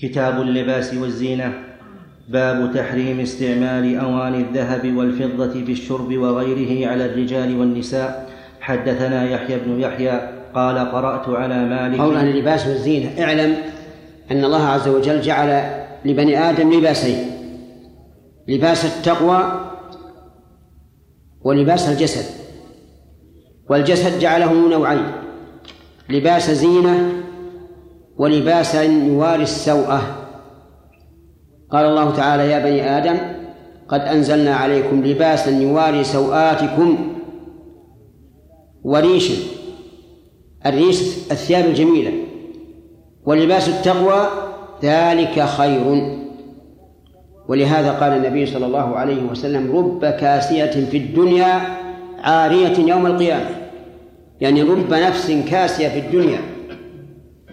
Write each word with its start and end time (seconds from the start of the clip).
كتاب 0.00 0.40
اللباس 0.40 0.94
والزينة 0.94 1.52
باب 2.28 2.74
تحريم 2.74 3.20
استعمال 3.20 3.98
اواني 3.98 4.40
الذهب 4.40 4.96
والفضة 4.96 5.64
في 5.64 5.72
الشرب 5.72 6.16
وغيره 6.16 6.90
على 6.90 7.06
الرجال 7.06 7.60
والنساء. 7.60 8.30
حدثنا 8.60 9.30
يحيى 9.30 9.58
بن 9.58 9.80
يحيى 9.80 10.30
قال 10.54 10.78
قرأت 10.78 11.28
على 11.28 11.64
مالك. 11.64 12.00
قول 12.00 12.16
عن 12.16 12.28
اللباس 12.28 12.66
والزينة. 12.66 13.22
اعلم 13.22 13.56
أن 14.30 14.44
الله 14.44 14.66
عز 14.66 14.88
وجل 14.88 15.20
جعل 15.20 15.70
لبني 16.04 16.50
آدم 16.50 16.72
لباسين 16.72 17.18
لباس 18.48 18.84
التقوى 18.84 19.70
ولباس 21.42 21.88
الجسد 21.88 22.24
والجسد 23.70 24.18
جعله 24.18 24.68
نوعين 24.68 25.06
لباس 26.10 26.50
زينة 26.50 27.12
ولباسا 28.18 28.82
يواري 28.82 29.42
السوءة. 29.42 30.02
قال 31.70 31.84
الله 31.84 32.16
تعالى 32.16 32.50
يا 32.50 32.58
بني 32.58 32.98
آدم 32.98 33.16
قد 33.88 34.00
أنزلنا 34.00 34.54
عليكم 34.54 35.04
لباسا 35.04 35.50
يواري 35.50 36.04
سوآتكم 36.04 37.12
وريشا 38.84 39.34
الريش 40.66 41.00
الثياب 41.30 41.64
الجميلة. 41.64 42.12
ولباس 43.26 43.68
التقوى 43.68 44.28
ذلك 44.82 45.40
خير. 45.40 46.16
ولهذا 47.48 47.92
قال 47.92 48.12
النبي 48.12 48.46
صلى 48.46 48.66
الله 48.66 48.96
عليه 48.96 49.22
وسلم 49.22 49.76
رب 49.76 50.04
كاسية 50.04 50.84
في 50.90 50.96
الدنيا 50.96 51.60
عارية 52.18 52.78
يوم 52.78 53.06
القيامة. 53.06 53.50
يعني 54.40 54.62
رب 54.62 54.94
نفس 54.94 55.30
كاسية 55.50 55.88
في 55.88 55.98
الدنيا. 55.98 56.55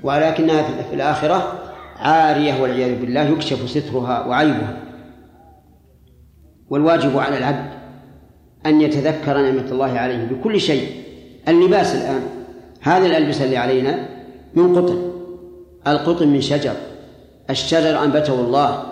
ولكنها 0.03 0.63
في 0.89 0.95
الآخرة 0.95 1.59
عارية 1.99 2.61
والعياذ 2.61 2.99
بالله 2.99 3.21
يكشف 3.21 3.69
سترها 3.69 4.25
وعيبها. 4.25 4.77
والواجب 6.69 7.17
على 7.17 7.37
العبد 7.37 7.69
أن 8.65 8.81
يتذكر 8.81 9.37
نعمة 9.37 9.71
الله 9.71 9.99
عليه 9.99 10.25
بكل 10.25 10.59
شيء. 10.59 10.87
اللباس 11.47 11.95
الآن 11.95 12.21
هذه 12.81 13.05
الألبسة 13.05 13.45
اللي 13.45 13.57
علينا 13.57 14.09
من 14.55 14.75
قطن. 14.75 15.11
القطن 15.87 16.27
من 16.27 16.41
شجر. 16.41 16.73
الشجر 17.49 18.03
أنبته 18.03 18.33
الله. 18.33 18.83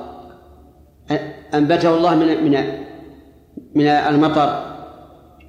أنبته 1.53 1.97
الله 1.97 2.16
من 2.16 2.44
من 2.44 2.63
من 3.75 3.88
المطر. 3.88 4.72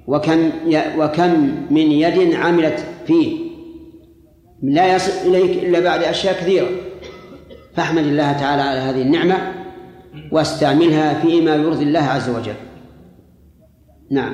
وكم 0.07 0.51
وكم 0.97 1.55
من 1.69 1.91
يد 1.91 2.35
عملت 2.35 2.85
فيه. 3.07 3.42
لا 4.63 4.95
يصل 4.95 5.29
إليك 5.29 5.63
إلا 5.63 5.79
بعد 5.79 6.03
أشياء 6.03 6.33
كثيرة. 6.33 6.67
فاحمد 7.73 8.03
الله 8.03 8.31
تعالى 8.33 8.61
على 8.61 8.79
هذه 8.79 9.01
النعمة 9.01 9.37
واستعملها 10.31 11.13
فيما 11.13 11.55
يرضي 11.55 11.83
الله 11.83 11.99
عز 12.03 12.29
وجل. 12.29 12.55
نعم. 14.11 14.33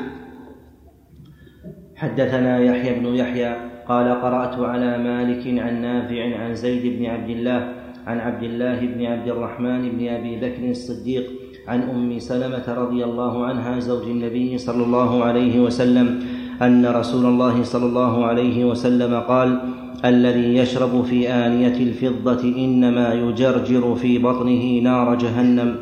حدثنا 1.96 2.60
يحيى 2.60 3.00
بن 3.00 3.06
يحيى 3.16 3.56
قال 3.88 4.22
قرأت 4.22 4.60
على 4.60 4.98
مالك 4.98 5.60
عن 5.60 5.82
نافع 5.82 6.38
عن 6.38 6.56
زيد 6.56 7.00
بن 7.00 7.06
عبد 7.06 7.30
الله 7.30 7.74
عن 8.08 8.20
عبد 8.20 8.44
الله 8.44 8.80
بن 8.80 9.06
عبد 9.06 9.28
الرحمن 9.28 9.90
بن 9.90 10.08
أبي 10.08 10.36
بكر 10.36 10.70
الصديق 10.70 11.26
عن 11.68 11.82
أم 11.82 12.20
سلمة 12.20 12.74
رضي 12.74 13.04
الله 13.04 13.46
عنها 13.46 13.80
زوج 13.80 14.04
النبي 14.04 14.58
صلى 14.58 14.84
الله 14.84 15.24
عليه 15.24 15.60
وسلم 15.60 16.24
أن 16.62 16.86
رسول 16.86 17.26
الله 17.26 17.64
صلى 17.64 17.86
الله 17.86 18.26
عليه 18.26 18.66
وسلم 18.66 19.20
قال 19.20 19.60
الذي 20.06 20.58
يشرب 20.58 21.06
في 21.06 21.30
آنية 21.30 21.78
الفضة 21.78 22.42
إنما 22.44 23.14
يجرجر 23.14 23.96
في 23.96 24.18
بطنه 24.18 24.80
نار 24.80 25.16
جهنم. 25.16 25.82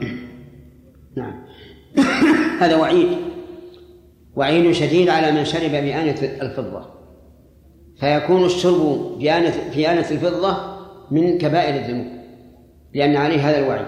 نعم. 1.17 1.33
هذا 2.61 2.75
وعيد. 2.75 3.08
وعيد 4.36 4.72
شديد 4.72 5.09
على 5.09 5.31
من 5.31 5.45
شرب 5.45 5.72
بآنية 5.72 6.16
الفضة. 6.42 6.86
فيكون 7.99 8.45
الشرب 8.45 9.16
في 9.20 9.32
آنية 9.37 9.49
في 9.49 9.92
آنية 9.92 10.11
الفضة 10.11 10.58
من 11.11 11.37
كبائر 11.37 11.76
الذنوب 11.76 12.08
لأن 12.93 13.16
عليه 13.16 13.49
هذا 13.49 13.60
الوعيد. 13.60 13.87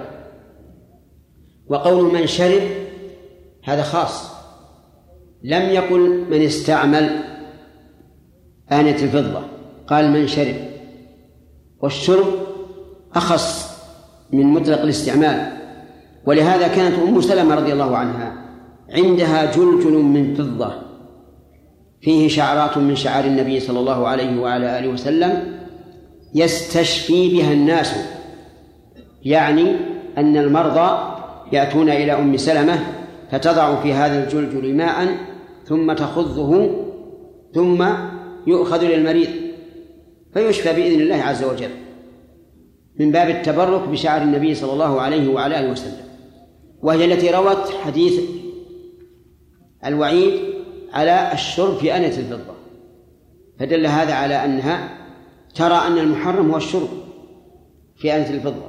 وقول 1.68 2.14
من 2.14 2.28
شرب 2.28 2.62
هذا 3.64 3.84
خاص. 3.84 4.39
لم 5.44 5.62
يقل 5.62 6.26
من 6.32 6.42
استعمل 6.42 7.10
آنية 8.72 8.96
الفضة. 8.96 9.42
قال 9.88 10.12
من 10.12 10.28
شرب. 10.28 10.56
والشرب 11.82 12.26
أخص 13.16 13.78
من 14.34 14.46
مطلق 14.46 14.82
الاستعمال. 14.82 15.52
ولهذا 16.26 16.68
كانت 16.68 17.00
أم 17.00 17.22
سلمة 17.22 17.56
رضي 17.56 17.74
الله 17.74 17.98
عنها 17.98 18.46
عندها 18.90 19.46
جلجل 19.46 19.92
من 19.92 20.36
فضة. 20.36 20.74
فيه 22.02 22.28
شعرات 22.28 22.78
من 22.78 22.96
شعار 22.96 23.26
النبي 23.26 23.60
صلى 23.60 23.80
الله 23.80 24.08
عليه 24.08 24.42
وعلى 24.42 24.80
آله 24.80 24.88
وسلم 24.88 25.60
يستشفي 26.36 27.30
بها 27.30 27.54
الناس. 27.54 27.96
يعني 29.24 29.76
أن 30.18 30.38
المرضى 30.38 31.16
يأتون 31.52 31.90
إلى 31.90 32.12
أم 32.14 32.38
سلمة 32.38 32.99
فتضع 33.32 33.82
في 33.82 33.94
هذا 33.94 34.24
الجلجل 34.24 34.76
ماء 34.76 35.18
ثم 35.66 35.94
تخذه 35.94 36.76
ثم 37.54 37.86
يؤخذ 38.48 38.84
للمريض 38.84 39.30
فيشفى 40.34 40.74
بإذن 40.74 41.02
الله 41.02 41.16
عز 41.16 41.44
وجل 41.44 41.70
من 43.00 43.12
باب 43.12 43.30
التبرك 43.30 43.88
بشعر 43.88 44.22
النبي 44.22 44.56
صلى 44.56 44.74
الله 44.74 45.02
عليه 45.02 45.30
وعلى 45.30 45.60
آله 45.60 45.72
وسلم. 45.72 46.06
وهي 46.82 47.06
التي 47.06 47.32
روت 47.32 47.70
حديث 47.84 48.22
الوعيد 49.86 50.40
على 50.94 51.34
الشرب 51.34 51.76
في 51.76 51.96
أنة 51.96 52.08
الفضة. 52.18 52.54
فدل 53.60 53.86
هذا 53.86 54.14
على 54.14 54.46
أنها 54.46 54.98
ترى 55.56 55.88
أن 55.88 55.98
المحرم 55.98 56.52
هو 56.52 56.58
الشرب 56.58 56.90
في 57.98 58.16
أنة 58.16 58.30
الفضة 58.30 58.66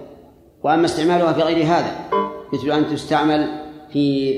وأما 0.63 0.85
استعمالها 0.85 1.33
في 1.33 1.41
غير 1.41 1.67
هذا 1.67 2.11
مثل 2.53 2.71
أن 2.71 2.87
تستعمل 2.87 3.49
في 3.93 4.33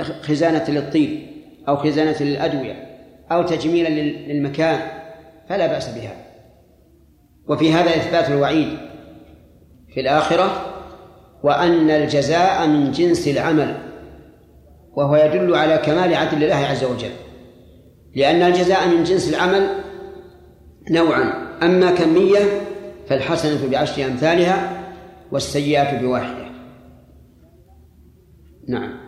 خزانة 0.00 0.64
للطيب 0.68 1.20
أو 1.68 1.76
خزانة 1.76 2.16
للأدوية 2.20 2.92
أو 3.32 3.42
تجميلا 3.42 3.88
للمكان 3.88 4.80
فلا 5.48 5.66
بأس 5.66 5.88
بها. 5.88 6.16
وفي 7.48 7.72
هذا 7.72 7.90
إثبات 7.90 8.28
الوعيد 8.28 8.78
في 9.94 10.00
الآخرة 10.00 10.66
وأن 11.42 11.90
الجزاء 11.90 12.66
من 12.66 12.92
جنس 12.92 13.28
العمل 13.28 13.76
وهو 14.92 15.16
يدل 15.16 15.54
على 15.54 15.78
كمال 15.78 16.14
عدل 16.14 16.44
الله 16.44 16.54
عز 16.54 16.84
وجل. 16.84 17.10
لأن 18.16 18.42
الجزاء 18.42 18.88
من 18.88 19.04
جنس 19.04 19.34
العمل 19.34 19.68
نوعا 20.90 21.32
أما 21.62 21.90
كمية 21.90 22.40
فالحسنة 23.08 23.70
بعشر 23.70 24.04
أمثالها 24.04 24.82
والسيئة 25.32 26.00
بواحدة. 26.00 26.52
نعم. 28.68 29.01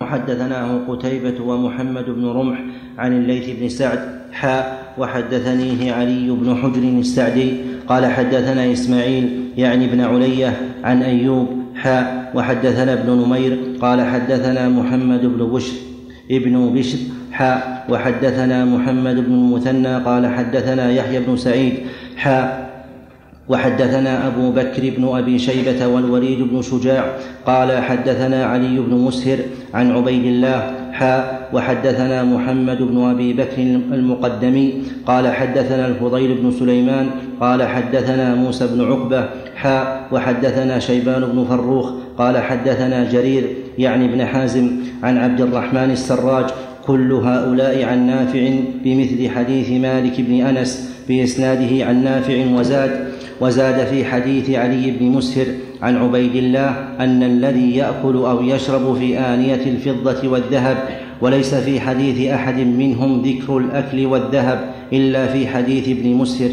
وحدثناه 0.00 0.80
قتيبة 0.88 1.44
ومحمد 1.44 2.04
بن 2.04 2.26
رمح 2.26 2.58
عن 2.98 3.12
الليث 3.12 3.60
بن 3.60 3.68
سعد 3.68 3.98
حاء 4.32 4.94
وحدثنيه 4.98 5.92
علي 5.92 6.30
بن 6.30 6.56
حجر 6.56 6.82
السعدي 6.82 7.52
قال 7.88 8.06
حدثنا 8.06 8.72
إسماعيل 8.72 9.40
يعني 9.56 9.84
ابن 9.84 10.00
علية 10.00 10.60
عن 10.84 11.02
أيوب 11.02 11.48
حاء 11.74 12.32
وحدثنا 12.34 12.92
ابن 12.92 13.10
نمير 13.10 13.58
قال 13.80 14.02
حدثنا 14.02 14.68
محمد 14.68 15.26
بن 15.26 15.46
بشر 15.46 15.76
ابن 16.30 16.72
بشر 16.74 16.98
حاء 17.32 17.86
وحدثنا 17.88 18.64
محمد 18.64 19.14
بن 19.14 19.32
المثنى 19.32 19.96
قال 19.96 20.26
حدثنا 20.26 20.90
يحيى 20.90 21.20
بن 21.20 21.36
سعيد 21.36 21.74
حاء 22.16 22.67
وحدثنا 23.48 24.26
أبو 24.26 24.50
بكر 24.50 24.90
بن 24.96 25.08
أبي 25.18 25.38
شيبة 25.38 25.86
والوليد 25.86 26.42
بن 26.42 26.62
شجاع 26.62 27.04
قال 27.46 27.82
حدثنا 27.82 28.44
علي 28.44 28.78
بن 28.78 28.94
مسهر 28.94 29.38
عن 29.74 29.90
عبيد 29.92 30.24
الله 30.24 30.74
حاء 30.92 31.48
وحدثنا 31.52 32.24
محمد 32.24 32.82
بن 32.82 33.04
أبي 33.04 33.32
بكر 33.32 33.62
المقدمي 33.92 34.82
قال 35.06 35.28
حدثنا 35.28 35.86
الفضيل 35.86 36.34
بن 36.34 36.50
سليمان 36.50 37.10
قال 37.40 37.62
حدثنا 37.62 38.34
موسى 38.34 38.66
بن 38.66 38.84
عقبة 38.84 39.28
حاء 39.56 40.08
وحدثنا 40.12 40.78
شيبان 40.78 41.24
بن 41.24 41.44
فروخ 41.44 41.92
قال 42.18 42.38
حدثنا 42.38 43.10
جرير 43.12 43.44
يعني 43.78 44.04
ابن 44.04 44.26
حازم 44.26 44.70
عن 45.02 45.18
عبد 45.18 45.40
الرحمن 45.40 45.90
السراج 45.90 46.44
كل 46.86 47.12
هؤلاء 47.12 47.84
عن 47.84 48.06
نافع 48.06 48.50
بمثل 48.84 49.28
حديث 49.28 49.70
مالك 49.70 50.20
بن 50.20 50.46
أنس 50.46 50.97
بإسناده 51.08 51.86
عن 51.86 52.04
نافع 52.04 52.46
وزاد 52.58 53.12
وزاد 53.40 53.86
في 53.86 54.04
حديث 54.04 54.50
علي 54.50 54.90
بن 54.90 55.06
مسهر 55.06 55.46
عن 55.82 55.96
عبيد 55.96 56.36
الله 56.36 56.70
أن 57.00 57.22
الذي 57.22 57.76
يأكل 57.76 58.16
أو 58.16 58.42
يشرب 58.42 58.98
في 58.98 59.18
آنية 59.18 59.54
الفضة 59.66 60.28
والذهب 60.28 60.76
وليس 61.20 61.54
في 61.54 61.80
حديث 61.80 62.30
أحد 62.32 62.54
منهم 62.54 63.22
ذكر 63.22 63.58
الأكل 63.58 64.06
والذهب 64.06 64.74
إلا 64.92 65.26
في 65.26 65.46
حديث 65.46 65.88
ابن 65.88 66.14
مسهر. 66.14 66.50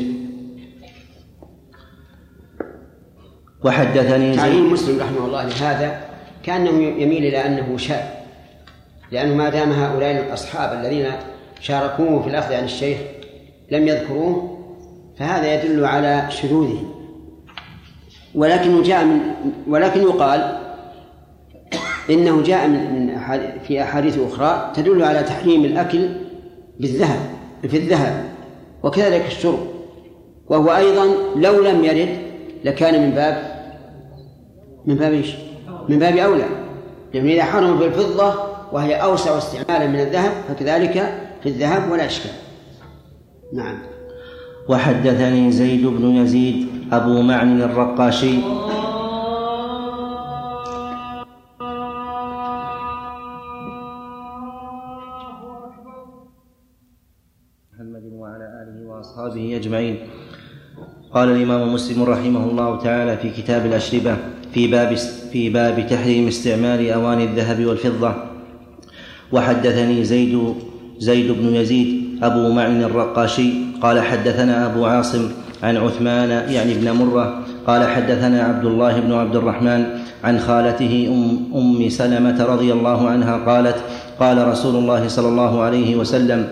وحدثني 3.63 4.35
تعليم 4.35 4.73
مسلم 4.73 4.99
رحمه 4.99 5.25
الله 5.25 5.43
لهذا 5.45 6.01
كأنه 6.43 7.01
يميل 7.01 7.25
إلى 7.25 7.37
أنه 7.45 7.77
شاذ 7.77 8.03
لأنه 9.11 9.35
ما 9.35 9.49
دام 9.49 9.71
هؤلاء 9.71 10.11
الأصحاب 10.27 10.79
الذين 10.79 11.05
شاركوه 11.61 12.21
في 12.21 12.29
الأخذ 12.29 12.53
عن 12.53 12.63
الشيخ 12.63 12.97
لم 13.71 13.87
يذكروه 13.87 14.57
فهذا 15.17 15.53
يدل 15.53 15.85
على 15.85 16.25
شذوذه. 16.29 16.83
ولكنه 18.35 18.83
جاء 18.83 19.05
من 19.05 19.19
ولكن 19.67 20.01
يقال 20.01 20.57
إنه 22.09 22.43
جاء 22.43 22.67
من 22.67 23.17
في 23.67 23.83
أحاديث 23.83 24.19
أخرى 24.19 24.71
تدل 24.75 25.03
على 25.03 25.23
تحريم 25.23 25.65
الأكل 25.65 26.09
بالذهب 26.79 27.19
في 27.61 27.77
الذهب 27.77 28.23
وكذلك 28.83 29.25
الشرب. 29.27 29.59
وهو 30.47 30.75
أيضا 30.75 31.05
لو 31.35 31.63
لم 31.63 31.83
يرد 31.83 32.17
لكان 32.63 33.01
من 33.01 33.11
باب 33.15 33.55
من 34.85 34.95
باب 34.95 35.13
إيش؟ 35.13 35.35
من 35.89 35.99
باب 35.99 36.17
أولى. 36.17 36.45
لأنه 37.13 37.31
إذا 37.31 37.43
حرم 37.43 37.77
في 37.77 37.85
الفضة 37.85 38.33
وهي 38.71 38.95
أوسع 38.95 39.37
استعمالا 39.37 39.87
من 39.87 39.99
الذهب 39.99 40.31
فكذلك 40.47 41.19
في 41.43 41.49
الذهب 41.49 41.91
ولا 41.91 42.05
إشكال. 42.05 42.44
نعم. 43.55 43.77
وحدثني 44.69 45.51
زيد 45.51 45.85
بن 45.87 46.05
يزيد 46.05 46.67
أبو 46.91 47.21
معن 47.21 47.61
الرقاشي. 47.61 48.37
محمد 57.73 58.03
وعلى 58.13 58.45
آله 58.61 58.77
وأصحابه 58.89 59.55
أجمعين. 59.55 59.97
قال 61.13 61.29
الإمام 61.31 61.73
مسلم 61.73 62.03
رحمه 62.03 62.43
الله 62.51 62.79
تعالى 62.83 63.17
في 63.17 63.29
كتاب 63.29 63.65
الأشربة 63.65 64.17
في 64.53 64.67
باب 64.67 64.95
في 65.31 65.49
باب 65.49 65.87
تحريم 65.87 66.27
استعمال 66.27 66.91
أواني 66.91 67.23
الذهب 67.23 67.65
والفضة. 67.65 68.15
وحدثني 69.31 70.03
زيد 70.03 70.55
زيد 70.97 71.31
بن 71.31 71.55
يزيد 71.55 72.04
أبو 72.23 72.51
معن 72.51 72.83
الرقاشي 72.83 73.51
قال 73.81 73.99
حدثنا 73.99 74.65
أبو 74.65 74.85
عاصم 74.85 75.29
عن 75.63 75.77
عثمان 75.77 76.29
يعني 76.29 76.71
ابن 76.71 76.91
مرة 76.91 77.43
قال 77.67 77.87
حدثنا 77.87 78.43
عبد 78.43 78.65
الله 78.65 78.99
بن 78.99 79.13
عبد 79.13 79.35
الرحمن 79.35 79.85
عن 80.23 80.39
خالته 80.39 81.07
أم, 81.09 81.57
أم 81.57 81.89
سلمة 81.89 82.45
رضي 82.45 82.73
الله 82.73 83.09
عنها 83.09 83.37
قالت 83.37 83.75
قال 84.19 84.47
رسول 84.47 84.75
الله 84.75 85.07
صلى 85.07 85.27
الله 85.27 85.61
عليه 85.61 85.95
وسلم 85.95 86.47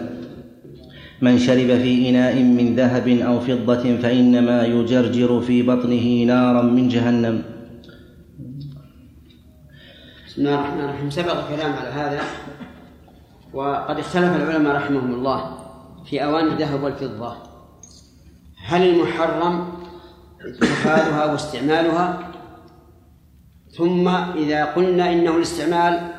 من 1.21 1.39
شرب 1.39 1.67
في 1.67 2.09
إناء 2.09 2.35
من 2.43 2.75
ذهب 2.75 3.07
أو 3.07 3.39
فضة 3.39 3.97
فإنما 3.97 4.65
يجرجر 4.65 5.41
في 5.41 5.61
بطنه 5.61 6.23
نارا 6.23 6.61
من 6.61 6.87
جهنم. 6.87 7.41
بسم 10.27 10.41
الله 10.41 10.55
الرحمن 10.59 10.79
الرحيم. 10.79 11.09
سبق 11.09 11.37
الكلام 11.47 11.71
على 11.73 11.89
هذا. 11.89 12.19
وقد 13.53 13.99
اختلف 13.99 14.35
العلماء 14.35 14.75
رحمهم 14.75 15.13
الله 15.13 15.57
في 16.05 16.23
أواني 16.23 16.51
الذهب 16.51 16.83
والفضة. 16.83 17.35
هل 18.65 18.89
المحرم 18.89 19.73
اتخاذها 20.45 21.31
واستعمالها؟ 21.31 22.31
ثم 23.77 24.07
إذا 24.07 24.65
قلنا 24.65 25.13
إنه 25.13 25.35
الاستعمال 25.37 26.11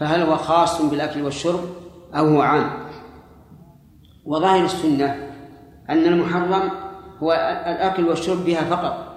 فهل 0.00 0.20
هو 0.22 0.36
خاص 0.36 0.82
بالأكل 0.82 1.22
والشرب 1.22 1.60
أو 2.14 2.28
هو 2.28 2.40
عام؟ 2.40 2.70
وظاهر 4.24 4.64
السنة 4.64 5.28
أن 5.90 6.06
المحرم 6.06 6.70
هو 7.22 7.32
الأكل 7.66 8.08
والشرب 8.08 8.44
بها 8.44 8.60
فقط 8.60 9.08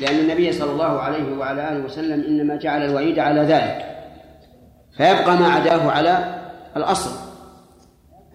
لأن 0.00 0.18
النبي 0.18 0.52
صلى 0.52 0.70
الله 0.70 1.00
عليه 1.00 1.38
وعلى 1.38 1.72
آله 1.72 1.84
وسلم 1.84 2.24
إنما 2.24 2.56
جعل 2.56 2.84
الوعيد 2.84 3.18
على 3.18 3.40
ذلك 3.40 3.84
فيبقى 4.96 5.36
ما 5.36 5.48
عداه 5.48 5.90
على 5.90 6.43
الأصل 6.76 7.10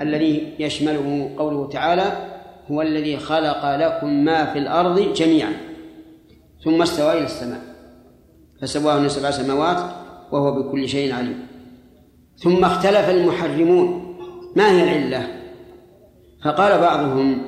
الذي 0.01 0.55
يشمله 0.59 1.35
قوله 1.37 1.69
تعالى 1.69 2.29
هو 2.71 2.81
الذي 2.81 3.17
خلق 3.17 3.75
لكم 3.75 4.09
ما 4.09 4.45
في 4.45 4.59
الأرض 4.59 5.13
جميعا 5.13 5.53
ثم 6.63 6.81
استوى 6.81 7.11
إلى 7.11 7.25
السماء 7.25 7.61
فسواهن 8.61 9.09
سبع 9.09 9.31
سماوات 9.31 9.77
وهو 10.31 10.51
بكل 10.51 10.89
شيء 10.89 11.13
عليم 11.13 11.47
ثم 12.43 12.65
اختلف 12.65 13.09
المحرمون. 13.09 14.15
ما 14.55 14.71
هي 14.71 14.83
العلة؟ 14.83 15.27
فقال 16.43 16.81
بعضهم 16.81 17.41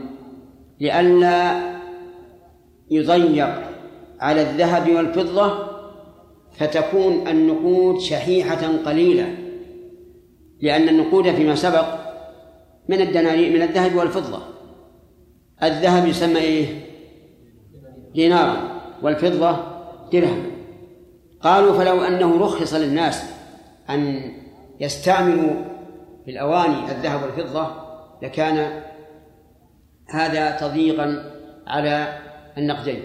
لئلا 0.80 1.62
يضيق 2.92 3.62
على 4.20 4.42
الذهب 4.42 4.92
والفضة 4.92 5.68
فتكون 6.58 7.28
النقود 7.28 8.00
شحيحة 8.00 8.68
قليلة. 8.86 9.36
لأن 10.62 10.90
النقود 10.90 11.32
فيما 11.32 11.56
سبق 11.56 11.86
من 12.90 13.02
الدنانير 13.02 13.54
من 13.54 13.62
الذهب 13.62 13.96
والفضة. 13.96 14.42
الذهب 15.64 16.08
يسمى 16.08 16.40
إيه؟ 16.40 16.66
دينارا 18.14 18.82
والفضة 19.02 19.58
درهم. 20.14 20.52
قالوا 21.42 21.74
فلو 21.74 22.02
أنه 22.02 22.40
رخص 22.40 22.74
للناس 22.74 23.24
أن 23.90 24.32
يستعملوا 24.80 25.54
في 26.26 26.32
الأواني 26.32 26.92
الذهب 26.92 27.24
والفضة 27.24 27.68
لكان 28.22 28.82
هذا 30.10 30.52
تضييقا 30.52 31.32
على 31.68 32.20
النقدين. 32.58 33.02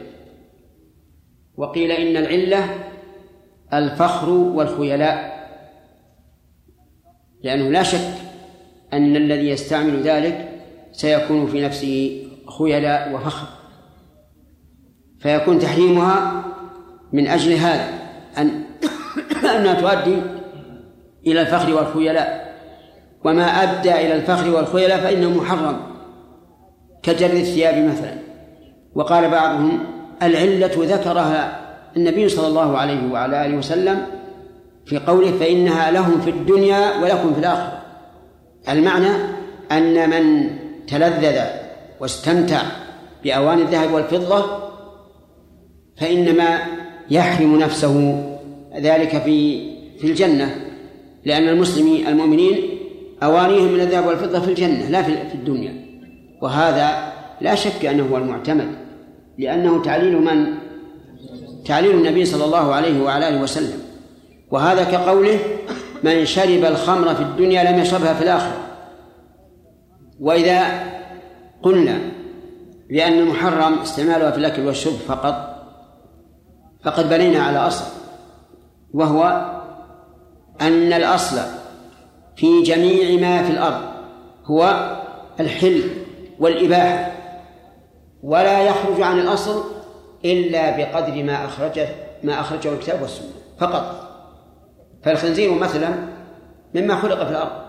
وقيل 1.57 1.91
إن 1.91 2.17
العلة 2.17 2.69
الفخر 3.73 4.31
والخيلاء. 4.31 5.36
لأنه 7.47 7.71
لا 7.71 7.83
شك 7.83 8.15
أن 8.93 9.17
الذي 9.17 9.49
يستعمل 9.49 10.03
ذلك 10.03 10.49
سيكون 10.93 11.47
في 11.47 11.65
نفسه 11.65 12.23
خيلاء 12.59 13.15
وفخر. 13.15 13.47
فيكون 15.19 15.59
تحريمها 15.59 16.45
من 17.13 17.27
أجل 17.27 17.53
هذا 17.53 17.89
أن 18.39 18.51
أنها 19.57 19.75
تؤدي 19.75 20.17
إلى 21.27 21.41
الفخر 21.41 21.75
والخيلاء. 21.75 22.57
وما 23.25 23.45
أدى 23.45 23.95
إلى 23.95 24.15
الفخر 24.15 24.51
والخيلاء 24.51 25.01
فإنه 25.01 25.31
محرم 25.31 25.81
كجر 27.03 27.31
الثياب 27.31 27.89
مثلا. 27.89 28.15
وقال 28.95 29.31
بعضهم 29.31 29.79
العلة 30.23 30.73
ذكرها 30.77 31.61
النبي 31.97 32.29
صلى 32.29 32.47
الله 32.47 32.79
عليه 32.79 33.13
وعلى 33.13 33.47
آله 33.47 33.57
وسلم 33.57 34.16
في 34.87 34.99
قوله 34.99 35.31
فإنها 35.31 35.91
لهم 35.91 36.21
في 36.21 36.31
الدنيا 36.31 37.03
ولكم 37.03 37.35
في 37.35 37.41
الآخرة. 37.41 37.83
المعنى 38.69 39.09
أن 39.73 40.11
من 40.11 40.51
تلذذ 40.87 41.41
واستمتع 42.01 42.63
بأواني 43.25 43.63
الذهب 43.63 43.93
والفضة 43.93 44.45
فإنما 45.97 46.59
يحرم 47.11 47.59
نفسه 47.59 48.25
ذلك 48.81 49.23
في 49.23 49.67
في 49.99 50.07
الجنة 50.07 50.55
لأن 51.25 51.49
المسلمين 51.49 52.07
المؤمنين 52.07 52.57
أوانيهم 53.23 53.73
من 53.73 53.81
الذهب 53.81 54.07
والفضة 54.07 54.41
في 54.41 54.49
الجنة 54.49 54.91
لا 54.91 55.03
في 55.03 55.35
الدنيا. 55.35 55.87
وهذا 56.43 57.13
لا 57.41 57.55
شك 57.55 57.85
أنه 57.85 58.07
هو 58.13 58.17
المعتمد 58.17 58.69
لأنه 59.39 59.83
تعليل 59.83 60.17
من؟ 60.17 60.47
تعليل 61.65 61.91
النبي 61.91 62.25
صلى 62.25 62.45
الله 62.45 62.75
عليه 62.75 63.03
وعلى 63.03 63.29
آله 63.29 63.43
وسلم. 63.43 63.86
وهذا 64.51 64.85
كقوله 64.85 65.39
من 66.03 66.25
شرب 66.25 66.65
الخمر 66.65 67.15
في 67.15 67.23
الدنيا 67.23 67.73
لم 67.73 67.79
يشربها 67.79 68.15
في 68.15 68.23
الآخرة. 68.23 68.57
وإذا 70.21 70.63
قلنا 71.63 71.99
بأن 72.91 73.13
المحرم 73.13 73.79
استعمالها 73.79 74.31
في 74.31 74.39
الأكل 74.39 74.67
والشرب 74.67 74.95
فقط 74.95 75.57
فقد 76.83 77.09
بنينا 77.09 77.43
على 77.43 77.59
أصل 77.59 77.85
وهو 78.95 79.53
أن 80.61 80.93
الأصل 80.93 81.41
في 82.37 82.63
جميع 82.63 83.21
ما 83.21 83.43
في 83.43 83.53
الأرض 83.53 83.81
هو 84.45 84.93
الحل 85.41 85.83
والإباحة 86.39 87.13
ولا 88.23 88.63
يخرج 88.63 89.03
عن 89.03 89.19
الأصل 89.19 89.65
إلا 90.25 90.77
بقدر 90.77 91.23
ما 91.23 91.45
أخرجه 91.45 91.89
ما 92.23 92.41
أخرجه 92.41 92.73
الكتاب 92.73 93.03
والسنة 93.03 93.31
فقط. 93.59 94.06
فالخنزير 95.03 95.55
مثلا 95.55 95.95
مما 96.75 96.97
خلق 96.97 97.25
في 97.25 97.31
الأرض 97.31 97.67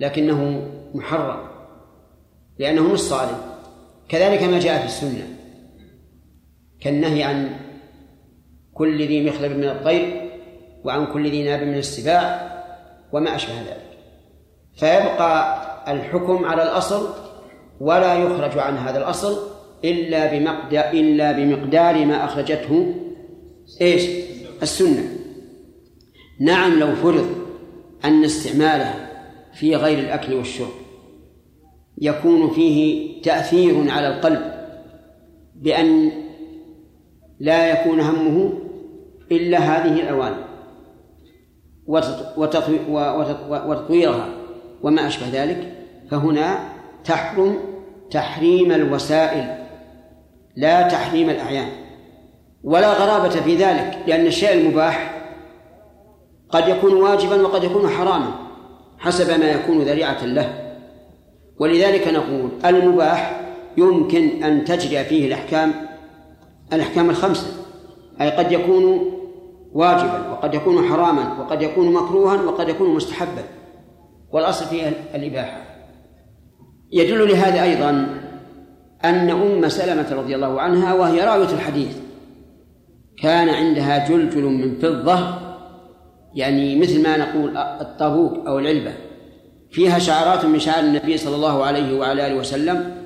لكنه 0.00 0.68
محرم 0.94 1.48
لأنه 2.58 2.92
مش 2.92 3.00
صالح. 3.00 3.38
كذلك 4.08 4.42
ما 4.42 4.58
جاء 4.58 4.78
في 4.78 4.86
السنة 4.86 5.26
كالنهي 6.80 7.22
عن 7.22 7.50
كل 8.74 9.06
ذي 9.06 9.30
مخلب 9.30 9.52
من 9.52 9.64
الطير 9.64 10.30
وعن 10.84 11.06
كل 11.06 11.30
ذي 11.30 11.44
ناب 11.44 11.62
من 11.62 11.78
السباع 11.78 12.48
وما 13.12 13.34
أشبه 13.36 13.54
ذلك. 13.54 13.98
فيبقى 14.76 15.58
الحكم 15.92 16.44
على 16.44 16.62
الأصل 16.62 17.08
ولا 17.80 18.14
يخرج 18.14 18.58
عن 18.58 18.76
هذا 18.76 18.98
الأصل 18.98 19.38
إلا 19.84 20.32
بمقدار 20.32 20.92
إلا 20.92 21.32
بمقدار 21.32 22.06
ما 22.06 22.24
أخرجته 22.24 22.94
إيش؟ 23.80 24.08
السنة. 24.62 25.17
نعم 26.40 26.78
لو 26.78 26.94
فرض 26.94 27.26
أن 28.04 28.24
استعماله 28.24 29.08
في 29.52 29.76
غير 29.76 29.98
الأكل 29.98 30.34
والشرب 30.34 30.72
يكون 31.98 32.50
فيه 32.50 33.08
تأثير 33.22 33.90
على 33.90 34.08
القلب 34.08 34.52
بأن 35.54 36.12
لا 37.40 37.70
يكون 37.70 38.00
همه 38.00 38.52
إلا 39.32 39.58
هذه 39.58 40.00
الأواني 40.00 40.44
وتطويرها 43.66 44.28
وما 44.82 45.06
أشبه 45.06 45.26
ذلك 45.32 45.72
فهنا 46.10 46.58
تحرم 47.04 47.58
تحريم 48.10 48.72
الوسائل 48.72 49.58
لا 50.56 50.88
تحريم 50.88 51.30
الأعيان. 51.30 51.68
ولا 52.64 52.92
غرابة 52.92 53.28
في 53.28 53.56
ذلك 53.56 53.98
لأن 54.06 54.26
الشيء 54.26 54.52
المباح 54.52 55.17
قد 56.50 56.68
يكون 56.68 56.92
واجبا 56.94 57.42
وقد 57.42 57.64
يكون 57.64 57.88
حراما 57.88 58.34
حسب 58.98 59.40
ما 59.40 59.50
يكون 59.50 59.82
ذريعة 59.82 60.24
له. 60.24 60.74
ولذلك 61.58 62.08
نقول 62.08 62.50
المباح 62.64 63.40
يمكن 63.76 64.42
أن 64.44 64.64
تجري 64.64 65.04
فيه 65.04 65.26
الأحكام 65.26 65.72
الأحكام 66.72 67.10
الخمسة. 67.10 67.46
أي 68.20 68.30
قد 68.30 68.52
يكون 68.52 69.12
واجبا 69.72 70.30
وقد 70.30 70.54
يكون 70.54 70.88
حراما 70.88 71.40
وقد 71.40 71.62
يكون 71.62 71.92
مكروها 71.92 72.42
وقد 72.42 72.68
يكون 72.68 72.94
مستحبا. 72.94 73.42
والأصل 74.32 74.64
فيه 74.64 74.92
الإباحة. 75.14 75.60
يدل 76.92 77.28
لهذا 77.28 77.62
أيضا 77.62 77.90
أن 79.04 79.30
أم 79.30 79.68
سلمة 79.68 80.12
رضي 80.12 80.34
الله 80.34 80.60
عنها 80.60 80.94
وهي 80.94 81.20
راوية 81.20 81.52
الحديث 81.52 81.96
كان 83.22 83.48
عندها 83.48 84.08
جلجل 84.08 84.42
من 84.42 84.78
فضة 84.78 85.47
يعني 86.34 86.76
مثل 86.76 87.02
ما 87.02 87.16
نقول 87.16 87.56
الطابوق 87.56 88.48
أو 88.48 88.58
العلبة. 88.58 88.94
فيها 89.70 89.98
شعرات 89.98 90.44
من 90.44 90.58
شعر 90.58 90.84
النبي 90.84 91.16
صلى 91.16 91.36
الله 91.36 91.64
عليه 91.64 91.98
وعلى 91.98 92.26
آله 92.26 92.36
وسلم 92.36 92.96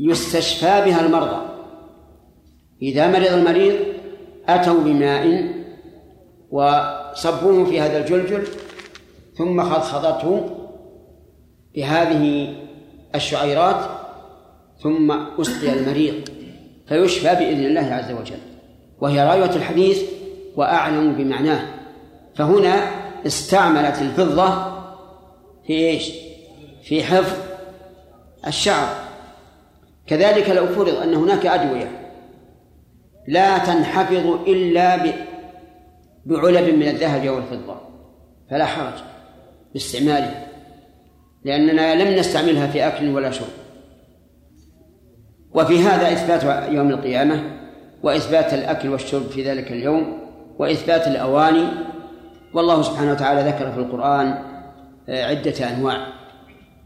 يستشفى 0.00 0.82
بها 0.86 1.06
المرضى. 1.06 1.42
إذا 2.82 3.10
مرض 3.10 3.32
المريض 3.32 3.74
أتوا 4.48 4.80
بماء 4.80 5.54
وصبوه 6.50 7.64
في 7.64 7.80
هذا 7.80 7.98
الجلجل 7.98 8.46
ثم 9.34 9.62
خضخضته 9.62 10.50
بهذه 11.74 12.54
الشعيرات 13.14 13.84
ثم 14.82 15.12
أسقي 15.40 15.72
المريض. 15.72 16.14
فيشفى 16.88 17.34
بإذن 17.34 17.64
الله 17.64 17.94
عز 17.94 18.12
وجل. 18.12 18.40
وهي 19.00 19.24
راية 19.24 19.56
الحديث 19.56 20.02
وأعلم 20.56 21.12
بمعناه. 21.12 21.81
فهنا 22.34 22.90
استعملت 23.26 24.02
الفضة 24.02 24.72
في 25.66 25.72
إيش؟ 25.72 26.12
في 26.82 27.04
حفظ 27.04 27.38
الشعر 28.46 28.88
كذلك 30.06 30.50
لو 30.50 30.66
فرض 30.66 30.96
أن 30.96 31.14
هناك 31.14 31.46
أدوية 31.46 31.90
لا 33.28 33.58
تنحفظ 33.58 34.26
إلا 34.48 34.96
بعلب 36.26 36.74
من 36.74 36.88
الذهب 36.88 37.24
أو 37.24 37.38
الفضة 37.38 37.76
فلا 38.50 38.66
حرج 38.66 39.02
باستعمالها 39.72 40.48
لأننا 41.44 41.94
لم 41.94 42.18
نستعملها 42.18 42.66
في 42.66 42.86
أكل 42.86 43.08
ولا 43.08 43.30
شرب 43.30 43.48
وفي 45.54 45.78
هذا 45.78 46.12
إثبات 46.12 46.68
يوم 46.72 46.90
القيامة 46.90 47.42
وإثبات 48.02 48.54
الأكل 48.54 48.88
والشرب 48.88 49.26
في 49.26 49.42
ذلك 49.42 49.72
اليوم 49.72 50.18
وإثبات 50.58 51.06
الأواني 51.06 51.91
والله 52.54 52.82
سبحانه 52.82 53.12
وتعالى 53.12 53.50
ذكر 53.50 53.72
في 53.72 53.78
القرآن 53.78 54.26
آه، 55.08 55.24
عدة 55.24 55.74
أنواع. 55.74 56.06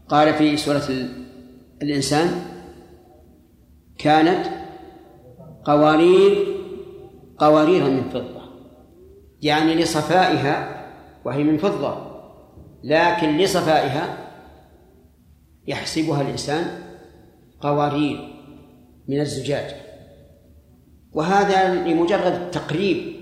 قال 0.07 0.33
في 0.33 0.57
سورة 0.57 0.83
الإنسان 1.81 2.41
كانت 3.97 4.45
قوارير 5.63 6.57
قوارير 7.37 7.83
من 7.83 8.09
فضة. 8.09 8.41
يعني 9.41 9.75
لصفائها 9.75 10.85
وهي 11.25 11.43
من 11.43 11.57
فضة 11.57 12.07
لكن 12.83 13.37
لصفائها 13.37 14.17
يحسبها 15.67 16.21
الإنسان 16.21 16.65
قوارير 17.61 18.33
من 19.07 19.19
الزجاج. 19.19 19.75
وهذا 21.13 21.73
لمجرد 21.73 22.33
التقريب 22.33 23.15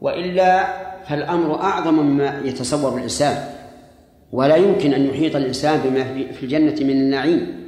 وإلا 0.00 0.89
فالأمر 1.10 1.60
أعظم 1.60 1.94
مما 1.94 2.40
يتصور 2.44 2.98
الإنسان 2.98 3.36
ولا 4.32 4.56
يمكن 4.56 4.92
أن 4.92 5.06
يحيط 5.06 5.36
الإنسان 5.36 5.80
بما 5.84 6.04
في 6.32 6.42
الجنة 6.42 6.86
من 6.86 6.90
النعيم. 6.90 7.60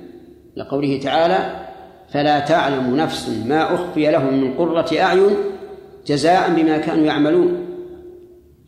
لقوله 0.57 1.01
تعالى 1.03 1.67
فلا 2.13 2.41
تعلم 2.41 2.97
نفس 2.97 3.29
ما 3.47 3.75
أخفي 3.75 4.11
لهم 4.11 4.41
من 4.41 4.55
قرة 4.55 5.01
أعين 5.01 5.37
جزاء 6.07 6.55
بما 6.55 6.79
كانوا 6.79 7.05
يعملون. 7.05 7.67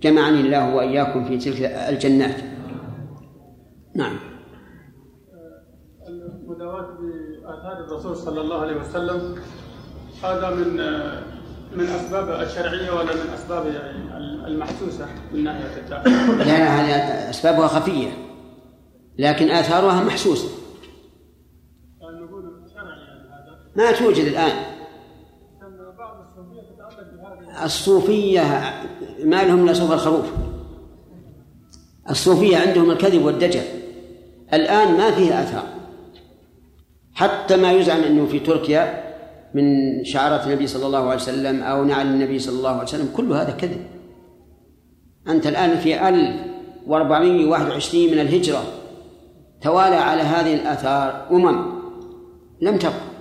جمعني 0.02 0.40
الله 0.40 0.74
وإياكم 0.74 1.24
في 1.24 1.38
تلك 1.38 1.62
الجنات. 1.62 2.36
نعم. 3.94 4.16
المداواة 6.08 6.86
بآثار 6.86 7.84
الرسول 7.84 8.16
صلى 8.16 8.40
الله 8.40 8.60
عليه 8.60 8.76
وسلم 8.76 9.34
هذا 10.22 10.50
من 10.50 10.80
من 11.74 11.86
أسباب 11.86 12.40
الشرعية 12.40 12.90
ولا 12.90 13.14
من 13.14 13.30
أسباب 13.34 13.66
يعني 13.66 14.16
المحسوسة 14.46 15.06
من 15.32 15.44
ناحية 15.44 15.76
التأثير؟ 15.76 16.36
لا 16.36 16.80
هذه 16.80 17.30
أسبابها 17.30 17.68
خفية 17.68 18.08
لكن 19.18 19.50
آثارها 19.50 20.04
محسوسة. 20.04 20.48
ما 23.76 23.92
توجد 23.92 24.24
الآن. 24.24 24.52
الصوفية 27.64 28.42
ما 29.24 29.42
لهم 29.42 29.64
إلا 29.64 29.72
صوف 29.72 29.92
الخروف. 29.92 30.26
الصوفية 32.10 32.56
عندهم 32.56 32.90
الكذب 32.90 33.24
والدجل. 33.24 33.62
الآن 34.52 34.96
ما 34.96 35.10
فيه 35.10 35.42
آثار. 35.42 35.64
حتى 37.14 37.56
ما 37.56 37.72
يزعم 37.72 38.00
أنه 38.00 38.26
في 38.26 38.38
تركيا 38.38 39.03
من 39.54 40.04
شعارات 40.04 40.46
النبي 40.46 40.66
صلى 40.66 40.86
الله 40.86 40.98
عليه 40.98 41.14
وسلم 41.22 41.62
أو 41.62 41.84
نعل 41.84 42.06
النبي 42.06 42.38
صلى 42.38 42.58
الله 42.58 42.70
عليه 42.70 42.82
وسلم 42.82 43.08
كل 43.16 43.32
هذا 43.32 43.50
كذب 43.50 43.86
أنت 45.28 45.46
الآن 45.46 45.76
في 45.78 46.08
1421 46.08 48.06
من 48.06 48.18
الهجرة 48.18 48.64
توالى 49.62 49.96
على 49.96 50.22
هذه 50.22 50.54
الآثار 50.54 51.28
أمم 51.30 51.74
لم 52.60 52.78
تبقى 52.78 53.14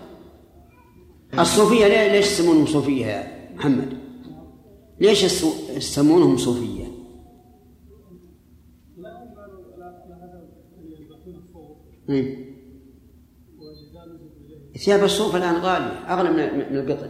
الصوفية 1.39 1.87
ليش 1.87 2.25
يسمونهم 2.25 2.65
صوفية 2.65 3.05
يا 3.05 3.55
محمد؟ 3.55 3.93
ليش 4.99 5.23
يسمونهم 5.75 6.37
صوفية؟ 6.37 6.83
ثياب 14.77 15.03
الصوف 15.03 15.35
الآن 15.35 15.55
غالية 15.55 16.13
أغلى 16.13 16.29
من 16.69 16.77
القطن. 16.77 17.09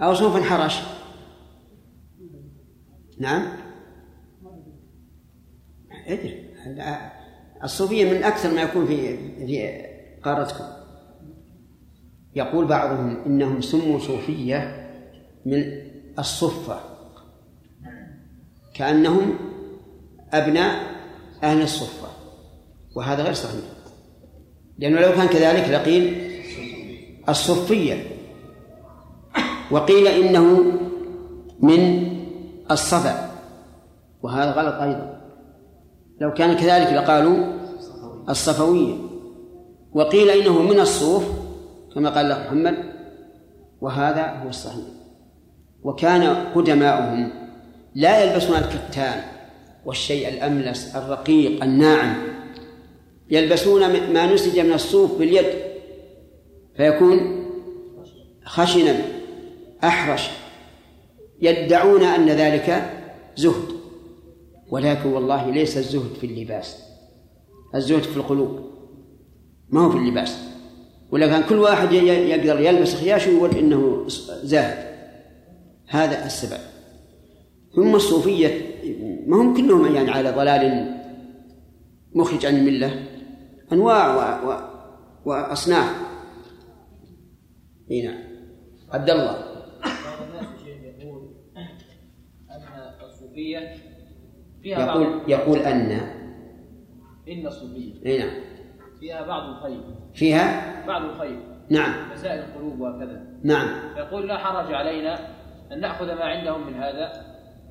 أو 0.00 0.14
صوف 0.14 0.36
الحرش 0.36 0.80
نعم. 3.18 3.56
أدري. 6.06 6.48
الصوفية 7.64 8.12
من 8.12 8.22
أكثر 8.22 8.54
ما 8.54 8.62
يكون 8.62 8.86
في 8.86 9.16
في 9.46 9.84
قارتكم. 10.22 10.64
يقول 12.36 12.66
بعضهم 12.66 13.24
إنهم 13.26 13.60
سموا 13.60 13.98
صوفية 13.98 14.90
من 15.46 15.64
الصفة. 16.18 16.80
كأنهم 18.74 19.34
أبناء 20.32 20.98
أهل 21.42 21.62
الصفة. 21.62 22.08
وهذا 22.96 23.22
غير 23.22 23.32
صحيح. 23.32 23.64
لأنه 24.78 25.00
لو 25.00 25.12
كان 25.12 25.26
كذلك 25.26 25.68
لقيل 25.68 26.27
الصفية. 27.28 28.06
وقيل 29.70 30.06
إنه 30.06 30.64
من 31.60 32.08
الصفا. 32.70 33.30
وهذا 34.22 34.50
غلط 34.50 34.74
أيضا. 34.74 35.20
لو 36.20 36.32
كان 36.32 36.56
كذلك 36.56 36.92
لقالوا 36.92 37.36
الصفوية. 38.28 38.94
وقيل 39.92 40.30
إنه 40.30 40.62
من 40.62 40.80
الصوف 40.80 41.24
كما 41.94 42.10
قال 42.10 42.28
له 42.28 42.38
محمد 42.38 42.76
وهذا 43.80 44.42
هو 44.44 44.48
الصحيح. 44.48 44.84
وكان 45.82 46.22
قدماؤهم 46.54 47.32
لا 47.94 48.24
يلبسون 48.24 48.56
الكتان 48.56 49.20
والشيء 49.84 50.28
الأملس 50.28 50.96
الرقيق 50.96 51.62
الناعم. 51.64 52.16
يلبسون 53.30 54.12
ما 54.12 54.34
نسج 54.34 54.60
من 54.60 54.72
الصوف 54.72 55.18
باليد. 55.18 55.67
فيكون 56.78 57.44
خشنا 58.44 59.02
أحرش. 59.84 60.30
يدعون 61.40 62.02
أن 62.02 62.28
ذلك 62.28 62.92
زهد. 63.36 63.68
ولكن 64.70 65.08
والله 65.08 65.50
ليس 65.50 65.76
الزهد 65.76 66.14
في 66.20 66.26
اللباس. 66.26 66.82
الزهد 67.74 68.02
في 68.02 68.16
القلوب. 68.16 68.60
ما 69.70 69.80
هو 69.80 69.90
في 69.90 69.98
اللباس. 69.98 70.38
ولا 71.10 71.26
كان 71.26 71.42
كل 71.42 71.58
واحد 71.58 71.92
يقدر 71.92 72.60
يلبس 72.60 72.94
خياش 72.94 73.26
ويقول 73.26 73.50
إنه 73.50 74.04
زاهد. 74.42 74.88
هذا 75.88 76.26
السبب. 76.26 76.60
ثم 77.76 77.94
الصوفية 77.94 78.60
ما 79.26 79.36
هم 79.36 79.56
كلهم 79.56 79.94
يعني 79.94 80.10
على 80.10 80.30
ضلال 80.30 80.94
مخرج 82.14 82.46
عن 82.46 82.56
الملة. 82.56 83.06
أنواع 83.72 84.14
و... 84.14 84.50
و... 84.50 84.56
وأصناف. 85.24 86.07
إي 87.90 88.02
نعم. 88.02 88.18
عبد 88.92 89.10
الله. 89.10 89.38
يقول 90.98 91.30
الصوفية 93.02 93.74
فيها 94.62 94.78
يقول 94.78 95.06
بعض 95.06 95.28
يقول 95.28 95.58
أن. 95.58 95.90
إن 97.28 97.46
الصوفية 97.46 98.06
إي 98.06 98.18
نعم. 98.18 98.30
فيها 99.00 99.26
بعض 99.26 99.48
الخير. 99.48 99.80
فيها؟ 100.14 100.86
بعض 100.86 101.02
الخير. 101.02 101.38
نعم. 101.70 102.12
مسائل 102.12 102.38
القلوب 102.38 102.80
وكذا 102.80 103.26
نعم. 103.42 103.94
فيقول 103.94 104.28
لا 104.28 104.38
حرج 104.38 104.74
علينا 104.74 105.18
أن 105.72 105.80
نأخذ 105.80 106.06
ما 106.06 106.24
عندهم 106.24 106.66
من 106.66 106.74
هذا 106.74 107.12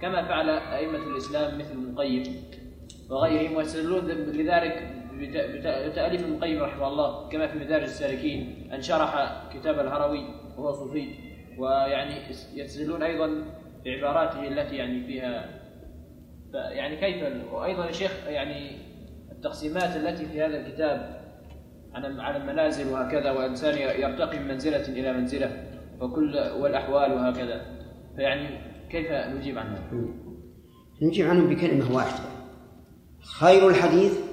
كما 0.02 0.28
فعل 0.28 0.50
أئمة 0.50 0.98
الإسلام 0.98 1.58
مثل 1.58 1.72
ابن 1.72 1.90
القيم 1.90 2.24
وغيرهم 3.10 3.56
ويستدلون 3.56 4.06
لذلك 4.08 5.07
بتأليف 5.18 6.24
ابن 6.24 6.34
القيم 6.34 6.64
رحمه 6.64 6.88
الله 6.88 7.30
كما 7.30 7.48
في 7.48 7.58
مدارج 7.58 7.84
السالكين 7.84 8.70
أن 8.74 8.82
شرح 8.82 9.44
كتاب 9.54 9.80
الهروي 9.80 10.26
وهو 10.58 10.72
صوفي 10.72 11.08
ويعني 11.58 12.14
يستدلون 12.56 13.04
أيضا 13.04 13.44
بعباراته 13.86 14.48
التي 14.48 14.76
يعني 14.76 15.04
فيها 15.04 15.50
يعني 16.54 16.96
كيف 16.96 17.24
وأيضا 17.54 17.86
يا 17.86 17.92
شيخ 17.92 18.12
يعني 18.28 18.78
التقسيمات 19.32 19.96
التي 19.96 20.26
في 20.26 20.42
هذا 20.42 20.58
الكتاب 20.58 21.22
على 21.94 22.22
على 22.22 22.38
المنازل 22.38 22.94
وهكذا 22.94 23.32
والإنسان 23.32 23.78
يرتقي 23.78 24.40
من 24.40 24.48
منزلة 24.48 24.88
إلى 24.88 25.14
منزلة 25.14 25.64
وكل 26.02 26.38
والأحوال 26.60 27.12
وهكذا 27.12 27.62
فيعني 28.16 28.48
كيف 28.90 29.12
نجيب 29.12 29.58
عنها؟ 29.58 29.80
نجيب 31.02 31.28
عنهم 31.28 31.50
بكلمة 31.50 31.96
واحدة 31.96 32.24
خير 33.40 33.70
الحديث 33.70 34.27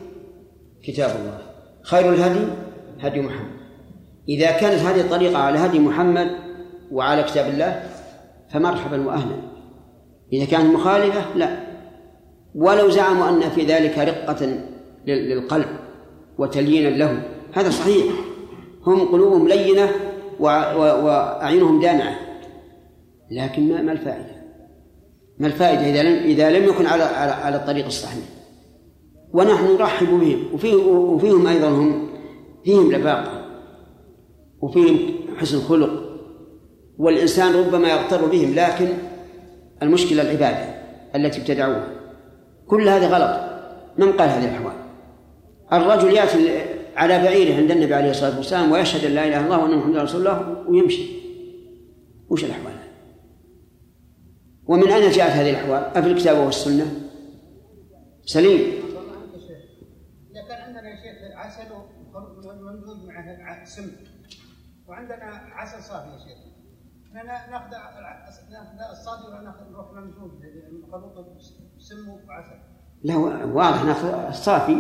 كتاب 0.86 1.10
الله. 1.10 1.38
خير 1.82 2.14
الهدي 2.14 2.46
هدي 3.00 3.20
محمد. 3.20 3.54
إذا 4.28 4.50
كانت 4.50 4.80
هذه 4.80 5.00
الطريقة 5.00 5.38
على 5.38 5.58
هدي 5.58 5.78
محمد 5.78 6.30
وعلى 6.92 7.22
كتاب 7.22 7.48
الله 7.48 7.82
فمرحبا 8.50 9.06
وأهلا. 9.06 9.36
إذا 10.32 10.44
كانت 10.44 10.74
مخالفة 10.74 11.36
لا. 11.36 11.58
ولو 12.54 12.90
زعموا 12.90 13.28
أن 13.28 13.40
في 13.40 13.62
ذلك 13.66 13.98
رقة 13.98 14.46
لل- 15.06 15.30
للقلب 15.30 15.68
وتليينا 16.38 16.88
له. 16.88 17.22
هذا 17.54 17.70
صحيح. 17.70 18.04
هم 18.86 19.00
قلوبهم 19.08 19.48
لينة 19.48 19.88
وأعينهم 20.40 21.80
دامعة. 21.80 22.14
لكن 23.30 23.84
ما 23.84 23.92
الفائدة؟ 23.92 24.34
ما 25.38 25.46
الفائدة 25.46 25.80
إذا 25.80 26.02
لم 26.02 26.22
إذا 26.24 26.50
لم 26.50 26.64
يكن 26.64 26.86
على, 26.86 27.02
على 27.42 27.56
الطريق 27.56 27.86
الصحيح؟ 27.86 28.24
ونحن 29.34 29.74
نرحب 29.74 30.06
بهم. 30.06 30.54
وفيه 30.54 30.74
وفيهم 30.86 31.46
أيضا 31.46 31.68
هم 31.68 32.08
فيهم 32.64 32.92
لباقة. 32.92 33.44
وفيهم 34.60 34.98
حسن 35.36 35.58
خلق 35.58 35.90
والإنسان 36.98 37.54
ربما 37.54 37.88
يغتر 37.88 38.26
بهم 38.26 38.54
لكن 38.54 38.88
المشكلة 39.82 40.22
العبادة 40.22 40.74
التي 41.16 41.40
ابتدعوها. 41.40 41.88
كل 42.66 42.88
هذا 42.88 43.08
غلط. 43.08 43.54
من 43.98 44.12
قال 44.12 44.28
هذه 44.28 44.44
الأحوال؟ 44.44 44.74
الرجل 45.72 46.12
يأتي 46.12 46.62
على 46.96 47.18
بعيره 47.18 47.56
عند 47.56 47.70
النبي 47.70 47.94
عليه 47.94 48.10
الصلاة 48.10 48.36
والسلام 48.36 48.72
ويشهد 48.72 49.04
أن 49.04 49.12
لا 49.12 49.28
إله 49.28 49.36
إلا 49.36 49.44
الله 49.44 49.62
وأن 49.62 49.78
محمدا 49.78 50.02
رسول 50.02 50.20
الله 50.20 50.64
ويمشي. 50.68 51.02
وش 52.30 52.44
الأحوال؟ 52.44 52.74
ومن 54.66 54.88
أين 54.88 55.10
جاءت 55.10 55.30
هذه 55.30 55.50
الأحوال؟ 55.50 55.82
أفي 55.96 56.08
الكتاب 56.08 56.46
والسنة؟ 56.46 56.86
سليم. 58.24 58.83
يا 61.58 61.64
شيخ 61.64 61.72
عسل 62.14 62.62
ممزوج 62.62 62.96
معه 63.08 63.64
سم 63.64 63.90
وعندنا 64.88 65.24
عسل 65.52 65.82
صافي 65.82 66.08
يا 66.08 66.18
شيخ. 66.18 66.38
إحنا 67.08 67.22
نا- 67.22 67.50
ناخذ 67.50 67.70
ناخذ 69.44 69.70
نروح 69.72 69.92
ممزوج 69.92 70.30
مخلوط 70.88 71.26
سم 71.78 72.08
وعسل. 72.08 72.58
لا 73.04 73.16
واضح 73.44 73.84
ناخذ 73.84 74.08
الصافي. 74.28 74.74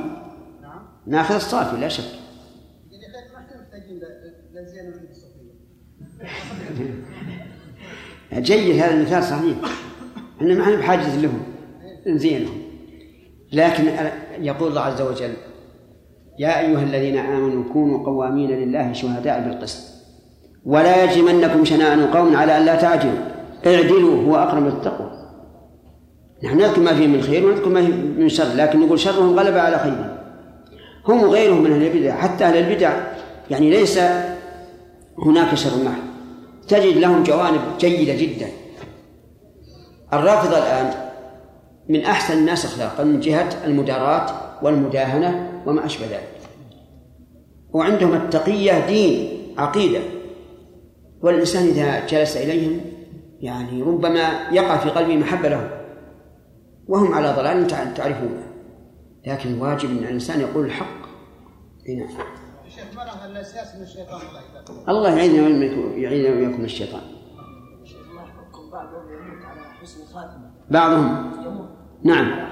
نعم. 0.62 0.86
ناخذ 1.06 1.34
الصافي 1.34 1.76
لا 1.76 1.88
شك. 1.88 2.04
كان 2.04 3.32
ما 3.32 3.38
إحنا 3.38 3.60
محتاجين 3.62 3.98
ل- 3.98 4.58
لزين 4.62 4.86
من 4.86 5.08
الصوفيه 5.10 5.44
جيد 8.40 8.82
هذا 8.82 8.94
المثال 8.94 9.22
صحيح. 9.24 9.58
إحنا 10.36 10.54
ما 10.54 10.62
إحنا 10.62 10.76
بحاجة 10.76 11.16
لهم 11.16 11.42
نزينهم. 12.06 12.62
لكن 13.52 13.84
يقول 14.44 14.68
الله 14.68 14.80
عز 14.80 15.00
وجل 15.02 15.34
يا 16.38 16.60
أيها 16.60 16.82
الذين 16.82 17.18
آمنوا 17.18 17.64
كونوا 17.72 18.06
قوامين 18.06 18.50
لله 18.50 18.92
شهداء 18.92 19.40
بالقسط. 19.40 19.94
ولا 20.66 21.04
يجرمنكم 21.04 21.64
شنآن 21.64 22.06
قوم 22.06 22.36
على 22.36 22.58
أن 22.58 22.64
لا 22.64 22.76
تعدلوا 22.76 23.18
اعدلوا 23.66 24.24
هو 24.24 24.36
أقرب 24.36 24.66
للتقوى. 24.66 25.10
نحن 26.44 26.58
نذكر 26.58 26.80
ما 26.80 26.94
فيه 26.94 27.06
من 27.06 27.22
خير 27.22 27.46
ونذكر 27.46 27.68
ما 27.68 27.80
فيه 27.86 27.92
من 27.92 28.28
شر 28.28 28.54
لكن 28.54 28.80
نقول 28.80 29.00
شرهم 29.00 29.38
غلب 29.38 29.56
على 29.56 29.78
خيرهم 29.78 30.16
هم 31.08 31.22
وغيرهم 31.22 31.62
من 31.62 31.72
أهل 31.72 31.82
البدع 31.82 32.16
حتى 32.16 32.44
أهل 32.44 32.56
البدع 32.56 32.92
يعني 33.50 33.70
ليس 33.70 33.98
هناك 35.18 35.54
شر 35.54 35.84
محض 35.84 36.02
تجد 36.68 36.96
لهم 36.96 37.22
جوانب 37.22 37.60
جيدة 37.78 38.14
جدا. 38.14 38.46
الرافضة 40.12 40.58
الآن 40.58 40.90
من 41.88 42.04
أحسن 42.04 42.38
الناس 42.38 42.64
أخلاقا 42.64 43.04
من 43.04 43.20
جهة 43.20 43.48
المداراة 43.66 44.26
والمداهنة 44.62 45.53
وما 45.66 45.86
أشبه 45.86 46.06
ذلك. 46.06 46.28
وعندهم 47.72 48.14
التقية 48.14 48.86
دين 48.86 49.28
عقيدة. 49.58 50.00
والإنسان 51.22 51.66
إذا 51.66 52.06
جلس 52.06 52.36
إليهم 52.36 52.80
يعني 53.40 53.82
ربما 53.82 54.48
يقع 54.52 54.76
في 54.76 54.90
قلبه 54.90 55.16
محبة 55.16 55.48
لهم 55.48 55.68
وهم 56.88 57.14
على 57.14 57.32
ضلال 57.36 57.66
تع- 57.66 57.84
تعرفونه. 57.92 58.46
لكن 59.26 59.54
الواجب 59.54 59.90
أن 59.90 59.96
الإنسان 59.98 60.40
يقول 60.40 60.64
الحق. 60.66 61.04
إي 61.88 61.94
نعم. 61.96 62.08
الله 64.88 65.16
يعيننا 65.16 65.42
وإياكم- 65.42 65.98
يعيننا 65.98 66.28
وإياكم 66.36 66.58
من 66.58 66.64
الشيطان. 66.64 67.00
الله 67.00 68.22
يحكم 68.22 68.70
بعضهم 68.72 69.12
يموت 69.12 69.44
على 69.44 69.60
حسن 69.82 70.00
الخاتمه 70.02 70.50
بعضهم. 70.70 71.30
نعم. 72.04 72.48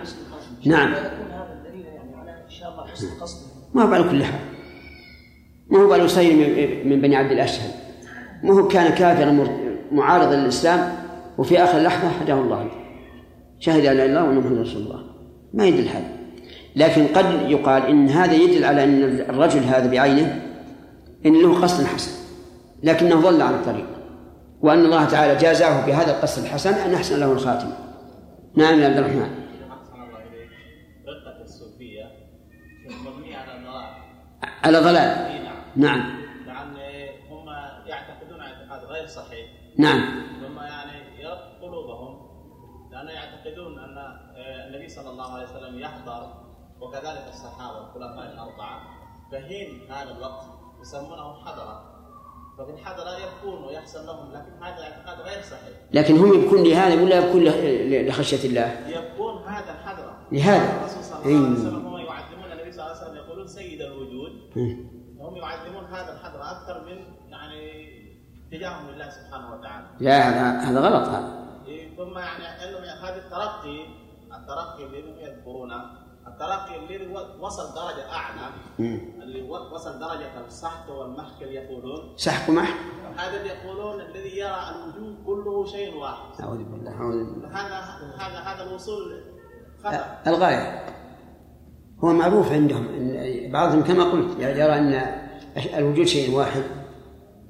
نعم. 0.67 0.95
قصده 3.21 3.47
ما 3.75 3.83
هو 3.83 3.95
على 3.95 4.05
كل 4.11 4.25
حال 4.25 4.41
ما 5.71 5.79
هو 5.79 5.93
قال 5.93 6.05
يصير 6.05 6.35
من- 6.85 7.01
بني 7.01 7.17
عبد 7.17 7.33
الأشهل 7.33 7.71
ما 8.43 8.55
هو 8.55 8.69
كان 8.69 8.95
كافرا 8.95 9.47
معارضا 9.93 10.37
للإسلام 10.37 10.93
وفي 11.39 11.65
آخر 11.65 11.79
لحظة 11.79 12.09
هداه 12.09 12.35
الله 12.41 12.71
شهد 13.59 13.85
أن 13.87 13.97
لا 13.97 14.05
إله 14.05 14.05
إلا 14.05 14.21
الله 14.21 14.29
وأن 14.29 14.39
محمدا 14.39 14.61
رسول 14.63 14.83
الله. 14.83 15.05
ما 15.55 15.67
يدل 15.67 15.89
هذا. 15.89 16.09
لكن 16.77 17.07
قد 17.07 17.51
يقال 17.51 17.87
إن 17.87 18.09
هذا 18.09 18.35
يدل 18.35 18.65
على 18.65 18.85
أن 18.85 19.03
الرجل 19.03 19.61
هذا 19.61 19.91
بعينه 19.91 20.43
إن 21.27 21.43
له 21.43 21.61
قصد 21.63 21.85
حسن. 21.85 22.11
لكنه 22.83 23.21
ضل 23.21 23.43
عن 23.43 23.55
الطريق. 23.55 23.87
وأن 24.63 24.85
الله 24.85 25.05
تعالى 25.05 25.37
جازاه 25.41 25.87
بهذا 25.87 26.11
القصد 26.11 26.43
الحسن 26.43 26.73
أن 26.75 26.95
أحسن 26.95 27.21
له 27.21 27.33
الخاتمة. 27.33 27.73
نعم 28.57 28.81
يا 28.81 28.87
عبد 28.89 28.97
الرحمن. 28.97 29.31
على 34.65 34.79
ضلال. 34.79 35.43
نعم. 35.77 36.23
نعم 36.47 36.77
لأن 36.77 37.09
هم 37.31 37.49
يعتقدون 37.87 38.41
اعتقاد 38.41 38.85
غير 38.85 39.07
صحيح. 39.07 39.47
نعم. 39.79 40.01
ثم 40.41 40.59
يعني 40.59 41.23
يرق 41.23 41.59
قلوبهم 41.63 42.33
لأنه 42.93 43.11
يعتقدون 43.11 43.79
أن 43.79 43.99
آه، 43.99 44.69
النبي 44.69 44.89
صلى 44.89 45.11
الله 45.11 45.33
عليه 45.33 45.45
وسلم 45.45 45.79
يحضر 45.79 46.35
وكذلك 46.81 47.25
الصحابة 47.29 47.79
الخلفاء 47.79 48.33
الأربعة 48.33 48.81
فحين 49.33 49.93
هذا 49.93 50.11
الوقت 50.11 50.45
يسمونه 50.83 51.45
حضرة. 51.45 51.93
ففي 52.59 52.71
الحضرة 52.71 53.11
يبكون 53.19 53.65
ويحسن 53.65 54.07
لهم 54.07 54.33
لكن 54.33 54.63
هذا 54.63 54.83
اعتقاد 54.83 55.21
غير 55.21 55.43
صحيح. 55.43 55.77
لكن 55.93 56.19
هم 56.19 56.35
يبكون 56.35 56.63
لهذا 56.63 57.03
ولا 57.03 57.19
يبكون 57.19 57.45
لخشية 58.09 58.49
الله. 58.49 58.89
يبكون 58.89 59.43
هذا 59.43 59.71
الحضرة. 59.73 60.19
لهذا. 60.33 60.81
الرسول 60.81 61.05
صلى 61.05 61.19
الله 61.19 61.49
عليه. 61.49 61.53
وسلم 61.53 61.87
هم 61.87 61.97
يعظمون 61.99 62.03
النبي 62.03 62.31
صلى 62.31 62.32
الله 62.83 62.97
عليه 62.97 63.03
وسلم 63.03 63.17
يقولون 63.17 63.47
سيد 63.47 63.81
الوجود. 63.81 64.33
هم 65.21 65.37
يعظمون 65.37 65.85
هذا 65.85 66.13
الحضرة 66.13 66.45
أكثر 66.51 66.85
من 66.85 66.99
اتجاههم 68.47 68.91
لله 68.91 69.09
سبحانه 69.11 69.55
وتعالى. 69.55 69.87
لا 70.01 70.17
هذا 70.29 70.71
هذا 70.71 70.81
غلط 70.81 71.09
هذا. 71.09 71.31
إيه، 71.67 71.97
ثم 71.97 72.19
يعني 72.19 72.45
انهم 72.45 72.83
هذا 72.83 73.17
الترقي 73.17 73.87
الترقي 74.39 74.87
الذي 74.87 75.23
يذكرونه؟ 75.23 75.83
الترقي 76.27 76.79
الذي 76.79 77.07
وصل 77.41 77.75
درجة 77.75 78.13
أعلى. 78.13 78.47
مم. 78.79 79.01
اللي 79.23 79.43
وصل 79.43 79.99
درجة 79.99 80.47
السحق 80.47 80.91
والمحك 80.91 81.43
اللي 81.43 81.55
يقولون. 81.55 82.15
سحق 82.17 82.51
ومح 82.51 82.75
هذا 83.17 83.37
اللي 83.41 83.49
يقولون 83.49 84.01
الذي 84.01 84.39
يرى 84.39 84.61
الوجود 84.71 85.25
كله 85.27 85.67
شيء 85.67 85.97
واحد. 85.97 86.41
أعوذ 86.41 86.59
بالله 86.59 86.93
أعوذ 86.93 87.25
بالله. 87.25 87.49
هذا 87.49 87.79
هذا 88.19 88.39
هذا 88.39 88.63
الوصول 88.71 89.25
خطأ 89.85 90.23
الغاية. 90.27 90.87
هو 92.05 92.13
معروف 92.13 92.53
عندهم. 92.53 92.85
بعضهم 93.53 93.83
كما 93.83 94.05
قلت 94.05 94.41
يرى 94.41 94.79
أن 94.79 95.03
الوجود 95.77 96.07
شيء 96.07 96.35
واحد 96.35 96.63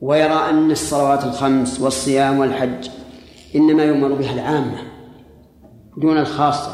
ويرى 0.00 0.50
أن 0.50 0.70
الصلوات 0.70 1.24
الخمس 1.24 1.80
والصيام 1.80 2.38
والحج 2.38 2.88
إنما 3.56 3.82
يؤمر 3.84 4.12
بها 4.12 4.34
العامة 4.34 4.78
دون 5.96 6.18
الخاصة. 6.18 6.72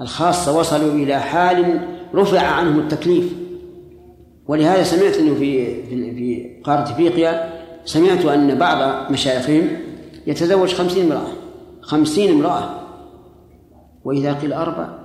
الخاصة 0.00 0.58
وصلوا 0.58 0.92
إلى 0.92 1.20
حال 1.20 1.88
رفع 2.14 2.40
عنهم 2.40 2.78
التكليف. 2.78 3.32
ولهذا 4.48 4.82
سمعت 4.82 5.16
أنه 5.16 5.34
في 5.34 5.82
في 5.84 6.14
في 6.14 6.60
قارة 6.64 6.82
إفريقيا 6.82 7.52
سمعت 7.84 8.24
أن 8.24 8.58
بعض 8.58 9.10
مشايخهم 9.12 9.68
يتزوج 10.26 10.74
خمسين 10.74 11.12
امرأة 11.12 11.28
خمسين 11.82 12.30
امرأة. 12.32 12.82
وإذا 14.04 14.32
قيل 14.32 14.52
أربع 14.52 15.01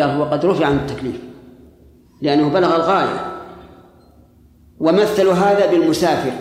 قال 0.00 0.10
هو 0.10 0.24
قد 0.24 0.46
رفع 0.46 0.66
عن 0.66 0.76
التكليف 0.76 1.20
لأنه 2.22 2.48
بلغ 2.48 2.76
الغاية. 2.76 3.32
ومثلوا 4.78 5.32
هذا 5.32 5.70
بالمسافر. 5.70 6.32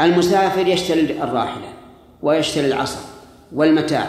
المسافر 0.00 0.66
يشتري 0.66 1.22
الراحلة 1.22 1.68
ويشتري 2.22 2.66
العصا 2.66 3.00
والمتاع 3.52 4.08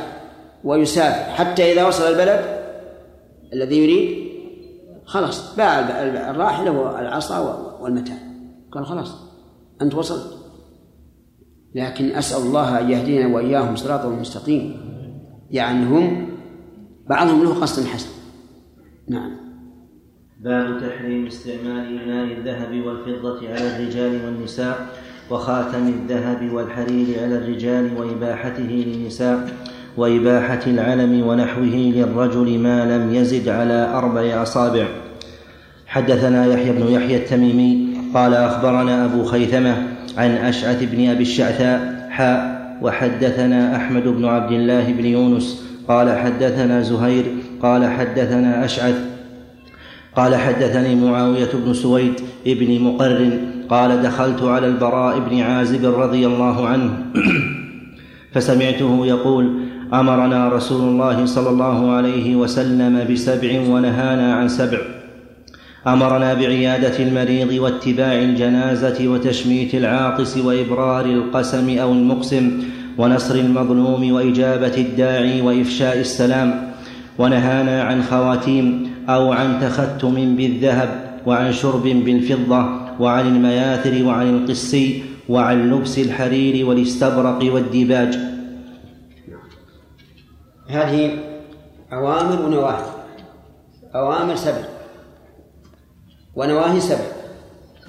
ويسافر. 0.63 1.31
حتى 1.31 1.73
إذا 1.73 1.87
وصل 1.87 2.03
البلد 2.03 2.61
الذي 3.53 3.77
يريد 3.77 4.31
خلاص 5.05 5.55
باع 5.55 5.79
الراحلة 6.29 6.71
والعصا 6.71 7.39
والمتاع. 7.81 8.17
قال 8.71 8.85
خلاص 8.85 9.15
أنت 9.81 9.95
وصلت. 9.95 10.37
لكن 11.75 12.15
أسأل 12.15 12.41
الله 12.41 12.79
أن 12.79 12.91
يهدينا 12.91 13.35
وإياهم 13.35 13.75
صراطا 13.75 14.09
مستقيم. 14.09 14.81
يعني 15.51 15.85
هم 15.85 16.29
بعضهم 17.09 17.43
له 17.43 17.61
قصد 17.61 17.85
حسن. 17.85 18.09
نعم. 19.07 19.31
باب 20.43 20.81
تحريم 20.81 21.25
استعمال 21.25 22.01
إناء 22.01 22.37
الذهب 22.37 22.85
والفضة 22.85 23.49
على 23.49 23.75
الرجال 23.75 24.25
والنساء 24.25 24.89
وخاتم 25.29 25.87
الذهب 25.87 26.53
والحرير 26.53 27.23
على 27.23 27.37
الرجال 27.37 27.89
وإباحته 27.97 28.85
للنساء 28.87 29.49
وإباحة 29.97 30.59
العلم 30.67 31.27
ونحوه 31.27 31.75
للرجل 31.95 32.59
ما 32.59 32.97
لم 32.97 33.13
يزد 33.13 33.49
على 33.49 33.91
أربع 33.93 34.41
أصابع. 34.41 34.85
حدثنا 35.87 36.45
يحيى 36.45 36.71
بن 36.71 36.87
يحيى 36.87 37.17
التميمي 37.17 37.87
قال 38.13 38.33
أخبرنا 38.33 39.05
أبو 39.05 39.23
خيثمة 39.23 39.87
عن 40.17 40.31
أشعث 40.31 40.83
بن 40.83 41.09
أبي 41.09 41.21
الشعثاء 41.21 42.07
حاء 42.09 42.61
وحدثنا 42.81 43.75
أحمد 43.75 44.03
بن 44.03 44.25
عبد 44.25 44.51
الله 44.51 44.91
بن 44.91 45.05
يونس 45.05 45.63
قال 45.87 46.17
حدثنا 46.17 46.81
زهير 46.81 47.25
قال 47.63 47.85
حدثنا 47.85 48.65
أشعث 48.65 48.95
قال 50.15 50.35
حدثني 50.35 50.95
معاوية 50.95 51.49
بن 51.65 51.73
سويد 51.73 52.13
بن 52.45 52.81
مقرن 52.81 53.39
قال 53.69 54.01
دخلت 54.01 54.43
على 54.43 54.67
البراء 54.67 55.19
بن 55.19 55.39
عازب 55.39 55.85
رضي 55.85 56.27
الله 56.27 56.67
عنه 56.67 56.91
فسمعته 58.33 59.05
يقول 59.05 59.51
أمرنا 59.93 60.49
رسول 60.49 60.89
الله 60.89 61.25
صلى 61.25 61.49
الله 61.49 61.91
عليه 61.91 62.35
وسلم 62.35 63.13
بسبع 63.13 63.59
ونهانا 63.69 64.33
عن 64.33 64.47
سبع. 64.47 64.77
أمرنا 65.87 66.33
بعيادة 66.33 66.99
المريض 66.99 67.61
واتباع 67.61 68.13
الجنازة 68.13 69.07
وتشميت 69.07 69.75
العاطس 69.75 70.37
وإبرار 70.37 71.05
القسم 71.05 71.79
أو 71.79 71.91
المقسم 71.91 72.63
ونصر 72.97 73.35
المظلوم 73.35 74.11
وإجابة 74.11 74.77
الداعي 74.77 75.41
وإفشاء 75.41 75.99
السلام. 75.99 76.70
ونهانا 77.21 77.83
عن 77.83 78.03
خواتيم 78.03 78.65
أو 79.09 79.31
عن 79.31 79.61
تختم 79.61 80.35
بالذهب 80.35 81.21
وعن 81.25 81.53
شرب 81.53 81.83
بالفضة 81.83 82.61
وعن 82.99 83.27
المياثر 83.27 84.05
وعن 84.05 84.27
القسي 84.35 85.03
وعن 85.29 85.71
لبس 85.71 85.97
الحرير 85.97 86.65
والاستبرق 86.65 87.53
والديباج. 87.53 88.17
هذه 90.69 91.17
أوامر 91.93 92.45
ونواهي. 92.45 92.85
أوامر 93.95 94.35
سبع. 94.35 94.65
ونواهي 96.35 96.79
سبع. 96.79 97.07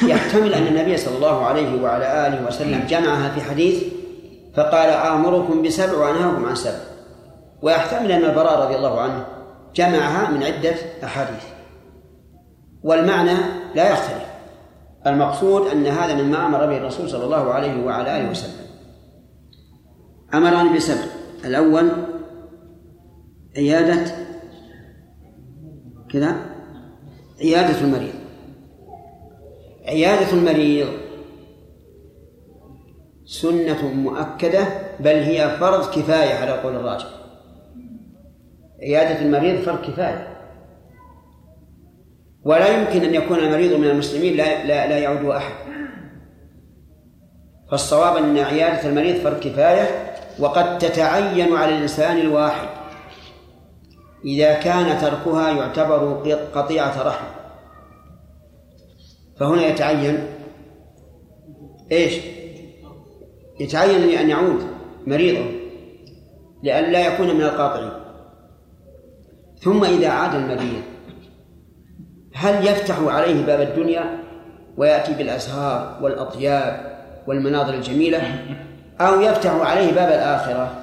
يحتمل 0.03 0.55
أن 0.55 0.67
النبي 0.67 0.97
صلى 0.97 1.17
الله 1.17 1.45
عليه 1.45 1.83
وعلى 1.83 2.29
آله 2.29 2.47
وسلم 2.47 2.81
جمعها 2.89 3.29
في 3.35 3.41
حديث 3.41 3.83
فقال 4.57 4.89
آمركم 4.89 5.63
بسبع 5.63 5.97
وأنهاكم 5.99 6.45
عن 6.45 6.55
سبع. 6.55 6.92
ويحتمل 7.63 8.13
أن 8.13 8.25
البراء 8.25 8.65
رضي 8.65 8.77
الله 8.77 9.01
عنه 9.01 9.27
جمعها 9.75 10.31
من 10.31 10.43
عدة 10.43 10.75
أحاديث. 11.05 11.45
والمعنى 12.83 13.39
لا 13.75 13.93
يختلف. 13.93 14.33
المقصود 15.07 15.67
أن 15.67 15.87
هذا 15.87 16.23
مما 16.23 16.47
أمر 16.47 16.67
به 16.67 16.77
الرسول 16.77 17.11
صلى 17.11 17.25
الله 17.25 17.53
عليه 17.53 17.85
وعلى 17.85 18.21
آله 18.21 18.31
وسلم. 18.31 18.67
أمرني 20.35 20.77
بسبع. 20.77 21.05
الأول 21.45 21.91
عيادة 23.57 24.13
كذا؟ 26.13 26.37
عيادة 27.41 27.81
المريض. 27.81 28.15
عيادة 29.87 30.33
المريض 30.33 30.89
سنة 33.25 33.89
مؤكدة 33.89 34.67
بل 35.01 35.17
هي 35.17 35.57
فرض 35.61 35.91
كفاية 35.91 36.35
على 36.35 36.63
قول 36.63 36.77
الراجح. 36.77 37.22
عيادة 38.83 39.23
المريض 39.23 39.61
فرض 39.61 39.91
كفاية. 39.91 40.29
ولا 42.45 42.69
يمكن 42.69 43.05
أن 43.05 43.15
يكون 43.15 43.39
المريض 43.39 43.73
من 43.73 43.91
المسلمين 43.91 44.37
لا, 44.37 44.65
لا, 44.67 44.89
لا 44.89 44.99
يعود 44.99 45.25
أحد. 45.25 45.55
فالصواب 47.71 48.17
أن 48.17 48.39
عيادة 48.39 48.89
المريض 48.89 49.17
فرض 49.17 49.41
كفاية 49.41 50.15
وقد 50.39 50.79
تتعين 50.79 51.53
على 51.57 51.77
الإنسان 51.77 52.19
الواحد. 52.19 52.69
إذا 54.25 54.55
كان 54.55 55.01
تركها 55.01 55.51
يعتبر 55.51 56.15
قطيعة 56.55 57.03
رحم. 57.03 57.27
فهنا 59.37 59.67
يتعين. 59.67 60.27
إيش؟ 61.93 62.15
يتعين 63.61 64.19
أن 64.19 64.31
يعود 64.31 64.67
مريضا 65.07 65.45
لئلا 66.63 67.07
يكون 67.07 67.35
من 67.35 67.43
القاطعين. 67.43 68.02
ثم 69.63 69.85
إذا 69.85 70.09
عاد 70.09 70.35
المريض 70.35 70.83
هل 72.35 72.67
يفتح 72.67 72.99
عليه 72.99 73.47
باب 73.47 73.61
الدنيا 73.61 74.19
ويأتي 74.77 75.15
بالأزهار 75.15 75.99
والأطياب 76.03 76.93
والمناظر 77.27 77.75
الجميلة 77.75 78.21
أو 79.01 79.21
يفتح 79.21 79.51
عليه 79.51 79.93
باب 79.93 80.09
الآخرة؟ 80.09 80.79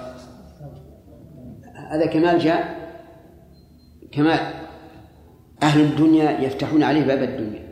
هذا 1.92 2.06
كمال 2.06 2.40
جاء 2.40 2.80
كمال 4.12 4.40
أهل 5.64 5.82
الدنيا 5.82 6.40
يفتحون 6.40 6.84
عليه 6.84 7.06
باب 7.06 7.24
الدنيا. 7.24 7.70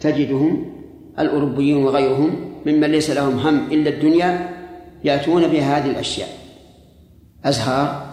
تجدهم 0.00 0.72
الأوروبيون 1.18 1.84
وغيرهم 1.84 2.60
ممن 2.66 2.90
ليس 2.90 3.10
لهم 3.10 3.38
هم 3.38 3.72
إلا 3.72 3.90
الدنيا 3.90 4.48
يأتون 5.04 5.48
بهذه 5.48 5.90
الأشياء. 5.90 6.28
أزهار 7.44 8.06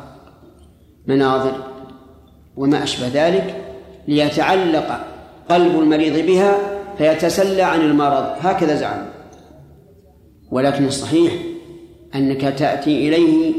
مناظر 1.08 1.75
وما 2.58 2.84
أشبه 2.84 3.08
ذلك 3.14 3.66
ليتعلق 4.08 5.00
قلب 5.50 5.80
المريض 5.80 6.26
بها 6.26 6.58
فيتسلى 6.98 7.62
عن 7.62 7.82
المرض. 7.82 8.26
هكذا 8.40 8.76
زعم. 8.76 9.06
ولكن 10.52 10.86
الصحيح 10.86 11.34
أنك 12.16 12.42
تأتي 12.42 13.08
إليه 13.08 13.54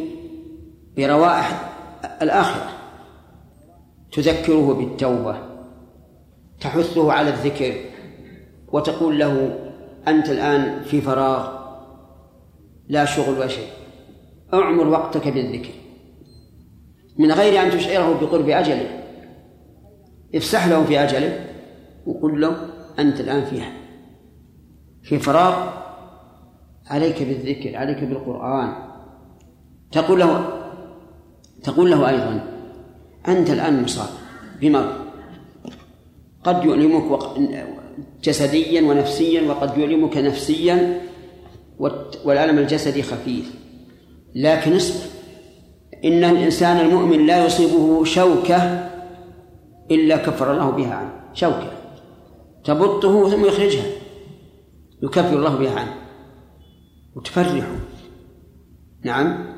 بروائح 0.97 1.73
الآخرة 2.23 2.69
تذكره 4.13 4.75
بالتوبة 4.75 5.37
تحثه 6.61 7.13
على 7.13 7.29
الذكر 7.29 7.75
وتقول 8.73 9.19
له 9.19 9.59
أنت 10.09 10.31
الآن 10.31 10.83
في 10.83 11.01
فراغ 11.01 11.49
لا 12.89 13.05
شغل 13.05 13.39
ولا 13.39 13.49
شيء 13.49 13.69
أعمر 14.55 14.87
وقتك 14.89 15.29
بالذكر. 15.29 15.73
من 17.19 17.33
غير 17.33 17.63
أن 17.63 17.71
تشعره 17.71 18.21
بقرب 18.21 18.49
أجله. 18.49 19.03
افسح 20.35 20.67
له 20.67 20.85
في 20.85 21.03
أجله 21.03 21.47
وقل 22.07 22.41
له 22.41 22.57
أنت 22.99 23.21
الآن 23.21 23.45
فيها. 23.45 23.73
في 25.03 25.19
فراغ 25.19 25.69
عليك 26.87 27.23
بالذكر 27.23 27.77
عليك 27.77 28.05
بالقرآن. 28.05 28.75
تقول 29.93 30.21
له 30.21 30.63
تقول 31.63 31.91
له 31.91 32.09
أيضا 32.09 32.41
أنت 33.29 33.51
الآن 33.51 33.83
مصاب. 33.83 34.09
بمرض. 34.61 34.93
قد 36.45 36.65
يؤلمك 36.65 37.21
جسديا 38.23 38.83
ونفسيا 38.83 39.43
وقد 39.43 39.79
يؤلمك 39.79 40.17
نفسيا 40.17 41.01
والألم 42.25 42.59
الجسدي 42.59 43.03
خفيف. 43.03 43.55
لكن 44.35 44.77
اصبر. 44.77 45.16
إن 46.07 46.25
الإنسان 46.25 46.77
المؤمن 46.77 47.27
لا 47.27 47.47
يصيبه 47.47 48.05
شوكة 48.05 48.89
إلا 49.91 50.17
كفر 50.17 50.53
الله 50.53 50.71
بها 50.71 50.95
عنه. 50.95 51.11
شوكة. 51.35 51.71
تبطه 52.65 53.31
ثم 53.31 53.45
يخرجها. 53.45 53.87
يكفر 55.03 55.37
الله 55.37 55.57
بها 55.57 55.81
عنه. 55.81 55.95
وتفرحه. 57.17 57.77
نعم. 59.05 59.57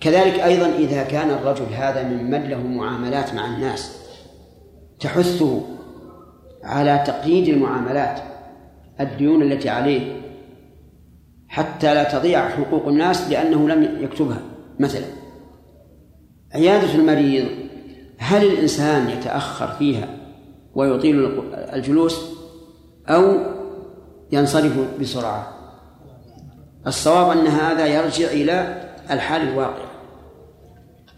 كذلك 0.00 0.40
أيضا 0.40 0.66
إذا 0.66 1.02
كان 1.02 1.30
الرجل 1.30 1.64
هذا 1.64 2.08
ممن 2.08 2.48
له 2.48 2.66
معاملات 2.66 3.34
مع 3.34 3.54
الناس 3.54 3.96
تحثه 5.00 5.62
على 6.64 7.04
تقييد 7.06 7.48
المعاملات 7.48 8.20
الديون 9.00 9.42
التي 9.42 9.68
عليه 9.68 10.20
حتى 11.48 11.94
لا 11.94 12.18
تضيع 12.18 12.48
حقوق 12.48 12.88
الناس 12.88 13.30
لأنه 13.30 13.68
لم 13.68 14.04
يكتبها 14.04 14.40
مثلا. 14.80 15.19
عيادة 16.54 16.94
المريض 16.94 17.46
هل 18.18 18.46
الإنسان 18.46 19.10
يتأخر 19.10 19.68
فيها 19.68 20.08
ويطيل 20.74 21.42
الجلوس 21.54 22.20
أو 23.08 23.36
ينصرف 24.32 25.00
بسرعة؟ 25.00 25.56
الصواب 26.86 27.38
أن 27.38 27.46
هذا 27.46 27.86
يرجع 27.86 28.26
إلى 28.26 28.88
الحال 29.10 29.48
الواقع. 29.48 29.90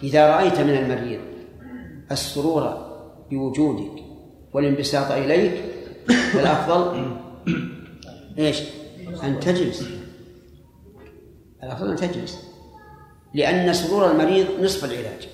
إذا 0.03 0.37
رأيت 0.37 0.61
من 0.61 0.71
المريض 0.77 1.21
السرور 2.11 2.93
بوجودك 3.31 4.03
والانبساط 4.53 5.13
إليك 5.13 5.53
فالأفضل 6.33 7.17
إيش؟ 8.39 8.63
أن 9.25 9.41
تجلس. 9.41 9.89
الأفضل 11.63 11.91
أن 11.91 11.97
تجلس. 11.97 12.52
لأن 13.35 13.73
سرور 13.73 14.11
المريض 14.11 14.47
نصف 14.61 14.85
العلاج. 14.85 15.29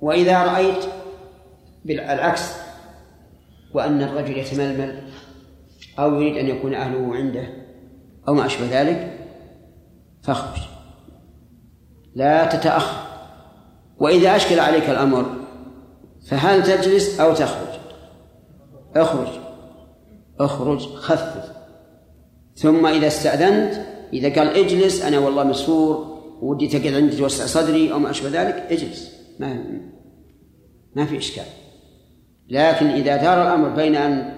وإذا 0.00 0.42
رأيت 0.42 0.84
بالعكس 1.84 2.52
وأن 3.74 4.02
الرجل 4.02 4.38
يتململ 4.38 5.02
أو 5.98 6.14
يريد 6.14 6.36
أن 6.36 6.46
يكون 6.46 6.74
أهله 6.74 7.14
عنده 7.14 7.48
أو 8.28 8.34
ما 8.34 8.46
أشبه 8.46 8.80
ذلك 8.80 9.18
فاخرج. 10.22 10.60
لا 12.14 12.46
تتأخر. 12.46 13.10
وإذا 13.98 14.36
أشكل 14.36 14.60
عليك 14.60 14.90
الأمر 14.90 15.26
فهل 16.28 16.62
تجلس 16.62 17.20
أو 17.20 17.34
تخرج؟ 17.34 17.80
اخرج. 18.96 19.28
اخرج 20.40 20.80
خفف. 20.80 21.52
ثم 22.54 22.86
إذا 22.86 23.06
استأذنت 23.06 23.89
إذا 24.12 24.28
قال 24.28 24.48
اجلس 24.48 25.02
أنا 25.02 25.18
والله 25.18 25.44
مسرور 25.44 26.20
ودي 26.42 26.68
تقعد 26.68 26.94
عندي 26.94 27.16
توسع 27.16 27.46
صدري 27.46 27.92
أو 27.92 27.98
ما 27.98 28.10
أشبه 28.10 28.28
ذلك 28.28 28.54
اجلس. 28.54 29.16
ما 29.38 29.64
ما 30.96 31.04
في 31.04 31.18
إشكال. 31.18 31.44
لكن 32.48 32.86
إذا 32.86 33.16
دار 33.16 33.42
الأمر 33.42 33.68
بين 33.68 33.96
أن 33.96 34.34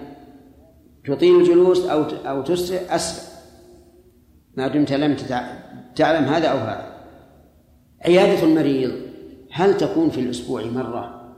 تطيل 1.05 1.41
الجلوس 1.41 1.87
أو 1.87 2.03
أو 2.03 2.43
تسرع 2.43 2.81
أسرع. 2.91 3.33
ما 4.57 4.69
دمت 4.69 4.93
لم 4.93 5.17
تعلم 5.97 6.25
هذا 6.25 6.49
أو 6.49 6.59
هذا. 6.59 6.93
عيادة 8.05 8.43
المريض 8.43 8.93
هل 9.53 9.77
تكون 9.77 10.11
في 10.11 10.21
الأسبوع 10.21 10.65
مرة؟ 10.65 11.35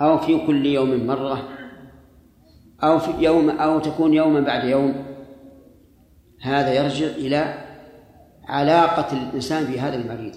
أو 0.00 0.18
في 0.18 0.46
كل 0.46 0.66
يوم 0.66 1.06
مرة؟ 1.06 1.48
أو 2.82 2.98
في 2.98 3.10
يوم 3.18 3.50
أو 3.50 3.78
تكون 3.78 4.14
يوما 4.14 4.40
بعد 4.40 4.64
يوم؟ 4.64 5.03
هذا 6.44 6.72
يرجع 6.72 7.06
إلى 7.06 7.54
علاقة 8.48 9.12
الإنسان 9.12 9.64
بهذا 9.64 9.96
المريض. 9.96 10.34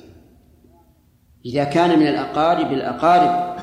إذا 1.46 1.64
كان 1.64 2.00
من 2.00 2.08
الأقارب 2.08 2.74
الأقارب 2.74 3.58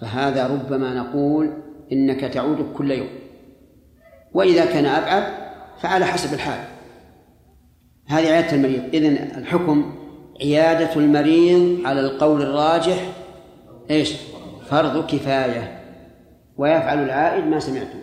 فهذا 0.00 0.46
ربما 0.46 0.94
نقول 0.94 1.52
إنك 1.92 2.20
تعود 2.20 2.72
كل 2.74 2.90
يوم. 2.90 3.08
وإذا 4.34 4.64
كان 4.64 4.86
أبعد 4.86 5.24
فعلى 5.80 6.04
حسب 6.04 6.34
الحال. 6.34 6.64
هذه 8.06 8.26
عيادة 8.26 8.52
المريض. 8.52 8.94
إذن 8.94 9.16
الحكم 9.16 9.94
عيادة 10.40 10.96
المريض 10.96 11.86
على 11.86 12.00
القول 12.00 12.42
الراجح 12.42 13.12
إيش؟ 13.90 14.16
فرض 14.70 15.06
كفاية. 15.06 15.82
ويفعل 16.56 17.04
العائد 17.04 17.44
ما 17.44 17.58
سمعته 17.58 18.02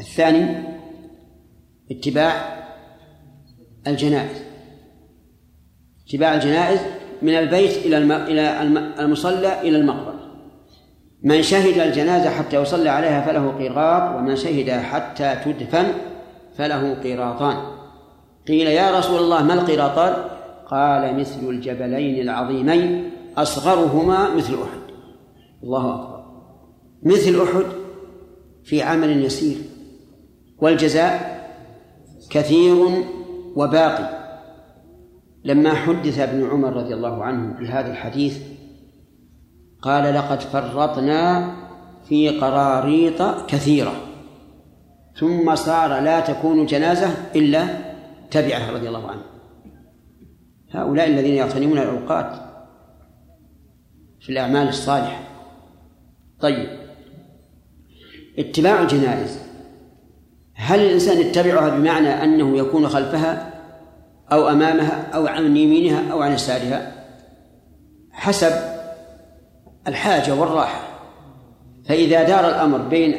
الثاني 0.00 0.77
اتباع 1.90 2.58
الجنائز. 3.86 4.42
اتباع 6.08 6.34
الجنائز 6.34 6.80
من 7.22 7.34
البيت 7.34 7.86
إلى 7.86 7.98
إلى 7.98 8.62
المصلى 9.00 9.60
إلى 9.60 9.76
المقبرة. 9.76 10.18
من 11.22 11.42
شهد 11.42 11.78
الجنازة 11.78 12.30
حتى 12.30 12.56
يصلى 12.56 12.88
عليها 12.88 13.20
فله 13.20 13.58
قيراط 13.58 14.16
ومن 14.16 14.36
شهد 14.36 14.70
حتى 14.70 15.36
تدفن 15.44 15.86
فله 16.56 16.94
قيراطان. 16.94 17.56
قيل 18.48 18.66
يا 18.66 18.98
رسول 18.98 19.18
الله 19.22 19.42
ما 19.42 19.54
القيراطان؟ 19.54 20.24
قال 20.66 21.20
مثل 21.20 21.48
الجبلين 21.48 22.20
العظيمين 22.20 23.10
أصغرهما 23.36 24.34
مثل 24.34 24.54
أحد. 24.54 24.92
الله 25.62 25.94
أكبر. 25.94 26.24
مثل 27.02 27.42
أحد 27.42 27.64
في 28.64 28.82
عمل 28.82 29.24
يسير. 29.24 29.56
والجزاء 30.58 31.37
كثير 32.30 33.04
وباقي. 33.56 34.18
لما 35.44 35.74
حدث 35.74 36.18
ابن 36.18 36.50
عمر 36.50 36.72
رضي 36.72 36.94
الله 36.94 37.24
عنه 37.24 37.58
بهذا 37.58 37.90
الحديث 37.90 38.38
قال 39.82 40.14
لقد 40.14 40.40
فرطنا 40.40 41.54
في 42.08 42.28
قراريط 42.28 43.22
كثيرة 43.46 43.92
ثم 45.16 45.54
صار 45.54 46.00
لا 46.00 46.20
تكون 46.20 46.66
جنازة 46.66 47.08
إلا 47.36 47.66
تبعه 48.30 48.70
رضي 48.70 48.88
الله 48.88 49.10
عنه. 49.10 49.22
هؤلاء 50.70 51.06
الذين 51.06 51.34
يغتنمون 51.34 51.78
الأوقات 51.78 52.32
في 54.20 54.32
الأعمال 54.32 54.68
الصالحة. 54.68 55.20
طيب 56.40 56.68
اتباع 58.38 58.82
الجنائز 58.82 59.47
هل 60.60 60.80
الإنسان 60.80 61.20
يتبعها 61.20 61.68
بمعنى 61.68 62.24
أنه 62.24 62.58
يكون 62.58 62.88
خلفها 62.88 63.50
أو 64.32 64.48
أمامها 64.48 65.06
أو 65.14 65.26
عن 65.26 65.56
يمينها 65.56 66.12
أو 66.12 66.22
عن 66.22 66.32
يسارها؟ 66.32 66.92
حسب 68.12 68.52
الحاجة 69.88 70.34
والراحة. 70.34 70.80
فإذا 71.84 72.22
دار 72.22 72.48
الأمر 72.48 72.78
بين 72.78 73.14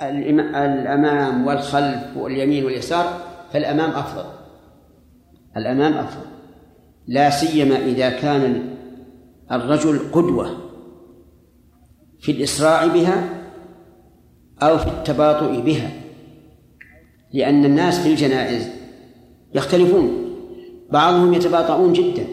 الأمام 0.00 1.46
والخلف 1.46 2.16
واليمين 2.16 2.64
واليسار 2.64 3.20
فالأمام 3.52 3.90
أفضل. 3.90 4.24
الأمام 5.56 5.92
أفضل. 5.92 6.26
لا 7.06 7.30
سيما 7.30 7.76
إذا 7.76 8.10
كان 8.10 8.74
الرجل 9.52 10.12
قدوة 10.12 10.56
في 12.20 12.32
الإسراع 12.32 12.86
بها 12.86 13.28
أو 14.62 14.78
في 14.78 14.86
التباطؤ 14.86 15.60
بها. 15.60 16.01
لأن 17.32 17.64
الناس 17.64 18.00
في 18.00 18.08
الجنائز 18.08 18.68
يختلفون 19.54 20.36
بعضهم 20.90 21.34
يتباطؤون 21.34 21.92
جدا. 21.92 22.26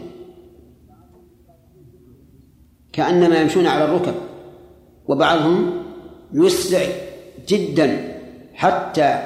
كأنما 2.94 3.42
يمشون 3.42 3.66
على 3.66 3.86
الركب 3.86 4.14
وبعضهم 5.08 5.84
يسرع 6.34 6.86
جدا. 7.48 8.20
حتى 8.54 9.20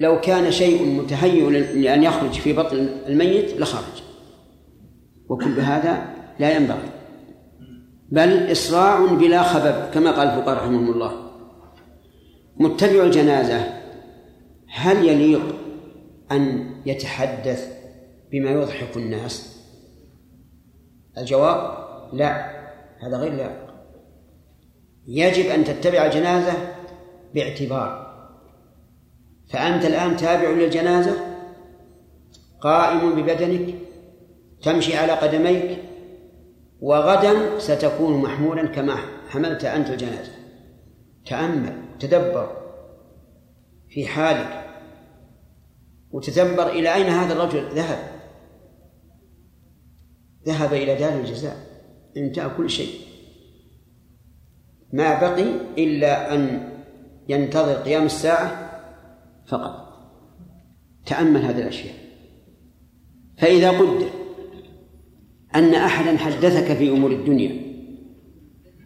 لو 0.00 0.20
كان 0.20 0.50
شيء 0.50 0.86
متهيئ 0.86 1.50
لأن 1.74 2.02
يخرج 2.02 2.32
في 2.32 2.52
بطن 2.52 2.88
الميت 3.06 3.60
لخرج. 3.60 4.02
وكل 5.28 5.60
هذا 5.60 6.06
لا 6.40 6.56
ينبغي. 6.56 6.88
بل 8.08 8.28
إسراع 8.28 9.06
بلا 9.06 9.42
خبب 9.42 9.90
كما 9.94 10.10
قال 10.10 10.28
الفقهاء 10.28 10.56
رحمهم 10.56 10.92
الله. 10.92 11.12
متبع 12.56 13.04
الجنازة 13.04 13.75
هل 14.76 15.08
يليق 15.08 15.54
أن 16.32 16.70
يتحدث 16.86 17.76
بما 18.32 18.50
يضحك 18.50 18.96
الناس؟ 18.96 19.56
الجواب 21.18 21.76
لا 22.12 22.50
هذا 22.98 23.16
غير 23.16 23.32
لائق. 23.32 23.74
يجب 25.06 25.46
أن 25.46 25.64
تتبع 25.64 26.06
الجنازة 26.06 26.52
باعتبار. 27.34 28.06
فأنت 29.48 29.84
الآن 29.84 30.16
تابع 30.16 30.48
للجنازة 30.48 31.36
قائم 32.60 33.22
ببدنك 33.22 33.74
تمشي 34.62 34.96
على 34.96 35.12
قدميك 35.12 35.78
وغدا 36.80 37.58
ستكون 37.58 38.22
محمولا 38.22 38.66
كما 38.66 38.96
حملت 39.28 39.64
أنت 39.64 39.90
الجنازة. 39.90 40.32
تأمل 41.26 41.82
تدبر 42.00 42.56
في 43.88 44.06
حالك. 44.06 44.65
وتدبر 46.16 46.68
إلى 46.68 46.94
أين 46.94 47.06
هذا 47.06 47.32
الرجل؟ 47.32 47.68
ذهب. 47.74 47.98
ذهب 50.46 50.74
إلى 50.74 50.94
دار 50.94 51.20
الجزاء. 51.20 51.56
انتهى 52.16 52.50
كل 52.56 52.70
شيء. 52.70 52.90
ما 54.92 55.20
بقي 55.20 55.48
إلا 55.78 56.34
أن 56.34 56.72
ينتظر 57.28 57.74
قيام 57.74 58.04
الساعة 58.04 58.70
فقط. 59.46 59.86
تأمل 61.06 61.42
هذه 61.42 61.58
الأشياء. 61.58 61.94
فإذا 63.38 63.70
قدر 63.70 64.08
أن 65.54 65.74
أحدا 65.74 66.16
حدثك 66.16 66.76
في 66.76 66.90
أمور 66.90 67.12
الدنيا 67.12 67.66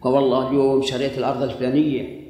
والله 0.05 0.49
اليوم 0.49 0.81
شريت 0.81 1.17
الأرض 1.17 1.41
الفلانية 1.41 2.21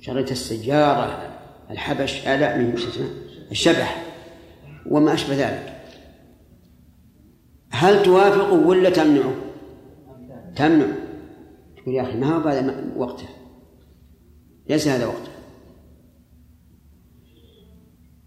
شريت 0.00 0.32
السيارة 0.32 1.30
الحبش 1.70 2.26
لا 2.26 2.56
من 2.56 2.74
الشبح 3.50 4.09
وما 4.86 5.14
أشبه 5.14 5.34
ذلك. 5.34 5.80
هل 7.70 8.02
توافقه 8.02 8.66
ولا 8.66 8.90
تمنعه؟ 8.90 9.34
تمنع. 10.56 10.86
تقول 11.76 11.94
يا 11.94 12.02
أخي 12.02 12.18
ما 12.18 12.26
هو 12.26 12.48
هذا 12.48 12.92
وقته؟ 12.96 13.28
ليس 14.68 14.88
هذا 14.88 15.06
وقته. 15.06 15.30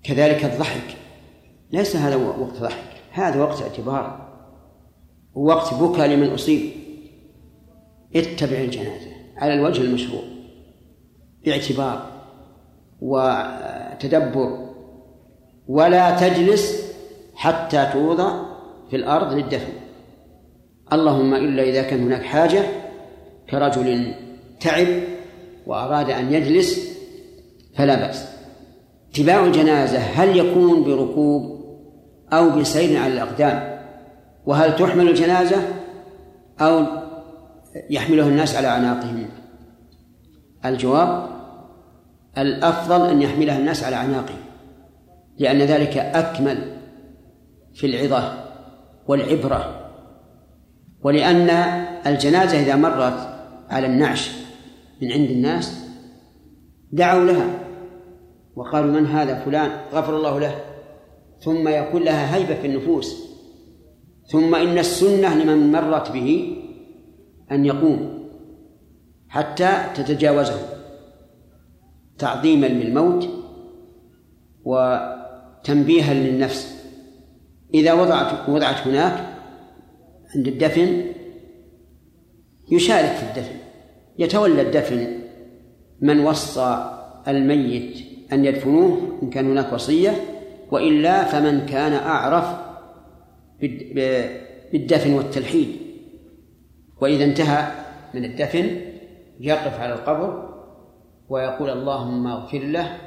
كذلك 0.03 0.45
الضحك. 0.45 0.97
ليس 1.71 1.95
هذا 1.95 2.15
وقت 2.15 2.53
ضحك. 2.53 3.01
هذا 3.11 3.41
وقت 3.41 3.61
اعتبار. 3.61 4.33
ووقت 5.35 5.73
بكى 5.73 6.07
لمن 6.07 6.29
أصيب. 6.29 6.71
اتبع 8.15 8.57
الجنازة 8.57 9.11
على 9.37 9.53
الوجه 9.53 9.81
المشروع. 9.81 10.23
باعتبار. 11.45 12.11
وتدبر. 13.01 14.62
ولا 15.67 16.17
تجلس 16.17 16.83
حتى 17.35 17.89
توضع 17.93 18.43
في 18.89 18.95
الأرض 18.95 19.33
للدفن. 19.33 19.73
اللهم 20.93 21.33
إلا 21.33 21.63
إذا 21.63 21.81
كان 21.81 22.03
هناك 22.03 22.23
حاجة 22.23 22.63
كرجل 23.49 24.15
تعب 24.59 24.87
وأراد 25.67 26.09
أن 26.09 26.33
يجلس 26.33 26.97
فلا 27.75 27.95
بأس. 27.95 28.27
اتباع 29.11 29.45
الجنازة 29.45 29.99
هل 29.99 30.37
يكون 30.37 30.83
بركوب 30.83 31.63
أو 32.33 32.49
بسير 32.49 32.99
على 32.99 33.13
الأقدام؟ 33.13 33.79
وهل 34.45 34.75
تحمل 34.75 35.09
الجنازة 35.09 35.57
أو 36.61 36.85
يحمله 37.89 38.27
الناس 38.27 38.55
على 38.55 38.67
أعناقهم؟ 38.67 39.25
الجواب 40.65 41.29
الأفضل 42.37 43.09
أن 43.09 43.21
يحملها 43.21 43.57
الناس 43.57 43.83
على 43.83 43.95
أعناقهم. 43.95 44.39
لأن 45.39 45.57
ذلك 45.57 45.97
أكمل 45.97 46.57
في 47.73 47.87
العظة 47.87 48.43
والعبرة 49.07 49.89
ولأن 51.03 51.49
الجنازة 52.07 52.59
إذا 52.59 52.75
مرت 52.75 53.29
على 53.69 53.87
النعش 53.87 54.31
من 55.01 55.11
عند 55.11 55.29
الناس 55.29 55.83
دعوا 56.91 57.25
لها 57.25 57.59
وقالوا 58.55 58.91
من 58.91 59.05
هذا 59.05 59.35
فلان؟ 59.35 59.71
غفر 59.93 60.17
الله 60.17 60.39
له. 60.39 60.55
ثم 61.39 61.67
يكون 61.67 62.03
لها 62.03 62.35
هيبة 62.35 62.55
في 62.55 62.67
النفوس. 62.67 63.33
ثم 64.31 64.55
إن 64.55 64.77
السنة 64.77 65.43
لمن 65.43 65.71
مرت 65.71 66.11
به 66.11 66.57
أن 67.51 67.65
يقوم 67.65 68.29
حتى 69.29 69.83
تتجاوزه 69.95 70.59
تعظيما 72.17 72.65
للموت 72.65 73.29
وتنبيها 75.63 76.13
للنفس. 76.13 76.83
إذا 77.73 77.93
وضعت 77.93 78.49
وضعت 78.49 78.87
هناك 78.87 79.37
عند 80.35 80.47
الدفن 80.47 81.05
يشارك 82.71 83.11
في 83.11 83.23
الدفن. 83.23 83.55
يتولى 84.19 84.61
الدفن 84.61 85.19
من 86.01 86.19
وصى 86.19 86.99
الميت 87.27 87.97
أن 88.33 88.45
يدفنوه 88.45 89.19
إن 89.23 89.29
كان 89.29 89.51
هناك 89.51 89.73
وصية 89.73 90.11
وإلا 90.71 91.23
فمن 91.23 91.65
كان 91.65 91.93
أعرف 91.93 92.59
بالدفن 94.71 95.13
والتلحيد. 95.13 95.67
وإذا 97.01 97.23
انتهى 97.23 97.71
من 98.13 98.25
الدفن 98.25 98.81
يقف 99.39 99.79
على 99.79 99.93
القبر 99.93 100.49
ويقول 101.29 101.69
اللهم 101.69 102.27
اغفر 102.27 102.59
له 102.59 102.97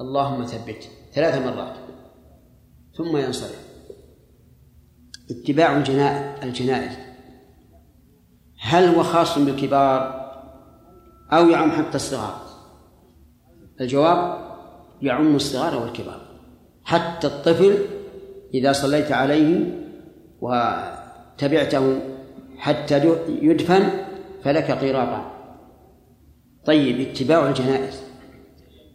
اللهم 0.00 0.44
ثبته 0.44 0.88
ثلاث 1.14 1.46
مرات. 1.46 1.74
ثم 2.96 3.16
ينصرف. 3.16 3.64
اتباع 5.30 5.76
الجنائز. 6.42 6.92
هل 8.60 8.84
هو 8.84 9.02
خاص 9.02 9.38
بالكبار 9.38 10.24
أو 11.32 11.48
يعم 11.48 11.70
حتى 11.70 11.96
الصغار؟ 11.96 12.40
الجواب 13.80 14.38
يعم 15.02 15.36
الصغار 15.36 15.82
والكبار. 15.82 16.20
حتى 16.84 17.26
الطفل 17.26 17.78
إذا 18.54 18.72
صليت 18.72 19.12
عليه 19.12 19.80
وتبعته 20.40 22.00
حتى 22.58 23.16
يدفن 23.28 23.90
فلك 24.42 24.70
قيراطان 24.70 25.24
طيب 26.64 27.00
اتباع 27.00 27.48
الجنائز. 27.48 28.02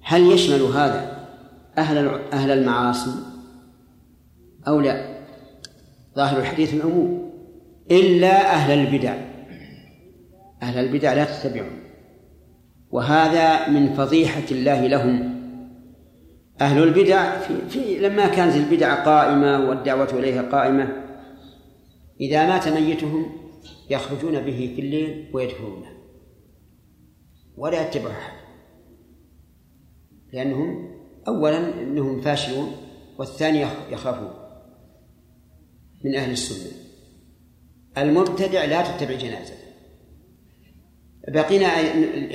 هل 0.04 0.32
يشمل 0.32 0.62
هذا 0.62 1.09
أهل 1.78 2.08
أهل 2.34 2.52
المعاصي 2.52 3.12
أو 4.68 4.80
لا؟ 4.80 5.20
ظاهر 6.16 6.40
الحديث 6.40 6.74
العموم 6.74 7.32
إلا 7.92 8.54
أهل 8.54 8.80
البدع. 8.80 9.16
أهل 10.62 10.86
البدع 10.86 11.14
لا 11.14 11.26
تتبعهم. 11.26 11.80
وهذا 12.92 13.70
من 13.70 13.94
فضيحة 13.94 14.46
الله 14.52 14.88
لهم. 14.88 15.40
أهل 16.62 16.84
البدع 16.84 17.40
في, 17.40 17.70
في 17.70 18.00
لما 18.00 18.28
كانت 18.28 18.56
البدع 18.56 19.04
قائمة 19.04 19.70
والدعوة 19.70 20.10
إليها 20.14 20.42
قائمة 20.42 21.04
إذا 22.22 22.48
مات 22.48 22.68
ميتهم 22.68 23.26
يخرجون 23.90 24.40
به 24.40 24.74
في 24.76 24.82
الليل 24.82 25.30
ويدفنونه 25.34 25.90
ولا 27.58 27.88
يتبع 27.88 28.12
أحد. 28.12 28.40
لأنهم 30.34 30.89
أولا 31.30 31.82
أنهم 31.84 32.22
فاشلون 32.22 32.72
والثاني 33.18 33.66
يخافون 33.92 34.32
من 36.06 36.16
أهل 36.16 36.32
السنة. 36.32 36.72
المبتدع 37.98 38.66
لا 38.66 38.82
تتبع 38.82 39.16
جنازة. 39.16 39.54
بقينا 41.28 41.82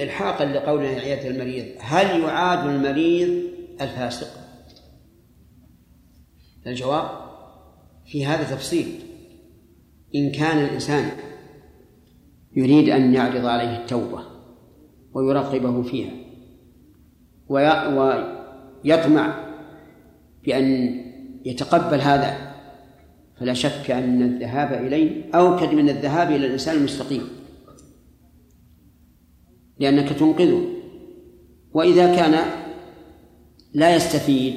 إلحاقا 0.02 0.44
لقولنا 0.44 0.88
عيادة 0.88 1.28
المريض 1.28 1.64
هل 1.78 2.20
يعاد 2.20 2.66
المريض 2.66 3.42
الفاسق؟ 3.80 4.28
الجواب 6.66 7.08
في 8.06 8.26
هذا 8.26 8.56
تفصيل. 8.56 9.00
إن 10.14 10.32
كان 10.32 10.64
الإنسان 10.64 11.10
يريد 12.56 12.88
أن 12.88 13.14
يعرض 13.14 13.46
عليه 13.46 13.76
التوبة 13.76 14.20
ويرغبه 15.14 15.82
فيها 15.82 16.12
ويطمع 18.84 19.34
بأن 20.44 21.00
يتقبل 21.44 22.00
هذا 22.00 22.54
فلا 23.40 23.54
شك 23.54 23.90
أن 23.90 24.22
الذهاب 24.22 24.86
إليه 24.86 25.34
أوكد 25.34 25.74
من 25.74 25.88
الذهاب 25.88 26.30
إلى 26.30 26.46
الإنسان 26.46 26.76
المستقيم. 26.76 27.28
لأنك 29.78 30.08
تنقذه. 30.08 30.66
وإذا 31.72 32.16
كان 32.16 32.36
لا 33.74 33.96
يستفيد 33.96 34.54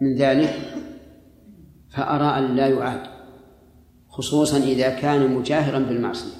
من 0.00 0.14
ذلك 0.14 0.54
فأرى 1.90 2.38
أن 2.38 2.56
لا 2.56 2.68
يعاد 2.68 3.00
خصوصا 4.08 4.58
إذا 4.58 4.90
كان 4.90 5.34
مجاهرا 5.34 5.78
بالمعصية. 5.78 6.34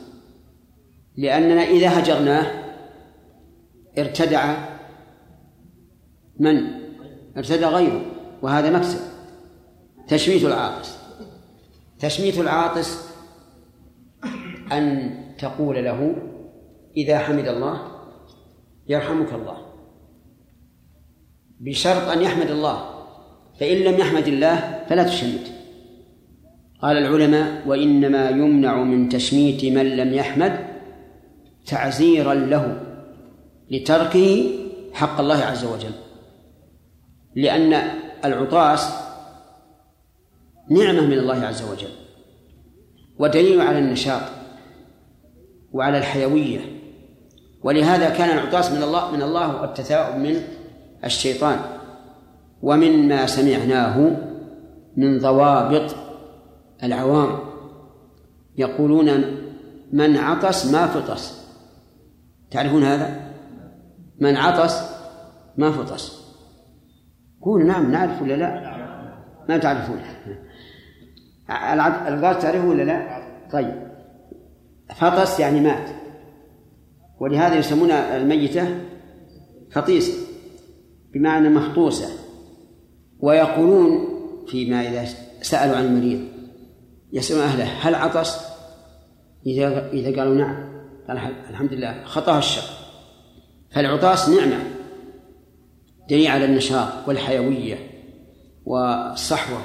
لأننا 1.17 1.63
إذا 1.63 2.01
هجرناه 2.01 2.63
ارتدع 3.99 4.72
من؟ 6.43 6.63
ارتدع 7.37 7.69
غيره 7.69 8.03
وهذا 8.43 8.71
مكسب. 8.71 9.01
تشميت 10.09 10.45
العاطس. 10.45 10.99
تشميت 11.99 12.39
العاطس 12.39 13.09
أن 14.73 15.15
تقول 15.39 15.85
له 15.85 16.17
إذا 16.97 17.19
حمد 17.19 17.49
الله 17.49 17.81
يرحمك 18.89 19.33
الله. 19.33 19.57
بشرط 21.61 22.09
أن 22.09 22.23
يحمد 22.23 22.51
الله 22.51 22.89
فإن 23.61 23.77
لم 23.77 24.01
يحمد 24.01 24.27
الله 24.29 24.85
فلا 24.89 25.03
تشمت. 25.03 25.53
قال 26.83 26.97
العلماء 26.97 27.69
وإنما 27.69 28.31
يمنع 28.31 28.83
من 28.83 29.09
تشميت 29.09 29.65
من 29.65 29.97
لم 29.97 30.15
يحمد 30.15 30.67
تعزيرا 31.67 32.35
له 32.35 32.81
لتركه 33.71 34.51
حق 34.93 35.21
الله 35.21 35.37
عز 35.37 35.65
وجل. 35.65 35.95
لأن 37.37 37.73
العطاس 38.25 38.93
نعمة 40.71 41.01
من 41.01 41.19
الله 41.19 41.47
عز 41.47 41.63
وجل 41.63 41.91
ودليل 43.19 43.61
على 43.61 43.79
النشاط 43.79 44.23
وعلى 45.73 45.99
الحيوية. 45.99 46.61
ولهذا 47.63 48.11
كان 48.11 48.39
العطاس 48.39 48.71
من 48.71 48.83
الله 48.83 49.11
من 49.11 49.23
الله 49.23 49.61
والتثاؤب 49.61 50.17
من 50.17 50.43
الشيطان. 51.05 51.59
ومما 52.63 53.27
سمعناه 53.27 54.17
من 54.97 55.19
ضوابط 55.19 55.95
العوام. 56.83 57.39
يقولون 58.59 59.37
من 59.93 60.17
عطس 60.17 60.67
ما 60.67 60.87
فطس. 60.87 61.49
تعرفون 62.51 62.85
هذا؟ 62.85 63.33
من 64.21 64.37
عطس 64.37 64.83
ما 65.57 65.73
فطس. 65.73 66.22
قول 67.43 67.67
نعم 67.67 67.93
نعرف 67.93 68.23
ولا 68.23 68.35
لا؟ 68.35 68.77
ما 69.49 69.59
تعرفون. 69.59 70.01
الغاز 72.09 72.43
تعرفه 72.43 72.69
ولا 72.69 72.83
لا؟ 72.83 73.23
طيب. 73.53 73.93
فطس 74.97 75.41
يعني 75.41 75.61
مات. 75.61 75.91
ولهذا 77.21 77.55
يسمون 77.55 77.91
الميتة 77.91 78.81
فطيسة 79.71 80.13
بمعنى 81.15 81.49
مخطوسة. 81.49 82.09
ويقولون 83.21 84.09
فيما 84.47 84.81
إذا 84.81 85.05
سألوا 85.43 85.77
عن 85.77 85.85
المريض 85.85 86.21
يسألون 87.13 87.43
أهله 87.43 87.65
هل 87.65 87.95
عطس؟ 87.95 88.39
إذا 89.47 89.91
إذا 89.91 90.21
قالوا 90.21 90.35
نعم. 90.35 90.73
قال 91.09 91.17
الحمد 91.51 91.73
لله 91.73 92.05
خطأه 92.05 92.39
الشر. 92.39 92.63
فالعطاس 93.71 94.29
نعمة. 94.29 94.72
دليل 96.13 96.27
على 96.27 96.45
النشاط 96.45 96.89
والحيوية 97.07 97.79
والصحوة. 98.65 99.59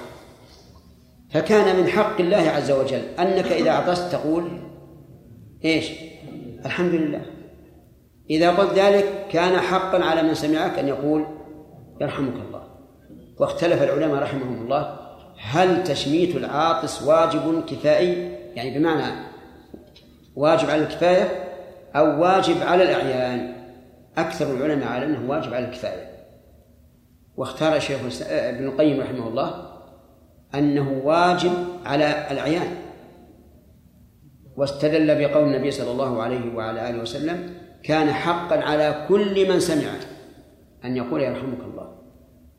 فكان 1.32 1.76
من 1.76 1.88
حق 1.88 2.22
الله 2.22 2.38
عز 2.38 2.72
وجل 2.72 3.02
أنك 3.20 3.52
إذا 3.52 3.72
عطست 3.72 4.12
تقول 4.12 4.62
إيش؟ 5.66 5.92
الحمد 6.66 6.94
لله. 6.94 7.22
إذا 8.30 8.52
قلت 8.52 8.80
ذلك 8.80 9.26
كان 9.32 9.60
حقا 9.60 10.04
على 10.04 10.24
من 10.24 10.34
سمعك 10.34 10.80
أن 10.80 10.88
يقول 10.88 11.26
يرحمك 12.02 12.34
الله. 12.48 12.64
واختلف 13.40 13.84
العلماء 13.84 14.24
رحمهم 14.24 14.62
الله 14.62 15.00
هل 15.40 15.84
تشميت 15.84 16.36
العاطس 16.36 17.04
واجب 17.04 17.64
كفائي؟ 17.66 18.38
يعني 18.56 18.80
بمعنى 18.80 19.26
واجب 20.36 20.70
على 20.70 20.84
الكفاية 20.84 21.44
أو 21.96 22.22
واجب 22.22 22.62
على 22.62 22.84
الأعيان؟ 22.84 23.54
أكثر 24.18 24.56
العلماء 24.56 24.88
على 24.88 25.06
أنه 25.06 25.30
واجب 25.30 25.54
على 25.54 25.66
الكفاية. 25.66 26.17
واختار 27.38 27.76
الشيخ 27.76 28.00
ابن 28.30 28.66
القيم 28.66 29.02
رحمه 29.02 29.28
الله 29.28 29.78
أنه 30.56 31.02
واجب 31.04 31.52
على 31.86 32.32
الأعيان 32.32 32.68
واستدل 34.56 35.28
بقول 35.28 35.44
النبي 35.44 35.72
صلى 35.72 35.92
الله 35.92 36.22
عليه 36.22 36.56
وعلى 36.56 36.90
آله 36.90 37.02
وسلم 37.02 37.50
كان 37.84 38.14
حقا 38.14 38.60
على 38.60 39.06
كل 39.10 39.50
من 39.50 39.60
سمع. 39.60 39.92
أن 40.86 40.98
يقول 40.98 41.22
يرحمك 41.22 41.60
الله. 41.72 41.98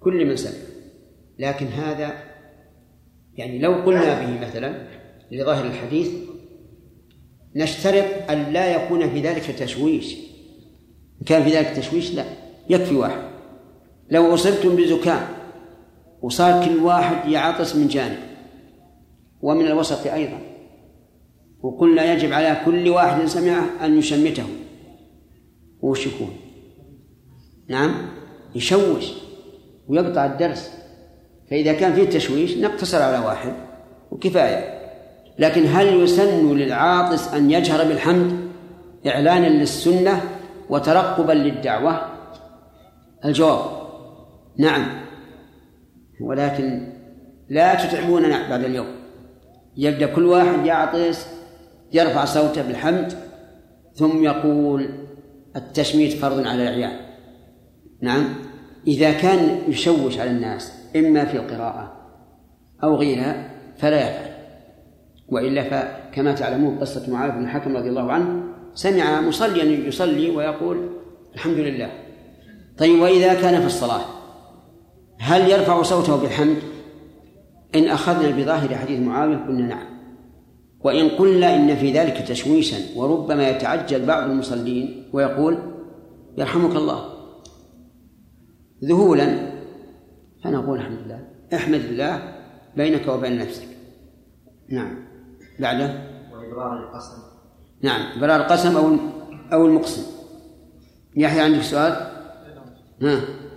كل 0.00 0.26
من 0.26 0.36
سمع. 0.36 0.58
لكن 1.38 1.66
هذا 1.66 2.12
يعني 3.34 3.58
لو 3.58 3.72
قلنا 3.74 4.20
به 4.20 4.46
مثلا 4.46 4.86
لظاهر 5.30 5.66
الحديث 5.66 6.10
نشترط 7.56 8.30
أن 8.30 8.52
لا 8.52 8.74
يكون 8.74 9.10
في 9.10 9.20
ذلك 9.20 9.42
تشويش. 9.42 10.16
إن 11.20 11.24
كان 11.26 11.42
في 11.42 11.50
ذلك 11.50 11.76
تشويش 11.76 12.14
لا. 12.14 12.24
يكفي 12.68 12.94
واحد. 12.94 13.27
لو 14.10 14.34
أصبتم 14.34 14.76
بزكام 14.76 15.26
وصار 16.22 16.64
كل 16.64 16.76
واحد 16.76 17.28
يعطس 17.28 17.76
من 17.76 17.88
جانب 17.88 18.18
ومن 19.42 19.66
الوسط 19.66 20.06
أيضا 20.06 20.38
وقلنا 21.62 22.12
يجب 22.12 22.32
على 22.32 22.56
كل 22.64 22.88
واحد 22.88 23.26
سمعه 23.26 23.64
أن 23.84 23.98
يشمته 23.98 24.44
وش 25.82 26.06
يكون 26.06 26.36
نعم؟ 27.68 27.94
يشوش 28.54 29.12
ويقطع 29.88 30.26
الدرس. 30.26 30.70
فإذا 31.50 31.72
كان 31.72 31.94
فيه 31.94 32.04
تشويش 32.04 32.56
نقتصر 32.56 33.02
على 33.02 33.26
واحد 33.26 33.52
وكفاية. 34.10 34.78
لكن 35.38 35.66
هل 35.66 36.02
يسن 36.02 36.56
للعاطس 36.56 37.34
أن 37.34 37.50
يجهر 37.50 37.84
بالحمد 37.84 38.48
إعلانا 39.06 39.46
للسنة 39.46 40.22
وترقبا 40.70 41.32
للدعوة؟ 41.32 42.08
الجواب 43.24 43.77
نعم. 44.58 44.86
ولكن 46.20 46.92
لا 47.48 47.74
تتعبوننا 47.74 48.48
بعد 48.48 48.64
اليوم. 48.64 48.86
يبدأ 49.76 50.06
كل 50.06 50.26
واحد 50.26 50.66
يعطس 50.66 51.26
يرفع 51.92 52.24
صوته 52.24 52.62
بالحمد 52.62 53.12
ثم 53.94 54.24
يقول 54.24 54.88
التشميت 55.56 56.12
فرض 56.12 56.46
على 56.46 56.62
العيال. 56.62 57.00
نعم. 58.02 58.24
إذا 58.86 59.12
كان 59.12 59.58
يشوش 59.68 60.18
على 60.18 60.30
الناس 60.30 60.72
إما 60.96 61.24
في 61.24 61.36
القراءة 61.36 61.92
أو 62.82 62.96
غيرها 62.96 63.50
فلا 63.78 64.00
يفعل. 64.00 64.28
وإلا 65.28 65.62
فكما 65.62 66.32
تعلمون 66.32 66.78
قصة 66.78 67.12
معاذ 67.12 67.30
بن 67.30 67.44
الحكم 67.44 67.76
رضي 67.76 67.88
الله 67.88 68.12
عنه 68.12 68.42
سمع 68.74 69.20
مصليا 69.20 69.64
يصلي 69.64 70.30
ويقول 70.30 70.88
الحمد 71.34 71.56
لله. 71.56 71.92
طيب 72.78 73.00
وإذا 73.00 73.34
كان 73.34 73.60
في 73.60 73.66
الصلاة؟ 73.66 74.17
هل 75.18 75.50
يرفع 75.50 75.82
صوته 75.82 76.16
بالحمد؟ 76.16 76.56
إن 77.74 77.88
أخذنا 77.88 78.30
بظاهر 78.30 78.74
حديث 78.74 79.00
معاوية 79.00 79.36
قلنا 79.36 79.66
نعم. 79.66 79.86
وإن 80.80 81.08
قلنا 81.08 81.56
إن 81.56 81.76
في 81.76 81.92
ذلك 81.92 82.28
تشويشا 82.28 82.76
وربما 82.96 83.48
يتعجل 83.48 84.06
بعض 84.06 84.30
المصلين 84.30 85.10
ويقول 85.12 85.58
يرحمك 86.38 86.76
الله. 86.76 87.12
ذهولا 88.84 89.52
فنقول 90.44 90.78
الحمد 90.78 90.98
لله. 91.06 91.26
احمد 91.54 91.80
الله 91.80 92.34
بينك 92.76 93.08
وبين 93.08 93.38
نفسك. 93.38 93.68
نعم. 94.68 95.04
بعده؟ 95.60 95.92
وإبرار 96.32 96.78
القسم. 96.78 97.22
نعم. 97.82 98.18
إبرار 98.18 98.40
القسم 98.40 98.76
أو 98.76 98.96
أو 99.52 99.66
المقسم. 99.66 100.02
يحيى 101.16 101.40
عندك 101.40 101.62
سؤال؟ 101.62 101.92
ها. 103.02 103.47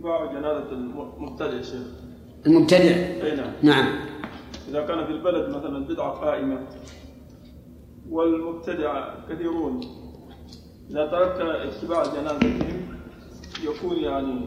اتباع 0.00 0.32
جنازة 0.32 0.72
المبتدع 0.72 1.62
شيخ. 1.62 1.86
المبتدع؟ 2.46 2.94
أي 3.24 3.36
نعم. 3.36 3.52
نعم. 3.62 3.86
إذا 4.68 4.86
كان 4.86 5.06
في 5.06 5.12
البلد 5.12 5.48
مثلا 5.56 5.86
بدعة 5.86 6.10
قائمة 6.10 6.58
والمبتدع 8.10 9.14
كثيرون 9.30 9.80
إذا 10.90 11.06
تركت 11.06 11.40
اتباع 11.40 12.02
جنازتهم 12.04 12.98
يكون 13.64 13.96
يعني 13.96 14.40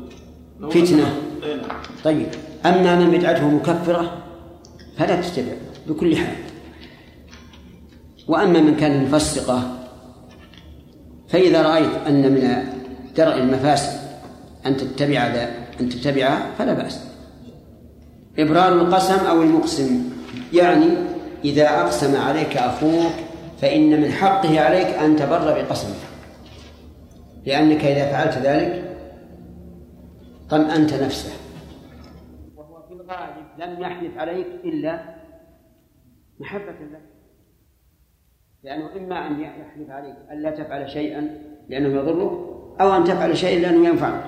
فتنة. 0.70 1.08
أي 1.44 1.56
نعم. 1.56 1.82
طيب. 2.04 2.28
أما 2.66 3.00
من 3.00 3.18
بدعته 3.18 3.50
مكفرة 3.50 4.24
فلا 4.98 5.22
تتبع 5.22 5.54
بكل 5.88 6.16
حال. 6.16 6.36
وأما 8.28 8.62
من 8.62 8.76
كان 8.76 9.04
مفسقة 9.04 9.80
فإذا 11.28 11.62
رأيت 11.62 11.94
أن 12.08 12.32
من 12.32 12.74
درء 13.18 13.38
المفاسد 13.38 14.03
أن 14.66 14.78
تتبع 14.78 15.28
ذا 15.28 15.50
أن 15.80 15.90
تتبعه 15.90 16.56
فلا 16.58 16.74
بأس. 16.74 17.08
إبرار 18.40 18.74
القسم 18.74 19.26
أو 19.26 19.42
المقسم. 19.42 20.10
يعني 20.54 20.88
إذا 21.46 21.70
أقسم 21.82 22.22
عليك 22.22 22.58
أخوك 22.58 23.14
فإن 23.62 24.02
من 24.02 24.12
حقه 24.12 24.62
عليك 24.62 24.88
أن 24.88 25.16
تبر 25.16 25.62
بقسمه. 25.62 25.96
لأنك 27.46 27.86
إذا 27.86 28.12
فعلت 28.12 28.38
ذلك 28.38 28.98
طمأنت 30.50 30.94
نفسه. 30.94 31.34
وهو 32.56 32.88
في 32.88 32.94
الغالب 32.94 33.46
لم 33.58 33.82
يحلف 33.82 34.18
عليك 34.18 34.48
إلا 34.64 35.00
محبة 36.40 36.72
لك 36.72 37.02
لأنه 38.64 38.90
إما 38.98 39.28
أن 39.28 39.40
يحلف 39.40 39.90
عليك 39.90 40.16
ألا 40.32 40.52
تفعل 40.52 40.90
شيئا 40.90 41.30
لأنه 41.70 42.00
يضرك 42.00 42.32
أو 42.82 42.98
أن 42.98 43.04
تفعل 43.04 43.38
شيئا 43.38 43.60
لأنه 43.60 43.88
ينفعك. 43.90 44.24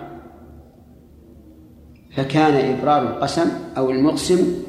فكان 2.15 2.77
إبرار 2.77 3.01
القسم 3.01 3.49
أو 3.77 3.89
المقسم 3.89 4.63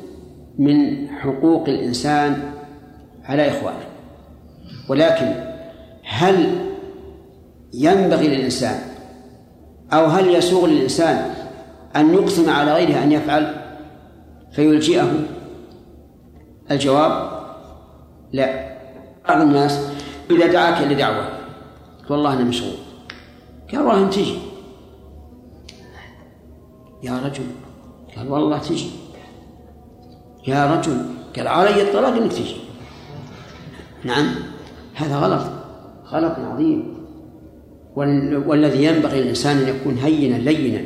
من 0.58 1.08
حقوق 1.08 1.68
الإنسان 1.68 2.52
على 3.24 3.48
إخوانه. 3.48 3.86
ولكن 4.88 5.34
هل 6.04 6.66
ينبغي 7.74 8.28
للإنسان 8.28 8.78
أو 9.92 10.04
هل 10.04 10.34
يسوغ 10.34 10.66
للإنسان 10.66 11.30
أن 11.96 12.14
يقسم 12.14 12.50
على 12.50 12.74
غيره 12.74 13.02
أن 13.02 13.12
يفعل؟ 13.12 13.54
فيلجئه؟ 14.52 15.12
الجواب 16.70 17.30
لا. 18.32 18.76
بعض 19.28 19.40
الناس 19.40 19.80
إذا 20.30 20.46
دعاك 20.46 20.92
لدعوة 20.92 21.28
والله 22.10 22.32
أنا 22.32 22.44
مشغول. 22.44 22.76
قال 23.72 23.80
والله 23.80 24.10
تجي. 24.10 24.38
يا 27.02 27.20
رجل. 27.24 27.46
قال 28.16 28.28
والله 28.28 28.58
تجي. 28.58 28.90
يا 30.46 30.74
رجل. 30.74 31.04
قال 31.36 31.48
علي 31.48 31.82
الطلاق 31.82 32.12
إنك 32.12 32.32
تجي. 32.32 32.56
نعم. 34.04 34.34
هذا 34.94 35.16
غلط. 35.16 35.42
غلط 36.12 36.38
عظيم. 36.38 36.96
والذي 38.46 38.84
ينبغي 38.84 39.20
للإنسان 39.20 39.56
أن 39.56 39.68
يكون 39.68 39.94
هينا 39.94 40.36
لينا. 40.50 40.80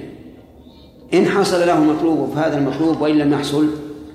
إن 1.14 1.26
حصل 1.26 1.66
له 1.66 1.80
مطلوب 1.80 2.30
فهذا 2.34 2.58
المطلوب 2.58 3.00
وإن 3.00 3.18
لم 3.18 3.32
يحصل 3.32 3.68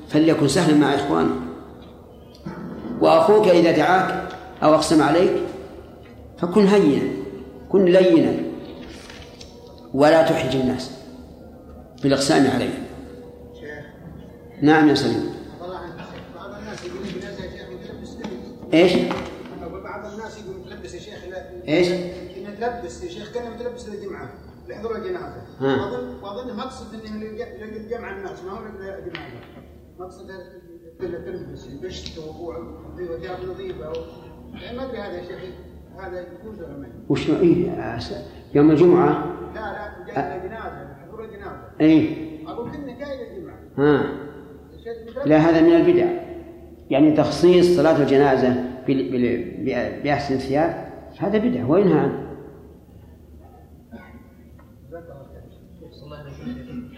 فليكن 0.07 0.47
سهلا 0.47 0.77
مع 0.77 0.95
إخوانه. 0.95 1.35
وأخوك 3.01 3.47
إذا 3.47 3.71
دعاك 3.71 4.29
أو 4.63 4.73
أقسم 4.73 5.01
عليك 5.01 5.31
فكن 6.37 6.67
هينا. 6.67 7.09
كن 7.69 7.85
لينا. 7.85 8.33
ولا 9.93 10.21
تحرج 10.29 10.55
الناس. 10.55 10.94
بالإقسام 12.05 12.51
عليه 12.51 12.87
نعم 14.61 14.89
يا 14.89 14.93
سليم 14.93 15.29
بعض 16.35 16.53
الناس 16.59 16.85
يقول 16.85 16.99
إيش؟ 18.73 18.93
بعض 19.83 20.05
الناس 20.13 20.39
يقول 20.39 20.55
متلبس 20.65 20.93
يا 20.93 20.99
شيخ 20.99 21.19
إيش؟ 21.67 21.87
متلبس 22.47 23.03
يا 23.03 23.09
شيخ 23.09 23.31
كان 23.33 23.51
متلبس 23.51 23.89
للجمعه 23.89 24.29
لحضور 24.69 24.95
الجنازه. 24.95 25.41
واظن 25.61 26.23
واظن 26.23 26.55
مقصد 26.57 27.05
انه 27.05 27.25
للجمع 27.65 28.17
الناس 28.17 28.43
ما 28.43 28.51
هو 28.51 28.59
للجمعه 28.65 29.27
مقصد 29.99 30.31
تلبس 30.99 31.67
البشت 31.67 32.17
وثياب 32.17 33.37
نظيفه 33.49 33.93
ما 34.75 34.85
ادري 34.85 34.97
هذا 34.97 35.17
يا 35.17 35.23
شيخ 35.23 35.53
هذا 35.99 36.19
يجوز 36.19 36.59
ولا 36.59 36.77
ما 36.77 36.87
يجوز؟ 36.87 37.05
وش 37.09 37.29
إيه 37.29 37.99
يوم 38.53 38.71
الجمعة 38.71 39.35
لا 39.55 39.59
لا 39.59 40.13
جاي 40.13 40.94
اي 41.81 42.09
أقول 42.47 42.71
كنا 42.71 42.85
جاي 42.99 43.17
للجمعه 43.37 43.57
ها. 43.77 44.03
لا 45.25 45.37
هذا 45.37 45.61
من 45.61 45.71
البدع. 45.75 46.05
يعني 46.89 47.11
تخصيص 47.11 47.77
صلاة 47.77 48.01
الجنازة 48.01 48.63
بأحسن 50.03 50.37
ثياب 50.37 50.89
هذا 51.19 51.37
بدعة 51.37 51.69
وينهى 51.71 51.99
عنه 51.99 52.25
صلى 55.91 56.03
الله 56.05 56.17
عليه 56.17 56.31
وسلم 56.31 56.91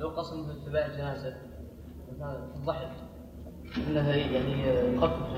لو 0.00 0.08
قسم 0.08 0.46
في 0.46 0.52
اتباع 0.52 0.86
الجنازة 0.86 1.34
هذا 2.20 2.50
الضحك 2.56 2.90
إنها 3.90 4.16
يعني 4.16 4.94
يخفف 4.96 5.36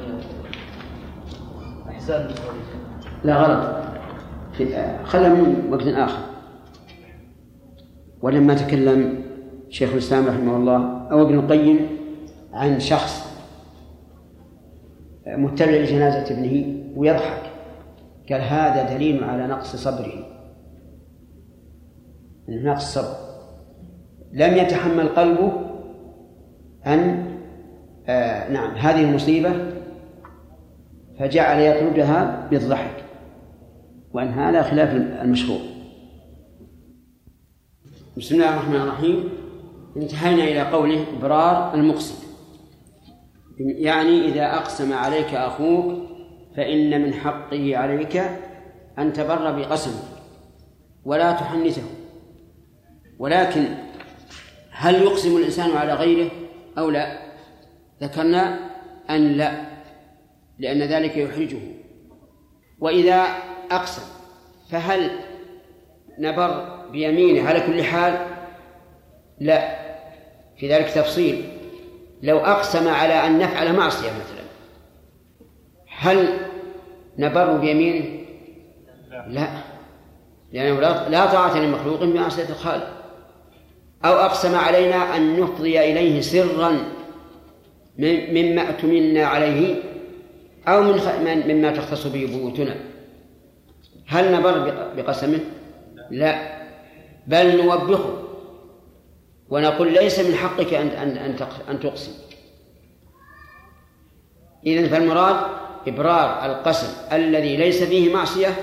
أحزان. 1.89 2.21
المصلين 2.21 2.61
لا 3.25 3.37
غلط. 3.37 3.87
في- 4.53 4.99
خلها 5.05 5.29
من 5.35 5.69
وقت 5.73 5.87
آخر. 5.87 6.23
ولما 8.23 8.55
تكلم 8.55 9.25
شيخ 9.69 9.93
الإسلام 9.93 10.27
رحمه 10.27 10.57
الله 10.57 11.09
أو 11.11 11.23
ابن 11.23 11.35
القيم 11.39 11.87
عن 12.53 12.81
شخص 12.81 13.27
متبع 15.27 15.71
لجنازة 15.71 16.35
ابنه 16.35 16.83
ويضحك 16.97 17.43
قال 18.31 18.41
هذا 18.41 18.95
دليل 18.95 19.25
على 19.25 19.47
نقص 19.47 19.77
صبره. 19.77 20.27
نقص 22.49 22.95
صبر. 22.95 23.17
لم 24.33 24.57
يتحمل 24.57 25.09
قلبه 25.09 25.53
أن 26.87 27.27
آه 28.09 28.53
نعم 28.53 28.75
هذه 28.75 29.05
المصيبة 29.05 29.53
فجعل 31.19 31.61
يطردها 31.61 32.49
بالضحك 32.51 33.05
وأن 34.13 34.29
هذا 34.29 34.63
خلاف 34.63 34.95
المشروع. 34.95 35.76
بسم 38.17 38.35
الله 38.35 38.55
الرحمن 38.55 38.77
الرحيم. 38.77 39.29
انتهينا 39.97 40.45
إلى 40.45 40.63
قوله 40.63 41.05
إبرار 41.19 41.75
المقسم 41.75 42.15
يعني 43.59 44.29
إذا 44.29 44.57
أقسم 44.57 44.93
عليك 44.93 45.35
أخوك 45.35 46.09
فإن 46.57 47.03
من 47.03 47.15
حقه 47.15 47.77
عليك 47.77 48.17
أن 48.99 49.13
تبر 49.13 49.51
بقسمه 49.51 50.03
ولا 51.05 51.33
تحنثه. 51.33 51.83
ولكن 53.19 53.65
هل 54.71 54.95
يقسم 54.95 55.37
الإنسان 55.37 55.71
على 55.71 55.95
غيره 55.95 56.31
أو 56.79 56.91
لا؟ 56.91 57.19
ذكرنا 58.03 58.71
أن 59.11 59.33
لا 59.33 59.67
لأن 60.59 60.83
ذلك 60.83 61.17
يحرجه. 61.17 61.61
وإذا 62.81 63.25
أقسم 63.71 64.03
فهل 64.71 65.11
نبر 66.19 66.76
بيمينه. 66.93 67.49
على 67.49 67.61
كل 67.61 67.83
حال 67.83 68.27
لا. 69.41 69.77
في 70.59 70.69
ذلك 70.69 70.91
تفصيل. 70.91 71.45
لو 72.23 72.39
أقسم 72.39 72.89
على 72.89 73.15
أن 73.15 73.39
نفعل 73.39 73.77
معصية 73.77 74.09
مثلا 74.09 74.47
هل 75.99 76.39
نبر 77.19 77.57
بيمينه؟ 77.57 78.05
لا. 79.29 79.49
لأنه 80.53 80.81
لا 81.09 81.27
طاعة 81.27 81.59
لمخلوق 81.59 82.05
بمعصية 82.05 82.49
الخالق. 82.49 82.97
أو 84.05 84.13
أقسم 84.13 84.55
علينا 84.55 85.17
أن 85.17 85.41
نفضي 85.41 85.81
إليه 85.81 86.21
سرا 86.21 86.79
مما 87.99 88.69
اؤتمنا 88.69 89.27
عليه 89.27 89.75
أو 90.69 90.83
من 90.83 91.43
مما 91.49 91.71
تختص 91.71 92.07
به 92.07 92.27
بيوتنا. 92.27 92.77
هل 94.07 94.33
نبر 94.33 94.73
بقسمه؟ 94.97 95.41
لا. 96.11 96.56
بل 97.27 97.65
نوبخه 97.65 98.23
ونقول 99.49 99.93
ليس 99.93 100.19
من 100.19 100.35
حقك 100.35 100.75
أن 100.75 100.89
أن 100.89 101.37
أن 101.71 101.81
تقسم. 101.81 102.13
إذن 104.67 104.89
فالمراد 104.89 105.37
إبرار 105.89 106.47
القسم 106.47 106.87
الذي 107.13 107.57
ليس 107.57 107.83
فيه 107.83 108.15
معصية 108.15 108.55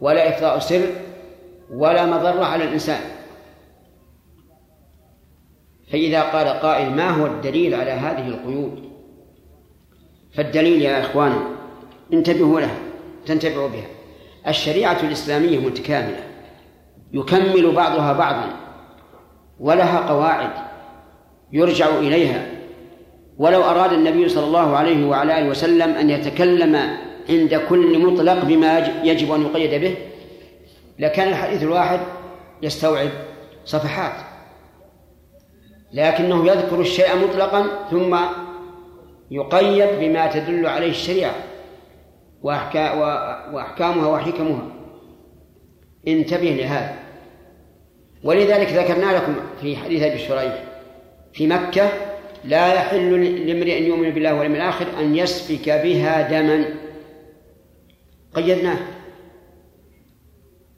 ولا 0.00 0.28
إفضاء 0.28 0.58
سر 0.58 0.86
ولا 1.70 2.06
مضرة 2.06 2.44
على 2.44 2.64
الإنسان. 2.64 3.00
فإذا 5.92 6.22
قال 6.22 6.48
قائل 6.48 6.90
ما 6.90 7.10
هو 7.10 7.26
الدليل 7.26 7.74
على 7.74 7.90
هذه 7.90 8.28
القيود؟ 8.28 8.90
فالدليل 10.34 10.82
يا 10.82 11.00
إخوان 11.00 11.56
انتبهوا 12.12 12.60
له 12.60 12.78
تنتبهوا 13.26 13.68
بها. 13.68 13.88
الشريعة 14.48 15.00
الإسلامية 15.02 15.58
متكاملة. 15.58 16.29
يكمل 17.12 17.72
بعضها 17.72 18.12
بعضا 18.12 18.56
ولها 19.60 20.08
قواعد 20.08 20.50
يرجع 21.52 21.88
إليها. 21.88 22.46
ولو 23.38 23.62
أراد 23.62 23.92
النبي 23.92 24.28
صلى 24.28 24.44
الله 24.44 24.76
عليه 24.76 25.06
وعلى 25.06 25.38
آله 25.38 25.48
وسلم 25.48 25.90
أن 25.90 26.10
يتكلم 26.10 26.76
عند 27.28 27.54
كل 27.68 27.98
مطلق 27.98 28.44
بما 28.44 28.78
يجب 29.04 29.32
أن 29.32 29.42
يقيد 29.42 29.80
به 29.80 29.96
لكان 30.98 31.28
الحديث 31.28 31.62
الواحد 31.62 32.00
يستوعب 32.62 33.08
صفحات. 33.64 34.12
لكنه 35.92 36.46
يذكر 36.46 36.80
الشيء 36.80 37.16
مطلقا 37.16 37.66
ثم 37.90 38.16
يقيد 39.30 39.88
بما 40.00 40.26
تدل 40.26 40.66
عليه 40.66 40.90
الشريعة 40.90 41.34
وأحكامها 42.42 44.08
وحكمها. 44.08 44.62
انتبه 46.08 46.50
لهذا. 46.50 46.98
ولذلك 48.24 48.68
ذكرنا 48.68 49.16
لكم 49.16 49.36
في 49.60 49.76
حديث 49.76 50.02
أبي 50.02 50.18
شريح 50.18 50.64
في 51.32 51.46
مكة 51.46 51.90
لا 52.44 52.74
يحل 52.74 53.24
لامرئ 53.46 53.78
أن 53.78 53.84
يؤمن 53.84 54.10
بالله 54.10 54.34
واليوم 54.34 54.54
الآخر 54.54 54.86
أن 55.00 55.16
يسفك 55.16 55.68
بها 55.68 56.28
دما. 56.28 56.64
قيدناه. 58.34 58.78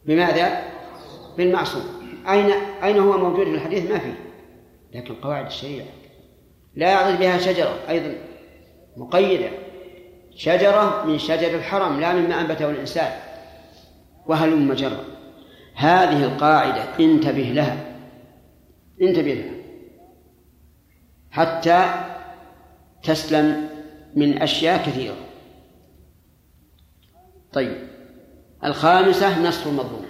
بماذا؟ 0.06 0.62
بالمعصوم. 1.36 1.84
أين 2.28 2.50
أين 2.84 2.98
هو 2.98 3.18
موجود 3.18 3.46
في 3.46 3.54
الحديث؟ 3.54 3.90
ما 3.90 3.98
فيه. 3.98 4.14
لكن 4.94 5.14
قواعد 5.14 5.46
الشريعة. 5.46 5.86
لا 6.74 6.90
يعضد 6.90 7.18
بها 7.18 7.38
شجرة 7.38 7.78
أيضا. 7.88 8.14
مقيدة. 8.96 9.48
شجرة 10.36 11.04
من 11.06 11.18
شجر 11.18 11.54
الحرم 11.54 12.00
لا 12.00 12.12
مما 12.12 12.40
أنبته 12.40 12.70
الإنسان. 12.70 13.12
وهل 14.26 14.56
مجرة؟ 14.56 15.11
هذه 15.74 16.24
القاعدة 16.24 16.84
انتبه 17.00 17.42
لها. 17.42 17.76
انتبه 19.02 19.34
لها. 19.34 19.52
حتى 21.30 21.84
تسلم 23.02 23.68
من 24.16 24.42
أشياء 24.42 24.78
كثيرة. 24.86 25.16
طيب. 27.52 27.76
الخامسة 28.64 29.48
نصر 29.48 29.70
المظلوم. 29.70 30.06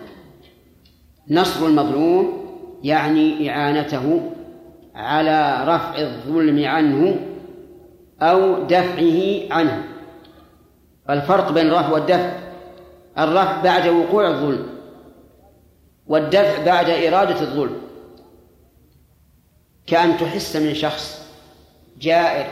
نصر 1.30 1.66
المظلوم 1.66 2.42
يعني 2.82 3.50
إعانته 3.50 4.32
على 4.94 5.64
رفع 5.64 5.98
الظلم 5.98 6.64
عنه 6.64 7.16
أو 8.22 8.62
دفعه 8.64 9.52
عنه. 9.54 9.84
الفرق 11.10 11.52
بين 11.52 11.66
الرفع 11.66 11.92
والدفع. 11.92 12.38
الرفع 13.18 13.62
بعد 13.62 13.88
وقوع 13.88 14.28
الظلم. 14.28 14.66
والدفع 16.06 16.64
بعد 16.64 16.90
إرادة 16.90 17.40
الظلم. 17.40 17.76
كأن 19.86 20.16
تحس 20.16 20.56
من 20.56 20.74
شخص 20.74 21.32
جائر 21.98 22.46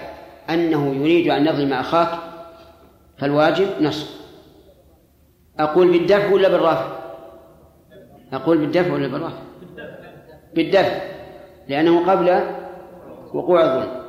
أنه 0.51 0.94
يريد 0.94 1.30
أن 1.30 1.46
يظلم 1.46 1.72
أخاك 1.72 2.18
فالواجب 3.18 3.66
نصر 3.80 4.07
أقول 5.59 5.90
بالدفع 5.90 6.32
ولا 6.32 6.48
بالرفع؟ 6.48 6.86
أقول 8.32 8.59
بالدفع 8.59 8.92
ولا 8.92 9.09
بالرفع؟ 9.09 9.38
بالدفع 10.55 11.01
لأنه 11.68 12.11
قبل 12.11 12.40
وقوع 13.34 13.64
الظلم. 13.64 14.01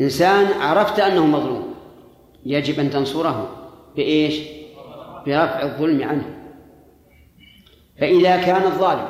إنسان 0.00 0.46
عرفت 0.60 1.00
أنه 1.00 1.26
مظلوم 1.26 1.74
يجب 2.46 2.80
أن 2.80 2.90
تنصره. 2.90 3.48
بإيش؟ 3.96 4.42
برفع 5.26 5.62
الظلم 5.62 6.02
عنه. 6.02 6.41
فإذا 7.98 8.36
كان 8.36 8.62
الظالم 8.62 9.08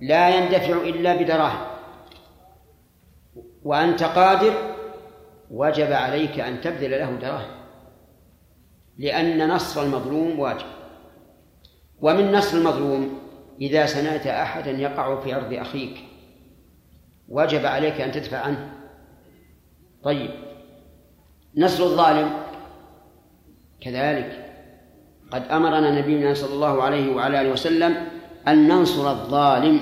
لا 0.00 0.28
يندفع 0.36 0.76
إلا 0.76 1.16
بدراهم 1.16 1.66
وأنت 3.62 4.02
قادر 4.02 4.52
وجب 5.50 5.92
عليك 5.92 6.40
أن 6.40 6.60
تبذل 6.60 6.90
له 6.90 7.10
دراهم 7.10 7.62
لأن 8.98 9.48
نصر 9.48 9.82
المظلوم 9.82 10.38
واجب. 10.40 10.66
ومن 12.00 12.32
نصر 12.32 12.58
المظلوم 12.58 13.18
إذا 13.60 13.86
سمعت 13.86 14.26
أحدا 14.26 14.70
يقع 14.70 15.20
في 15.20 15.32
عرض 15.32 15.52
أخيك 15.54 16.04
وجب 17.28 17.66
عليك 17.66 18.00
أن 18.00 18.12
تدفع 18.12 18.38
عنه. 18.38 18.72
طيب 20.02 20.30
نصر 21.56 21.84
الظالم 21.84 22.30
كذلك 23.80 24.41
قد 25.32 25.42
أمرنا 25.50 26.00
نبينا 26.00 26.34
صلى 26.34 26.54
الله 26.54 26.82
عليه 26.82 27.14
وعلى 27.14 27.40
آله 27.40 27.52
وسلم 27.52 27.96
أن 28.48 28.68
ننصر 28.68 29.10
الظالم. 29.10 29.80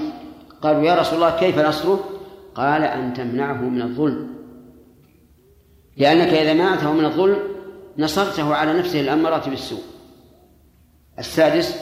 قالوا 0.63 0.83
يا 0.83 0.95
رسول 0.95 1.15
الله 1.15 1.39
كيف 1.39 1.59
نصره؟ 1.59 2.05
قال 2.55 2.83
أن 2.83 3.15
تمنعه 3.15 3.63
من 3.63 3.83
الظلم. 3.83 4.31
لأنك 5.97 6.29
إذا 6.29 6.53
منعته 6.53 6.93
من 6.93 7.05
الظلم 7.05 7.39
نصرته 7.99 8.55
على 8.55 8.79
نفسه 8.79 9.01
الأمارة 9.01 9.51
بالسوء. 9.51 9.83
السادس 11.19 11.77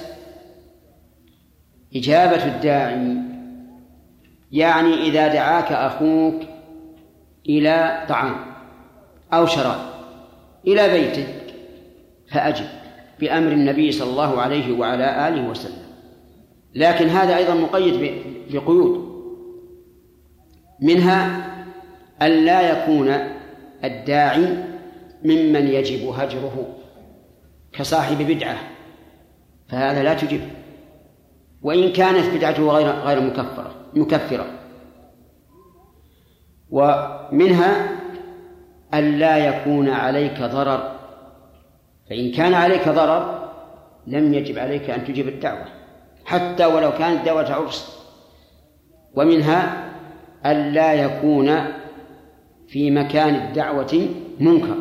إجابة 1.97 2.47
الداعي. 2.47 3.17
يعني 4.53 4.95
إذا 4.95 5.29
دعاك 5.29 5.73
أخوك 5.73 6.43
إلى 7.49 8.07
طعام 8.09 8.37
أو 9.33 9.47
شراب 9.47 9.81
إلى 10.67 10.89
بيته 10.89 11.27
فأجب. 12.33 12.67
بأمر 13.21 13.53
النبي 13.53 13.93
صلى 13.93 14.11
الله 14.11 14.41
عليه 14.41 14.79
وعلى 14.79 15.29
آله 15.29 15.49
وسلم. 15.49 15.89
لكن 16.75 17.07
هذا 17.07 17.37
أيضا 17.37 17.55
مقيد 17.55 18.13
بقيود. 18.51 19.09
منها 20.81 21.47
أن 22.23 22.31
لا 22.31 22.61
يكون 22.61 23.15
الداعي 23.85 24.65
ممن 25.25 25.67
يجب 25.67 26.09
هجره 26.09 26.77
كصاحب 27.73 28.23
بدعة 28.23 28.57
فهذا 29.69 30.03
لا 30.03 30.15
تجب. 30.15 30.41
وإن 31.63 31.93
كانت 31.93 32.35
بدعته 32.35 32.71
غير 32.71 32.91
غير 32.91 33.21
مكفرة 33.21 33.75
مكفرة. 33.95 34.47
ومنها 36.71 37.99
أن 38.95 39.19
لا 39.19 39.37
يكون 39.39 39.89
عليك 39.89 40.43
ضرر 40.43 40.98
فإن 42.11 42.33
كان 42.33 42.55
عليك 42.55 42.89
ضرر 42.89 43.49
لم 44.07 44.35
يجب 44.35 44.59
عليك 44.59 44.91
أن 44.91 45.05
تجيب 45.05 45.29
الدعوة 45.29 45.65
حتى 46.25 46.67
ولو 46.67 46.93
كانت 46.93 47.25
دعوة 47.25 47.53
عرس. 47.53 47.99
ومنها 49.15 49.91
أن 50.47 50.73
لا 50.73 50.93
يكون 50.95 51.59
في 52.69 52.91
مكان 52.91 53.35
الدعوة 53.35 54.09
منكر. 54.41 54.77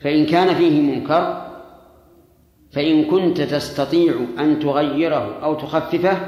فإن 0.00 0.26
كان 0.26 0.54
فيه 0.54 0.80
منكر 0.80 1.50
فإن 2.72 3.04
كنت 3.04 3.40
تستطيع 3.40 4.14
أن 4.38 4.60
تغيره 4.60 5.42
أو 5.42 5.54
تخففه 5.54 6.18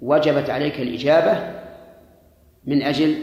وجبت 0.00 0.50
عليك 0.50 0.80
الإجابة 0.80 1.54
من 2.66 2.82
أجل 2.82 3.16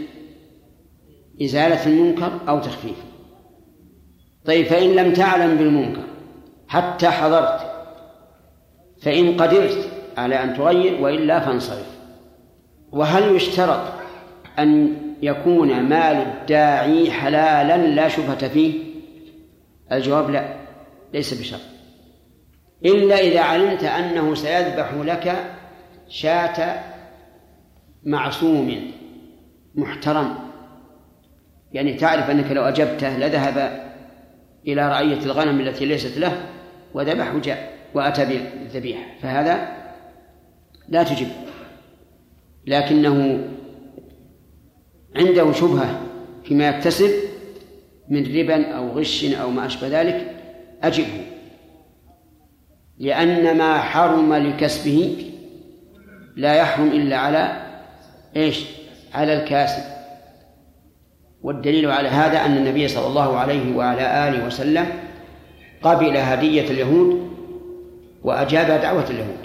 إزالة 1.41 1.85
المنكر 1.85 2.31
أو 2.49 2.59
تخفيفه. 2.59 3.10
طيب 4.45 4.65
فإن 4.65 4.95
لم 4.95 5.13
تعلم 5.13 5.57
بالمنكر 5.57 6.03
حتى 6.67 7.09
حضرت 7.09 7.71
فإن 9.01 9.37
قدرت 9.37 9.89
على 10.17 10.43
أن 10.43 10.57
تغير 10.57 11.01
وإلا 11.01 11.39
فانصرف. 11.39 11.91
وهل 12.91 13.35
يشترط 13.35 13.81
أن 14.59 14.97
يكون 15.21 15.81
مال 15.81 16.15
الداعي 16.15 17.11
حلالا 17.11 17.77
لا 17.77 18.07
شبهة 18.07 18.47
فيه؟ 18.47 18.73
الجواب 19.91 20.29
لا 20.29 20.53
ليس 21.13 21.33
بشرط. 21.33 21.61
إلا 22.85 23.19
إذا 23.19 23.41
علمت 23.41 23.83
أنه 23.83 24.35
سيذبح 24.35 24.93
لك 24.93 25.35
شاة 26.09 26.79
معصوم 28.03 28.91
محترم. 29.75 30.35
يعني 31.71 31.93
تعرف 31.93 32.29
أنك 32.29 32.51
لو 32.51 32.63
أجبته 32.63 33.17
لذهب 33.17 33.90
إلى 34.67 34.89
رعية 34.89 35.17
الغنم 35.25 35.59
التي 35.59 35.85
ليست 35.85 36.17
له 36.17 36.45
وذبح 36.93 37.35
وجاء 37.35 37.73
وأتى 37.93 38.25
بالذبيحة. 38.25 39.05
فهذا 39.21 39.77
لا 40.89 41.03
تجب. 41.03 41.27
لكنه 42.67 43.47
عنده 45.15 45.51
شبهة 45.51 46.01
فيما 46.43 46.69
يكتسب 46.69 47.11
من 48.09 48.37
ربا 48.37 48.67
أو 48.67 48.89
غش 48.89 49.25
أو 49.25 49.49
ما 49.49 49.65
أشبه 49.65 50.01
ذلك 50.01 50.35
أجبه. 50.83 51.25
لأن 52.99 53.57
ما 53.57 53.77
حرم 53.77 54.33
لكسبه 54.33 55.27
لا 56.35 56.55
يحرم 56.55 56.87
إلا 56.87 57.17
على 57.17 57.67
إيش؟ 58.35 58.65
على 59.13 59.33
الكاسب. 59.33 59.90
والدليل 61.43 61.91
على 61.91 62.09
هذا 62.09 62.45
أن 62.45 62.57
النبي 62.57 62.87
صلى 62.87 63.07
الله 63.07 63.37
عليه 63.37 63.75
وعلى 63.75 64.27
آله 64.27 64.47
وسلم 64.47 64.85
قبل 65.81 66.17
هدية 66.17 66.71
اليهود 66.71 67.31
وأجاب 68.23 68.81
دعوة 68.81 69.09
اليهود 69.09 69.37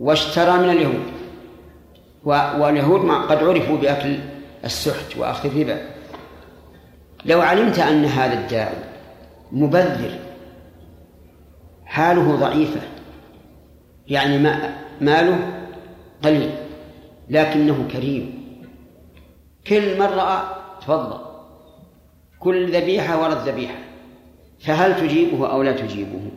واشترى 0.00 0.58
من 0.58 0.70
اليهود. 0.70 1.10
واليهود 2.60 3.10
قد 3.10 3.44
عرفوا 3.44 3.76
بأكل 3.76 4.18
السحت 4.64 5.16
وأخذ 5.16 5.48
الربا. 5.48 5.80
لو 7.24 7.40
علمت 7.40 7.78
أن 7.78 8.04
هذا 8.04 8.34
الداعي 8.40 8.76
مبذر 9.52 10.18
حاله 11.84 12.36
ضعيفة 12.36 12.80
يعني 14.08 14.38
ما 14.38 14.76
ماله 15.00 15.38
قليل 16.22 16.50
لكنه 17.30 17.88
كريم 17.92 18.39
كل 19.66 19.98
مرة 19.98 20.56
تفضل. 20.80 21.20
كل 22.38 22.72
ذبيحة 22.72 23.22
ورد 23.22 23.48
ذبيحة 23.48 23.78
فهل 24.60 24.96
تجيبه 24.96 25.52
أو 25.52 25.62
لا 25.62 25.72
تجيبه؟ 25.72 26.30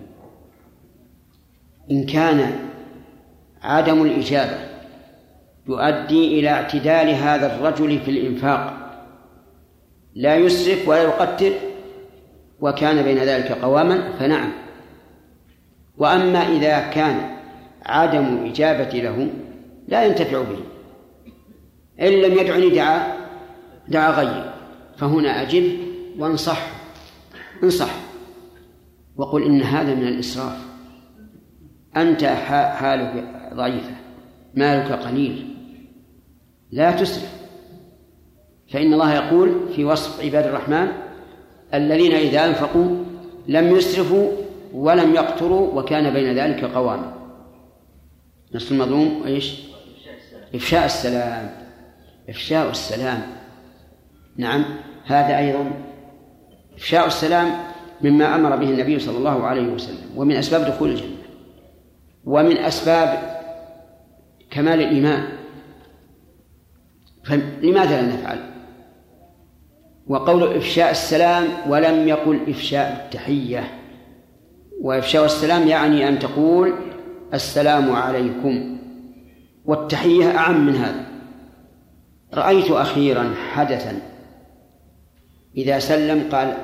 إن 1.92 2.06
كان 2.06 2.60
عدم 3.62 4.04
الإجابة 4.04 4.58
يؤدي 5.68 6.40
إلى 6.40 6.50
اعتدال 6.50 7.10
هذا 7.10 7.56
الرجل 7.56 8.00
في 8.00 8.12
الإنفاق. 8.12 8.74
لا 10.16 10.36
يسرف 10.36 10.88
ولا 10.88 11.04
يقتل 11.04 11.54
وكان 12.60 13.02
بين 13.02 13.18
ذلك 13.18 13.52
قواما 13.52 14.12
فنعم. 14.20 14.52
وأما 15.98 16.40
إذا 16.40 16.80
كان 16.80 17.38
عدم 17.86 18.46
إجابة 18.46 19.00
له 19.00 19.30
لا 19.88 20.04
ينتفع 20.06 20.42
به. 20.42 20.73
إن 22.02 22.08
لم 22.08 22.38
يدعني 22.38 22.70
دعا 22.70 23.14
دعا 23.88 24.12
غير. 24.12 24.54
فهنا 24.98 25.42
أجب 25.42 25.78
وانصح 26.20 26.68
انصح. 27.64 27.96
وقل 29.16 29.44
إن 29.44 29.62
هذا 29.62 29.96
من 29.96 30.08
الإسراف. 30.08 30.58
أنت 31.98 32.24
حالك 32.80 33.26
ضعيفة 33.54 33.96
مالك 34.56 34.92
قليل. 34.92 35.56
لا 36.72 36.92
تسرف. 36.92 37.44
فإن 38.70 38.94
الله 38.94 39.14
يقول 39.14 39.74
في 39.76 39.86
وصف 39.86 40.24
عباد 40.24 40.46
الرحمن 40.46 40.88
الذين 41.74 42.12
إذا 42.12 42.46
أنفقوا 42.46 43.04
لم 43.48 43.76
يسرفوا 43.76 44.32
ولم 44.74 45.16
يقتروا 45.16 45.80
وكان 45.80 46.14
بين 46.14 46.36
ذلك 46.36 46.64
قواما 46.64 47.14
نصر 48.56 48.76
المظلوم 48.76 49.24
إيش؟ 49.26 49.60
إفشاء 50.56 50.86
السلام. 50.86 51.63
إفشاء 52.30 52.70
السلام. 52.70 53.22
نعم 54.38 54.66
هذا 55.06 55.38
أيضا 55.38 55.72
إفشاء 56.78 57.08
السلام 57.08 57.52
مما 58.02 58.36
أمر 58.36 58.56
به 58.56 58.70
النبي 58.70 59.00
صلى 59.00 59.18
الله 59.18 59.44
عليه 59.44 59.68
وسلم 59.68 60.10
ومن 60.16 60.36
أسباب 60.36 60.66
دخول 60.66 60.90
الجنة 60.90 61.18
ومن 62.26 62.58
أسباب 62.58 63.40
كمال 64.52 64.82
الإيمان. 64.82 65.28
فلماذا 67.26 68.02
لا 68.02 68.14
نفعل؟ 68.14 68.40
وقول 70.08 70.56
إفشاء 70.58 70.92
السلام 70.92 71.48
ولم 71.68 72.08
يقل 72.08 72.40
إفشاء 72.50 73.06
التحية. 73.06 73.80
وإفشاء 74.82 75.26
السلام 75.26 75.68
يعني 75.68 76.10
أن 76.10 76.20
تقول 76.20 76.74
السلام 77.34 77.92
عليكم 77.92 78.80
والتحية 79.66 80.38
أعم 80.38 80.66
من 80.66 80.76
هذا. 80.76 81.13
رأيت 82.34 82.72
أخيرا 82.72 83.34
حدثا. 83.54 84.00
إذا 85.58 85.80
سلم 85.80 86.30
قال 86.32 86.58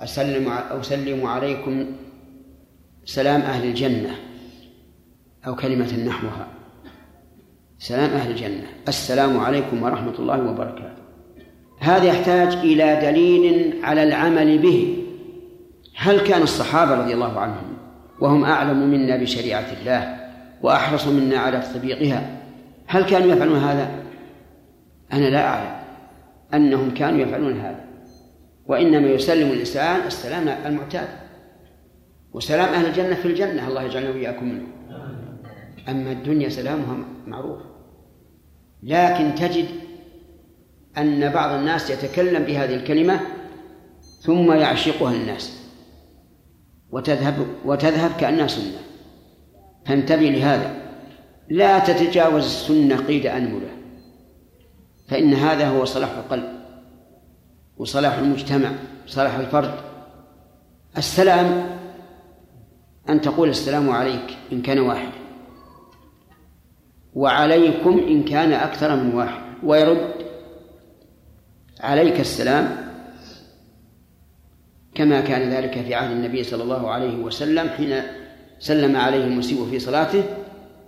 أسلم 0.00 0.52
أسلم 0.80 1.26
عليكم 1.26 1.86
سلام 3.04 3.40
أهل 3.40 3.64
الجنة 3.64 4.10
أو 5.46 5.54
كلمة 5.56 6.04
نحوها. 6.06 6.46
سلام 7.78 8.10
أهل 8.10 8.30
الجنة. 8.30 8.66
السلام 8.88 9.40
عليكم 9.40 9.82
ورحمة 9.82 10.14
الله 10.18 10.50
وبركاته. 10.50 10.98
هذا 11.80 12.04
يحتاج 12.04 12.52
إلى 12.52 12.98
دليل 13.02 13.74
على 13.84 14.02
العمل 14.02 14.58
به. 14.58 15.04
هل 15.96 16.20
كان 16.20 16.42
الصحابة 16.42 16.94
رضي 16.94 17.14
الله 17.14 17.40
عنهم 17.40 17.76
وهم 18.20 18.44
أعلم 18.44 18.90
منا 18.90 19.16
بشريعة 19.16 19.66
الله 19.80 20.16
وأحرص 20.62 21.06
منا 21.06 21.38
على 21.38 21.60
تطبيقها؟ 21.60 22.38
هل 22.86 23.04
كانوا 23.04 23.32
يفعلون 23.32 23.58
هذا؟ 23.58 24.07
أنا 25.12 25.30
لا 25.30 25.46
أعلم 25.46 25.78
أنهم 26.54 26.94
كانوا 26.94 27.20
يفعلون 27.20 27.60
هذا. 27.60 27.84
وإنما 28.66 29.08
يسلم 29.08 29.50
الإنسان 29.50 30.00
السلام 30.06 30.48
المعتاد. 30.48 31.08
وسلام 32.32 32.74
أهل 32.74 32.86
الجنة 32.86 33.14
في 33.14 33.28
الجنة 33.28 33.68
الله 33.68 33.82
يجعلنا 33.82 34.10
وإياكم 34.10 34.48
منه 34.48 34.66
أما 35.88 36.12
الدنيا 36.12 36.48
سلامها 36.48 36.96
معروف. 37.26 37.60
لكن 38.82 39.34
تجد 39.34 39.66
أن 40.98 41.32
بعض 41.32 41.58
الناس 41.58 41.90
يتكلم 41.90 42.42
بهذه 42.42 42.74
الكلمة 42.74 43.20
ثم 44.20 44.52
يعشقها 44.52 45.12
الناس. 45.12 45.68
وتذهب 46.90 47.46
وتذهب 47.64 48.10
كأنها 48.20 48.46
سنة. 48.46 48.78
فانتبه 49.86 50.28
لهذا. 50.28 50.74
لا 51.48 51.78
تتجاوز 51.78 52.44
السنة 52.44 52.96
قيد 52.96 53.26
أنملة. 53.26 53.77
فإن 55.08 55.34
هذا 55.34 55.68
هو 55.68 55.84
صلاح 55.84 56.10
القلب 56.10 56.58
وصلاح 57.76 58.18
المجتمع 58.18 58.70
صلاح 59.06 59.34
الفرد. 59.34 59.74
السلام 60.98 61.78
أن 63.08 63.20
تقول 63.20 63.48
السلام 63.48 63.90
عليك 63.90 64.36
إن 64.52 64.62
كان 64.62 64.78
واحد 64.78 65.12
وعليكم 67.14 67.98
إن 67.98 68.24
كان 68.24 68.52
أكثر 68.52 68.96
من 68.96 69.14
واحد 69.14 69.42
ويرد 69.62 70.14
عليك 71.80 72.20
السلام 72.20 72.88
كما 74.94 75.20
كان 75.20 75.50
ذلك 75.50 75.80
في 75.80 75.94
عهد 75.94 76.10
النبي 76.10 76.44
صلى 76.44 76.62
الله 76.62 76.90
عليه 76.90 77.16
وسلم 77.16 77.68
حين 77.68 78.02
سلم 78.58 78.96
عليه 78.96 79.24
المسيء 79.24 79.70
في 79.70 79.78
صلاته 79.78 80.24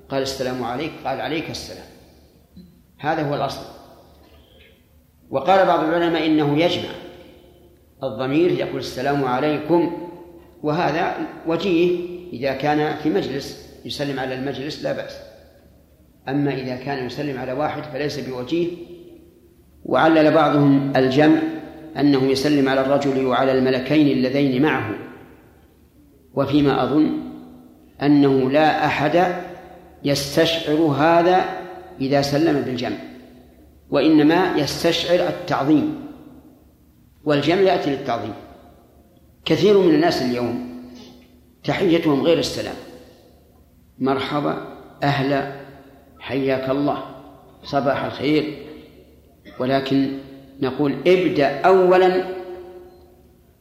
قال 0.08 0.22
السلام 0.22 0.64
عليك 0.64 0.92
قال 1.04 1.20
عليك 1.20 1.50
السلام. 1.50 1.86
هذا 2.98 3.28
هو 3.28 3.34
الأصل. 3.34 3.79
وقال 5.30 5.66
بعض 5.66 5.84
العلماء 5.84 6.26
إنه 6.26 6.58
يجمع. 6.58 6.90
الضمير 8.02 8.50
يقول 8.50 8.78
السلام 8.78 9.24
عليكم 9.24 10.08
وهذا 10.62 11.14
وجيه 11.46 11.98
إذا 12.32 12.52
كان 12.52 12.96
في 12.96 13.10
مجلس 13.10 13.70
يسلم 13.84 14.20
على 14.20 14.34
المجلس 14.34 14.84
لا 14.84 14.92
بأس. 14.92 15.16
أما 16.28 16.54
إذا 16.54 16.76
كان 16.76 17.06
يسلم 17.06 17.38
على 17.38 17.52
واحد 17.52 17.82
فليس 17.82 18.20
بوجيه. 18.20 18.68
وعلل 19.84 20.30
بعضهم 20.30 20.92
الجمع 20.96 21.38
أنه 21.98 22.24
يسلم 22.24 22.68
على 22.68 22.80
الرجل 22.80 23.26
وعلى 23.26 23.52
الملكين 23.52 24.06
اللذين 24.06 24.62
معه. 24.62 24.90
وفيما 26.34 26.84
أظن 26.84 27.10
أنه 28.02 28.50
لا 28.50 28.86
أحد 28.86 29.34
يستشعر 30.04 30.76
هذا 30.76 31.44
إذا 32.00 32.22
سلم 32.22 32.60
بالجمع. 32.60 33.09
وإنما 33.90 34.56
يستشعر 34.56 35.28
التعظيم 35.28 36.06
والجمع 37.24 37.60
يأتي 37.60 37.90
للتعظيم. 37.90 38.34
كثير 39.44 39.78
من 39.78 39.94
الناس 39.94 40.22
اليوم 40.22 40.70
تحيتهم 41.64 42.22
غير 42.22 42.38
السلام. 42.38 42.76
مرحبا 43.98 44.56
أهلا 45.02 45.52
حياك 46.18 46.70
الله 46.70 47.04
صباح 47.64 48.04
الخير. 48.04 48.66
ولكن 49.58 50.18
نقول 50.62 50.94
ابدأ 51.06 51.60
أولا 51.60 52.24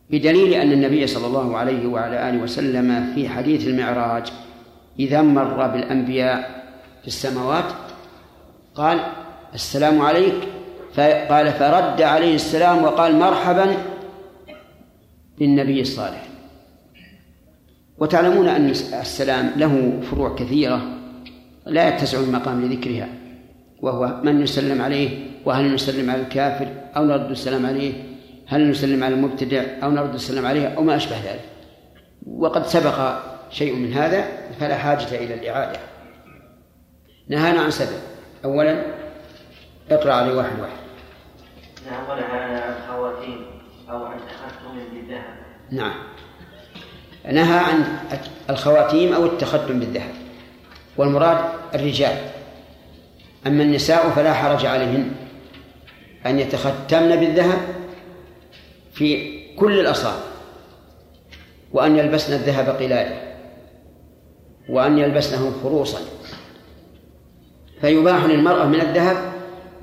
بدليل 0.09 0.53
أن 0.53 0.71
النبي 0.71 1.07
صلى 1.07 1.27
الله 1.27 1.57
عليه 1.57 1.87
وعلى 1.87 2.29
آله 2.29 2.43
وسلم 2.43 3.13
في 3.15 3.29
حديث 3.29 3.67
المعراج 3.67 4.31
إذا 4.99 5.21
مر 5.21 5.67
بالأنبياء 5.67 6.65
في 7.01 7.07
السماوات 7.07 7.65
قال 8.75 8.99
السلام 9.53 10.01
عليك. 10.01 10.35
قال 11.29 11.51
فرد 11.53 12.01
عليه 12.01 12.35
السلام 12.35 12.83
وقال 12.83 13.15
مرحبا 13.15 13.77
بالنبي 15.39 15.81
الصالح. 15.81 16.23
وتعلمون 17.97 18.47
أن 18.47 18.69
السلام 18.69 19.51
له 19.55 19.99
فروع 20.11 20.35
كثيرة 20.35 20.81
لا 21.65 21.87
يتسع 21.87 22.19
المقام 22.19 22.65
لذكرها 22.65 23.07
وهو 23.81 24.21
من 24.23 24.41
يسلم 24.41 24.81
عليه 24.81 25.09
وهل 25.45 25.73
نسلم 25.73 26.09
على 26.09 26.21
الكافر 26.21 26.67
أو 26.97 27.05
نرد 27.05 27.31
السلام 27.31 27.65
عليه 27.65 27.93
هل 28.47 28.69
نسلم 28.69 29.03
على 29.03 29.15
المبتدع 29.15 29.63
أو 29.83 29.91
نرد 29.91 30.13
السلام 30.13 30.45
عليه 30.45 30.67
أو 30.67 30.83
ما 30.83 30.95
أشبه 30.95 31.15
ذلك. 31.15 31.45
وقد 32.27 32.65
سبق 32.65 33.19
شيء 33.49 33.75
من 33.75 33.93
هذا 33.93 34.25
فلا 34.59 34.77
حاجة 34.77 35.15
إلى 35.15 35.33
الإعادة. 35.33 35.79
نهانا 37.29 37.61
عن 37.61 37.71
سبب. 37.71 37.99
أولا 38.45 38.85
اقرأ 39.91 40.13
عليه 40.13 40.35
واحد 40.35 40.59
واحد. 40.59 40.77
نعم 41.91 42.21
عن 42.21 42.73
الخواتيم 42.77 43.45
أو 43.89 44.05
عن 44.05 44.17
تختم 44.17 44.79
بالذهب. 44.93 45.37
نعم. 45.71 45.93
نهى 47.31 47.59
عن 47.59 47.97
الخواتيم 48.49 49.13
أو 49.13 49.25
التختم 49.25 49.79
بالذهب. 49.79 50.11
والمراد 50.97 51.37
الرجال. 51.75 52.17
أما 53.47 53.63
النساء 53.63 54.09
فلا 54.09 54.33
حرج 54.33 54.65
عليهن 54.65 55.11
أن 56.25 56.39
يتختمن 56.39 57.15
بالذهب 57.15 57.59
في 58.93 59.39
كل 59.55 59.79
الأصابع 59.79 60.23
وأن 61.71 61.97
يلبسن 61.97 62.33
الذهب 62.33 62.69
قلادة 62.69 63.15
وأن 64.69 64.97
يلبسنه 64.97 65.53
خروصا. 65.63 65.99
فيباح 67.81 68.25
للمرأة 68.25 68.65
من 68.65 68.81
الذهب 68.81 69.28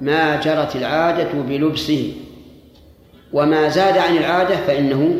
ما 0.01 0.41
جرت 0.41 0.77
العادة 0.77 1.33
بلبسه. 1.33 2.13
وما 3.33 3.69
زاد 3.69 3.99
عن 3.99 4.17
العادة 4.17 4.57
فإنه 4.57 5.17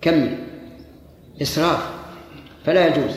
كم؟ 0.00 0.28
إسراف. 1.42 1.90
فلا 2.64 2.86
يجوز. 2.86 3.16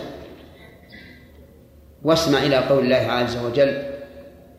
واسمع 2.04 2.44
إلى 2.44 2.58
قول 2.58 2.84
الله 2.84 3.12
عز 3.12 3.38
وجل 3.38 3.84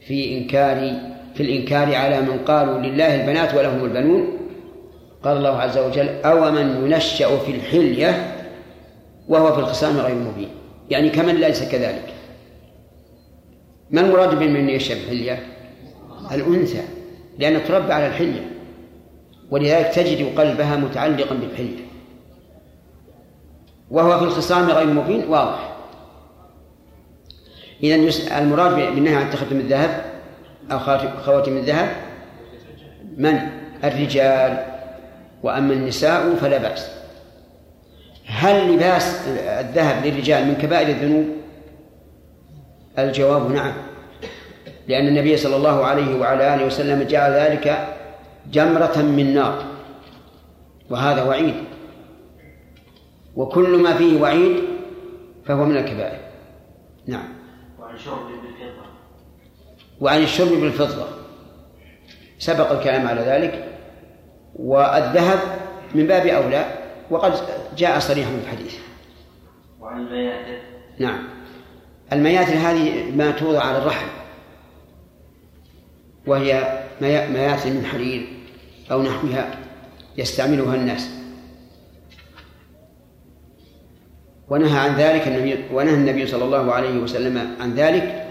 في 0.06 0.38
إنكار 0.38 1.00
في 1.34 1.42
الإنكار 1.42 1.94
على 1.94 2.20
من 2.20 2.38
قالوا 2.38 2.78
لله 2.78 3.20
البنات 3.20 3.54
ولهم 3.54 3.84
البنون. 3.84 4.38
قال 5.22 5.36
الله 5.36 5.60
عز 5.60 5.78
وجل 5.78 6.08
أو 6.08 6.50
من 6.50 6.86
ينشأ 6.86 7.38
في 7.38 7.52
الحلية 7.52 8.36
وهو 9.28 9.52
في 9.52 9.58
الخصام 9.58 9.96
غير 9.96 10.14
مبين. 10.14 10.48
يعني 10.90 11.10
كمن 11.10 11.34
ليس 11.34 11.70
كذلك؟ 11.72 12.14
ما 13.90 14.00
المراد 14.00 14.38
بمن 14.38 14.68
ينشأ 14.68 14.94
في 14.94 15.04
الحلية؟ 15.04 15.49
الأنثى 16.32 16.82
لأن 17.38 17.64
تربى 17.64 17.92
على 17.92 18.06
الحلية 18.06 18.50
ولذلك 19.50 19.86
تجد 19.86 20.38
قلبها 20.38 20.76
متعلقا 20.76 21.34
بالحلية. 21.34 21.84
وهو 23.90 24.18
في 24.18 24.24
الخصام 24.24 24.70
غير 24.70 24.86
مبين 24.86 25.28
واضح. 25.28 25.76
إذا 27.82 27.94
المراد 28.38 28.74
بالنهي 28.74 29.14
عن 29.14 29.30
تختم 29.30 29.56
الذهب 29.56 30.04
أو 30.72 30.78
خواتم 31.24 31.56
الذهب. 31.56 31.96
من؟ 33.16 33.38
الرجال. 33.84 34.64
وأما 35.42 35.72
النساء 35.72 36.34
فلا 36.34 36.58
بأس. 36.58 36.90
هل 38.26 38.74
لباس 38.74 39.28
الذهب 39.38 40.06
للرجال 40.06 40.46
من 40.46 40.54
كبائر 40.54 40.88
الذنوب؟ 40.88 41.26
الجواب 42.98 43.52
نعم. 43.52 43.89
لأن 44.90 45.08
النبي 45.08 45.36
صلى 45.36 45.56
الله 45.56 45.84
عليه 45.84 46.20
وعلى 46.20 46.54
آله 46.54 46.66
وسلم 46.66 47.02
جعل 47.02 47.30
ذلك 47.32 47.96
جمرة 48.52 48.98
من 48.98 49.34
نار 49.34 49.64
وهذا 50.90 51.22
وعيد. 51.22 51.54
وكل 53.36 53.82
ما 53.82 53.94
فيه 53.94 54.20
وعيد 54.20 54.56
فهو 55.46 55.64
من 55.64 55.76
الكبائر. 55.76 56.18
نعم. 57.06 57.28
وعن 57.80 57.98
شرب 57.98 58.26
بالفضة. 58.26 58.86
وعن 60.00 60.22
الشرب 60.22 60.48
بالفضة. 60.48 61.06
سبق 62.38 62.72
الكلام 62.72 63.08
على 63.08 63.20
ذلك. 63.20 63.68
والذهب 64.54 65.38
من 65.94 66.06
باب 66.06 66.26
أولى 66.26 66.64
وقد 67.10 67.32
جاء 67.76 67.98
صريحا 67.98 68.30
في 68.30 68.44
الحديث. 68.44 68.74
وعن 69.80 70.00
المياتر 70.06 70.58
نعم. 70.98 71.28
المياتر 72.12 72.52
هذه 72.52 73.16
ما 73.16 73.30
توضع 73.30 73.60
على 73.60 73.78
الرحل 73.78 74.19
وهي 76.26 76.78
ميا- 77.00 77.28
مياتر 77.28 77.70
من 77.70 77.84
حرير 77.92 78.26
أو 78.90 79.02
نحوها 79.02 79.58
يستعملها 80.18 80.74
الناس. 80.74 81.08
ونهى 84.48 84.78
عن 84.78 84.96
ذلك 84.96 85.28
النبي 85.28 85.56
ونهى 85.72 85.94
النبي 85.94 86.26
صلى 86.26 86.44
الله 86.44 86.72
عليه 86.72 86.98
وسلم 86.98 87.56
عن 87.60 87.74
ذلك 87.74 88.26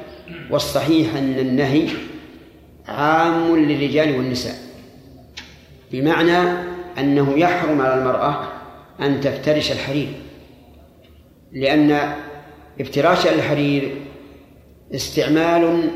والصحيح 0.52 1.16
أن 1.16 1.40
النهي 1.40 1.88
عام 2.88 3.56
للرجال 3.56 4.16
والنساء 4.18 4.56
بمعنى 5.92 6.38
أنه 7.00 7.38
يحرم 7.40 7.82
على 7.82 7.94
المرأة 8.02 8.48
أن 9.02 9.22
تفترش 9.22 9.72
الحرير 9.72 10.08
لأن 11.52 12.14
افتراش 12.82 13.28
الحرير 13.28 13.96
استعمال 14.96 15.90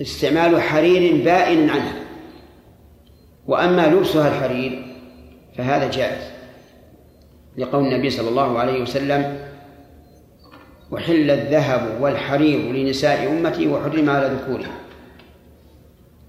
استعمال 0.00 0.62
حرير 0.62 1.24
بائن 1.24 1.70
عنها 1.70 1.94
وأما 3.46 3.86
لبسها 3.86 4.28
الحرير 4.28 4.96
فهذا 5.56 5.90
جائز. 5.90 6.30
لقول 7.58 7.84
النبي 7.84 8.10
صلى 8.10 8.28
الله 8.28 8.58
عليه 8.58 8.82
وسلم 8.82 9.50
وحل 10.90 11.30
الذهب 11.30 12.00
والحرير 12.00 12.72
لنساء 12.72 13.32
أمتي 13.32 13.68
وحرم 13.68 14.10
على 14.10 14.26
ذكورهم 14.26 14.74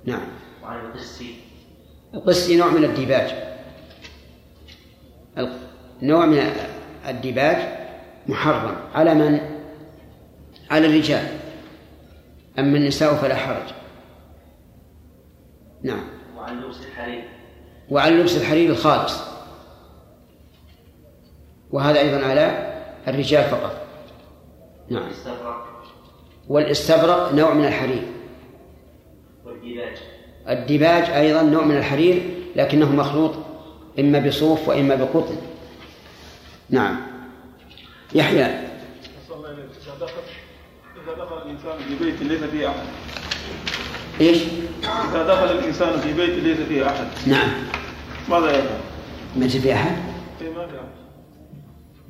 نعم. 0.05 0.27
وعن 0.63 0.85
القسي 0.85 1.35
القسي 2.13 2.57
نوع 2.57 2.67
من 2.67 2.83
الديباج. 2.83 3.31
نوع 6.01 6.25
من 6.25 6.53
الديباج 7.07 7.57
محرم. 8.27 8.75
على 8.93 9.13
من؟ 9.13 9.39
على 10.71 10.87
الرجال. 10.87 11.40
أما 12.59 12.77
النساء 12.77 13.15
فلا 13.15 13.35
حرج. 13.35 13.73
نعم. 15.83 16.03
وعن 16.37 16.61
لبس 16.61 16.77
الحرير. 16.85 17.23
وعلى 17.89 18.15
لبس 18.15 18.37
الحرير 18.37 18.69
الخالص. 18.69 19.21
وهذا 21.71 21.99
أيضا 21.99 22.25
على 22.27 22.73
الرجال 23.07 23.43
فقط. 23.43 23.87
نعم. 24.89 25.03
الاستبرق 25.03 25.67
والاستبرق 26.47 27.33
نوع 27.33 27.53
من 27.53 27.65
الحرير. 27.65 28.03
والديباج. 29.45 29.97
الديباج 30.49 31.03
أيضا 31.03 31.41
نوع 31.41 31.65
من 31.65 31.77
الحرير 31.77 32.21
لكنه 32.55 32.95
مخلوط 32.95 33.35
إما 33.99 34.19
بصوف 34.19 34.69
وإما 34.69 34.95
بقطن. 34.95 35.35
نعم. 36.69 37.01
يحيى 38.15 38.67
صلى 39.27 39.37
الله 39.37 39.47
عليه 39.47 39.57
وسلم. 39.57 39.95
إذا 39.97 40.05
دخل 40.05 40.21
إذا 41.15 41.23
دخل 41.23 41.37
الإنسان 41.37 41.77
في 41.87 42.05
بيت 42.05 42.21
ليس 42.21 42.43
فيه 42.43 42.67
أحد. 42.67 42.85
إيش؟ 44.21 44.37
إذا 44.83 45.27
دخل 45.27 45.51
الإنسان 45.57 45.99
في 45.99 46.13
بيت 46.13 46.29
ليس 46.29 46.57
فيه 46.57 46.87
أحد. 46.87 47.07
نعم. 47.27 47.49
ماذا 48.29 48.49
يفعل؟ 48.51 48.79
ما 49.35 49.47
في 49.47 49.73
أحد؟ 49.73 49.95
إيه 50.41 50.49
ما 50.53 50.67
في 50.67 50.75
أحد 50.75 50.91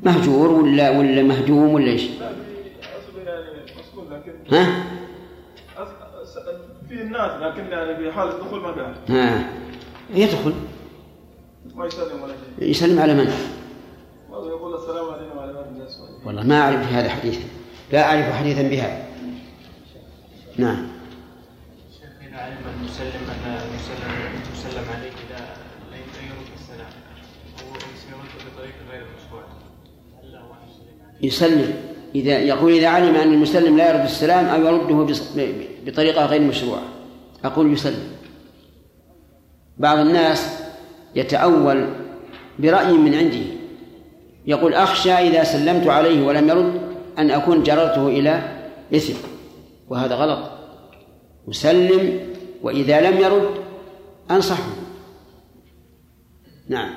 مهجور 0.03 0.49
ولا 0.51 0.89
ولا 0.89 1.23
مهجوم 1.23 1.73
ولا 1.73 1.95
أصل 1.95 2.01
يعني 4.51 4.65
ها؟ 4.65 4.83
في 6.89 7.01
الناس 7.01 7.41
لكن 7.41 7.65
يعني 7.65 7.95
في 7.95 8.11
حال 8.11 8.29
الدخول 8.29 8.61
ما 8.61 8.73
في 8.73 9.13
ها. 9.13 9.49
يدخل. 10.13 10.53
ما 11.75 11.85
يسلم 11.85 12.21
ولا 12.23 12.33
شيء. 12.59 12.69
يسلم 12.69 12.99
على 12.99 13.13
من؟ 13.13 13.33
ماذا 14.31 14.47
يقول 14.47 14.75
السلام 14.75 15.05
علينا 15.09 15.33
وعلى 15.37 15.51
الصالحين 15.85 16.27
والله 16.27 16.43
ما 16.43 16.61
أعرف 16.61 16.87
في 16.87 16.93
هذا 16.93 17.09
حديثا 17.09 17.60
لا 17.91 18.03
أعرف 18.03 18.35
حديثا 18.35 18.61
بهذا. 18.61 19.05
نعم. 20.57 20.87
إذا 22.21 22.37
علم 22.37 22.57
المسلم 22.79 23.21
أن 23.29 23.51
المسلم 23.51 24.85
عليه 24.95 25.11
لا 25.29 25.39
يرد 26.25 26.51
السلام 26.59 26.91
يرد 28.09 28.53
بطريقة 28.53 28.91
غير 28.91 29.03
مشروعة 29.17 29.47
هل 30.23 30.31
له 30.31 30.39
أن 30.39 30.69
يسلم. 30.69 30.95
عليه؟ 31.07 31.27
يسلم 31.27 31.73
إذا 32.15 32.39
يقول 32.39 32.71
إذا 32.71 32.87
علم 32.87 33.15
أن 33.15 33.33
المسلم 33.33 33.77
لا 33.77 33.89
يرد 33.89 34.05
السلام 34.05 34.45
أو 34.45 34.61
يرده 34.61 35.15
بطريقة 35.85 36.25
غير 36.25 36.41
مشروعة. 36.41 36.83
أقول 37.43 37.73
يسلم. 37.73 38.11
بعض 39.77 39.97
الناس 39.97 40.59
يتأول 41.15 41.89
برأي 42.59 42.93
من 42.93 43.15
عنده. 43.15 43.45
يقول 44.45 44.73
أخشى 44.73 45.13
إذا 45.13 45.43
سلمت 45.43 45.87
عليه 45.87 46.25
ولم 46.25 46.49
يرد. 46.49 46.80
أن 47.17 47.31
أكون 47.31 47.63
جررته 47.63 48.07
إلى 48.07 48.61
إثم 48.95 49.13
وهذا 49.89 50.15
غلط. 50.15 50.51
أسلم 51.49 52.33
وإذا 52.61 53.11
لم 53.11 53.17
يرد 53.17 53.49
أنصحه. 54.31 54.69
نعم. 56.67 56.93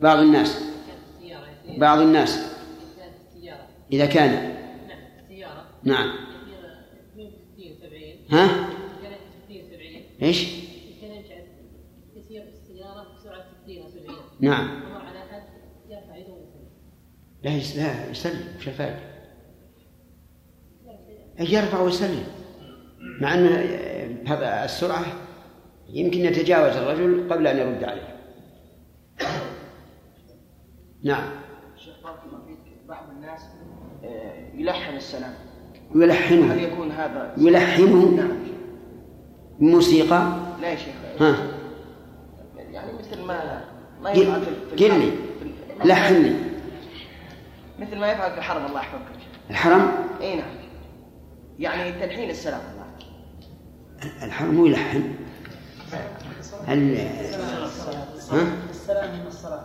بعض 0.00 0.18
الناس. 0.18 0.64
بعض 1.78 1.98
الناس. 1.98 2.38
إذا 3.92 4.06
كان. 4.06 4.58
نعم. 4.88 4.98
السيارة 5.22 5.64
نعم 5.82 6.08
يصير 7.16 7.30
62 7.58 7.74
70 7.74 8.40
ها 8.40 8.46
كانت 9.02 9.20
60 9.44 9.62
70 9.70 10.02
إيش؟ 10.22 10.44
كان 11.00 11.10
يمشي 11.10 11.34
يسير 12.16 12.42
السيارة 12.42 13.14
بسرعة 13.14 13.44
60 13.64 13.82
أو 13.82 13.88
70 13.88 14.16
نعم 14.40 14.82
ومر 14.84 15.00
على 15.00 15.18
أحد 15.18 15.42
يرفع 15.88 16.16
يده 16.16 16.32
ويسلم 16.32 16.68
لا 17.48 17.54
يس- 17.56 17.76
لا 17.76 18.10
يسلم 18.10 18.40
وش 18.58 18.68
الفائدة؟ 18.68 18.98
يرفع 21.40 21.80
ويسلم. 21.80 22.24
مع 23.20 23.34
أن 23.34 23.46
هذا 24.28 24.64
السرعة 24.64 25.04
يمكن 25.88 26.18
يتجاوز 26.20 26.76
الرجل 26.76 27.32
قبل 27.32 27.46
أن 27.46 27.56
يرد 27.58 27.84
عليه. 27.84 28.16
نعم. 31.04 31.24
شيخ 31.76 31.94
بارك 32.04 32.18
الله 32.26 32.38
فيك 32.46 32.58
بعض 32.88 33.10
الناس 33.10 33.40
آه، 34.04 34.32
يلحن 34.54 34.96
السلام. 34.96 35.34
هل 35.94 36.02
يلحنه 36.02 36.54
يكون 36.54 36.90
هذا 36.90 37.34
يلحنه. 37.38 38.10
نعم. 38.16 38.38
موسيقى. 39.60 40.32
لا 40.60 40.70
يا 40.70 40.76
شيخ. 40.76 40.94
ها. 41.20 41.36
يعني 42.72 42.92
مثل 42.98 43.20
ما 43.22 43.64
ما 44.02 44.10
يفعل 44.10 44.40
في 44.76 44.84
قل 44.84 45.00
لي 45.00 45.12
مثل 47.78 47.98
ما 47.98 48.12
يفعل 48.12 48.32
في 48.32 48.38
الحرم 48.38 48.66
الله 48.66 48.80
يحفظك 48.80 49.02
الحرم؟ 49.50 49.92
إي 50.20 50.36
نعم. 50.36 50.50
يعني 51.58 51.92
تلحين 51.92 52.30
السلام 52.30 52.60
الله. 52.72 52.86
الحرم 54.22 54.54
مو 54.54 54.66
يلحن 54.66 55.14
هل 56.66 56.96
ها؟ 58.30 58.46
السلام 58.70 59.20
من 59.20 59.26
الصلاة 59.26 59.64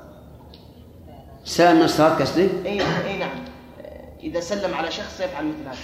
السلام 1.44 1.76
من 1.76 1.84
الصلاة 1.84 2.20
قصدك؟ 2.20 2.50
إي 2.66 2.82
إي 3.08 3.18
نعم. 3.18 3.36
إذا 4.24 4.40
سلم 4.40 4.74
على 4.74 4.92
شخص 4.92 5.20
يفعل 5.20 5.46
مثل 5.46 5.68
هذا. 5.68 5.78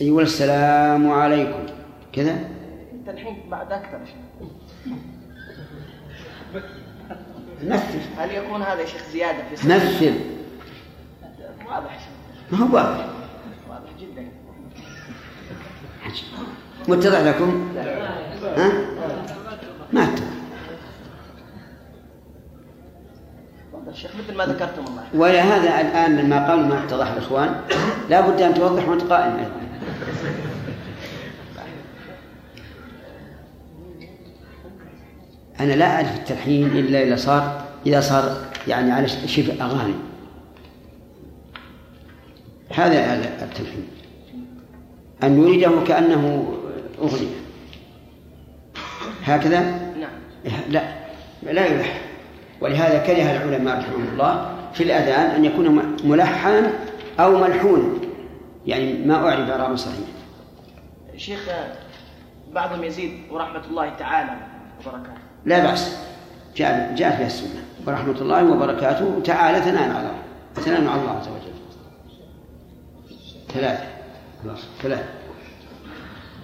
يقول 0.00 0.22
السلام 0.22 1.10
عليكم. 1.10 1.66
كذا؟ 2.12 2.38
التلحين 2.92 3.50
بعد 3.50 3.72
أكثر 3.72 3.98
يا 4.00 4.04
شيخ. 4.04 4.48
مثل 7.62 7.98
هل 8.18 8.30
يكون 8.30 8.62
هذا 8.62 8.80
يا 8.80 8.86
شيخ 8.86 9.02
زيادة 9.12 9.48
في 9.48 9.52
السلام؟ 9.52 9.80
مثل 9.80 10.14
واضح 11.66 12.08
ما 12.50 12.58
هو 12.58 12.74
واضح 12.74 13.06
واضح 13.70 13.90
جدا 14.00 14.28
متضح 16.88 17.20
لكم؟ 17.20 17.68
ها؟ 18.56 18.72
ما 19.92 20.04
أتضح 20.04 20.26
تفضل 23.72 23.88
يا 23.88 23.94
شيخ 23.94 24.10
مثل 24.16 24.36
ما 24.36 24.46
ذكرتم 24.46 24.84
الله. 24.88 25.02
ولهذا 25.14 25.80
الآن 25.80 26.16
لما 26.16 26.48
قالوا 26.48 26.66
ما 26.66 26.84
اتضح 26.84 27.10
الإخوان 27.10 27.60
لا 28.10 28.20
بد 28.20 28.40
أن 28.40 28.54
توضح 28.54 28.88
وأنت 28.88 29.02
قائم 29.02 29.36
أيضا 29.36 29.64
أنا 35.60 35.72
لا 35.72 35.96
أعرف 35.96 36.16
التلحين 36.16 36.66
إلا 36.66 37.02
إذا 37.02 37.16
صار 37.16 37.64
إذا 37.86 38.00
صار 38.00 38.36
يعني 38.68 38.92
على 38.92 39.08
شبه 39.08 39.64
أغاني 39.64 39.94
هذا 42.76 43.14
التلحين 43.42 43.88
أن 45.22 45.42
يريده 45.42 45.72
كأنه 45.86 46.54
أغنية. 47.02 47.36
هكذا؟ 49.24 49.60
نعم. 50.00 50.10
لا. 50.68 50.82
لا 51.42 51.66
يلحن 51.66 51.98
ولهذا 52.60 52.98
كره 52.98 53.22
العلماء 53.22 53.78
رحمهم 53.78 54.08
الله 54.12 54.56
في 54.72 54.82
الأذان 54.82 55.30
أن 55.30 55.44
يكون 55.44 55.96
ملحنا 56.04 56.72
أو 57.20 57.38
ملحونا 57.38 57.88
يعني 58.66 58.92
ما 58.92 59.14
أعرف 59.14 59.50
إعرابا 59.50 59.76
صحيحا 59.76 60.12
شيخ 61.16 61.48
بعضهم 62.52 62.84
يزيد 62.84 63.12
ورحمة 63.30 63.62
الله 63.70 63.94
تعالى 63.98 64.36
وبركاته. 64.80 65.20
لا 65.44 65.64
بأس. 65.64 65.98
جاء 66.56 66.94
جاء 66.96 67.16
فيها 67.16 67.26
السنة. 67.26 67.64
ورحمة 67.86 68.20
الله 68.20 68.44
وبركاته 68.44 69.20
تعالى 69.24 69.60
ثناء 69.60 69.82
على 69.82 69.98
الله 69.98 70.22
ثناء 70.54 70.90
على 70.90 71.00
الله 71.00 71.10
عز 71.10 71.28
وجل. 71.28 71.43
ثلاثة. 73.54 73.84
ثلاثة. 74.82 75.04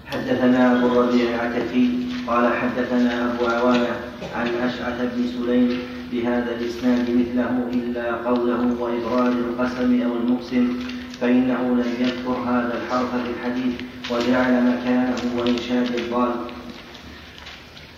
حدثنا 0.05 0.71
أبو 0.71 0.87
الربيع 0.87 1.29
العتكي 1.29 1.89
قال 2.27 2.53
حدثنا 2.57 3.31
أبو 3.31 3.45
عوانه 3.45 3.95
عن 4.35 4.47
أشعث 4.47 5.01
بن 5.01 5.27
سليم 5.27 5.79
بهذا 6.11 6.55
الإسناد 6.55 7.09
مثله 7.09 7.69
إلا 7.73 8.15
قوله 8.15 8.81
وابرار 8.81 9.27
القسم 9.27 10.01
أو 10.01 10.15
المقسم 10.15 10.79
فإنه 11.21 11.61
لم 11.61 11.93
يذكر 11.99 12.31
هذا 12.31 12.81
الحرف 12.83 13.09
في 13.15 13.29
الحديث 13.29 13.81
وجعل 14.11 14.63
مكانه 14.63 15.15
وإنشاد 15.37 15.95
الضال. 15.99 16.31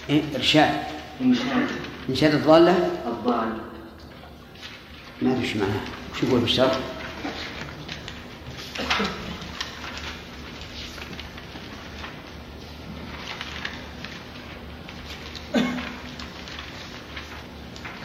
إيه؟ 0.10 0.22
إرشاد. 0.36 0.74
إنشاد. 1.22 1.68
إنشاد 2.10 2.34
الضالة؟ 2.34 2.90
الضال. 3.08 3.50
ما 5.22 5.36
فيش 5.36 5.56
معناه 5.56 5.82
شو 6.20 6.28
يقول 6.28 6.40
بالشرط 6.40 6.72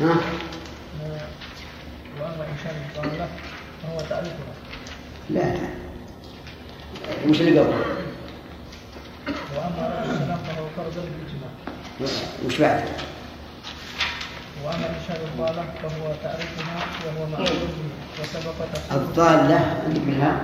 ها 0.00 0.16
واما 2.20 2.46
انشاء 2.52 2.74
الضاله 2.96 3.28
فهو 3.82 4.00
تعريفها 4.08 4.54
لا 5.30 5.54
مش 7.26 7.40
اللي 7.40 7.60
قبل 7.60 7.72
واما 9.56 10.02
رد 10.04 10.10
السلام 10.10 10.38
فهو 10.38 10.66
فرض 10.76 10.94
بالاجماع 10.94 11.50
وش 12.46 12.58
بعد 12.58 12.84
واما 14.64 14.86
انشاء 15.00 15.24
الضاله 15.24 15.64
فهو 15.82 16.12
تعريفها 16.22 16.76
وهو 17.06 17.26
مأخوذ 17.26 17.58
به 17.58 18.22
وسبق 18.22 18.72
تفسيره 18.74 18.96
الضالة 18.96 19.82
عندك 19.86 20.00
منها 20.06 20.40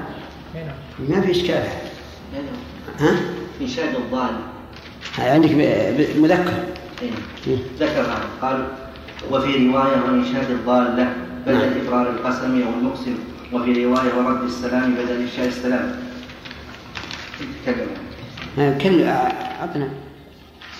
هنا 0.54 0.74
ما 1.08 1.20
في 1.20 1.23
إشكال 1.36 1.62
ها؟ 3.00 3.16
انشاد 3.60 3.94
الضال. 3.94 4.34
هاي 5.16 5.30
عندك 5.30 5.50
مذكر 6.18 6.52
إيه. 7.46 7.56
ذكر 7.78 8.06
قال 8.42 8.66
وفي 9.30 9.68
رواية 9.68 9.96
وإنشاد 10.06 10.50
الضالة 10.50 11.12
بدل 11.46 11.58
نعم. 11.58 11.86
إبرار 11.86 12.10
القسم 12.10 12.62
أو 12.62 12.68
المقسم 12.78 13.14
وفي 13.52 13.84
رواية 13.84 14.14
ورد 14.18 14.42
السلام 14.42 14.94
بدل 14.94 15.24
إفشاء 15.24 15.46
السلام. 15.48 15.96
تكلم 17.66 17.86
ها، 18.58 18.78
كل 18.78 19.04
عطنا. 19.62 19.88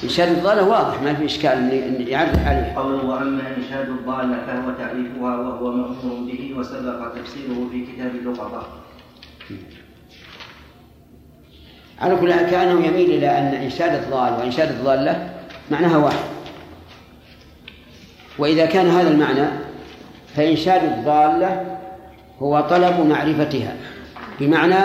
إنشاد 0.05 0.29
الضالة 0.29 0.69
واضح 0.69 1.03
ما 1.03 1.15
في 1.15 1.25
إشكال 1.25 1.53
إن 1.53 1.71
إن 1.71 2.09
يعرف 2.09 2.47
عليه. 2.47 2.73
قوله 2.77 3.05
وأما 3.05 3.43
إنشاد 3.57 3.89
الضالة 3.89 4.47
فهو 4.47 4.71
تعريفها 4.79 5.37
وهو 5.37 5.73
مأمور 5.73 6.31
به 6.33 6.55
وسبق 6.57 7.13
تفسيره 7.15 7.69
في 7.73 7.87
كتاب 7.87 8.11
اللقطة 8.15 8.67
على 12.01 12.17
كل 12.17 12.33
حال 12.33 12.51
كأنه 12.51 12.87
يميل 12.87 13.11
إلى 13.11 13.39
أن 13.39 13.45
إنشاد 13.45 13.95
الضال 13.95 14.33
وإنشاد 14.33 14.69
الضالة 14.71 15.31
معناها 15.71 15.97
واحد. 15.97 16.25
وإذا 18.39 18.67
كان 18.67 18.87
هذا 18.87 19.11
المعنى 19.11 19.49
فإنشاد 20.37 20.85
الضالة 20.85 21.79
هو 22.39 22.61
طلب 22.61 23.07
معرفتها 23.07 23.77
بمعنى 24.41 24.85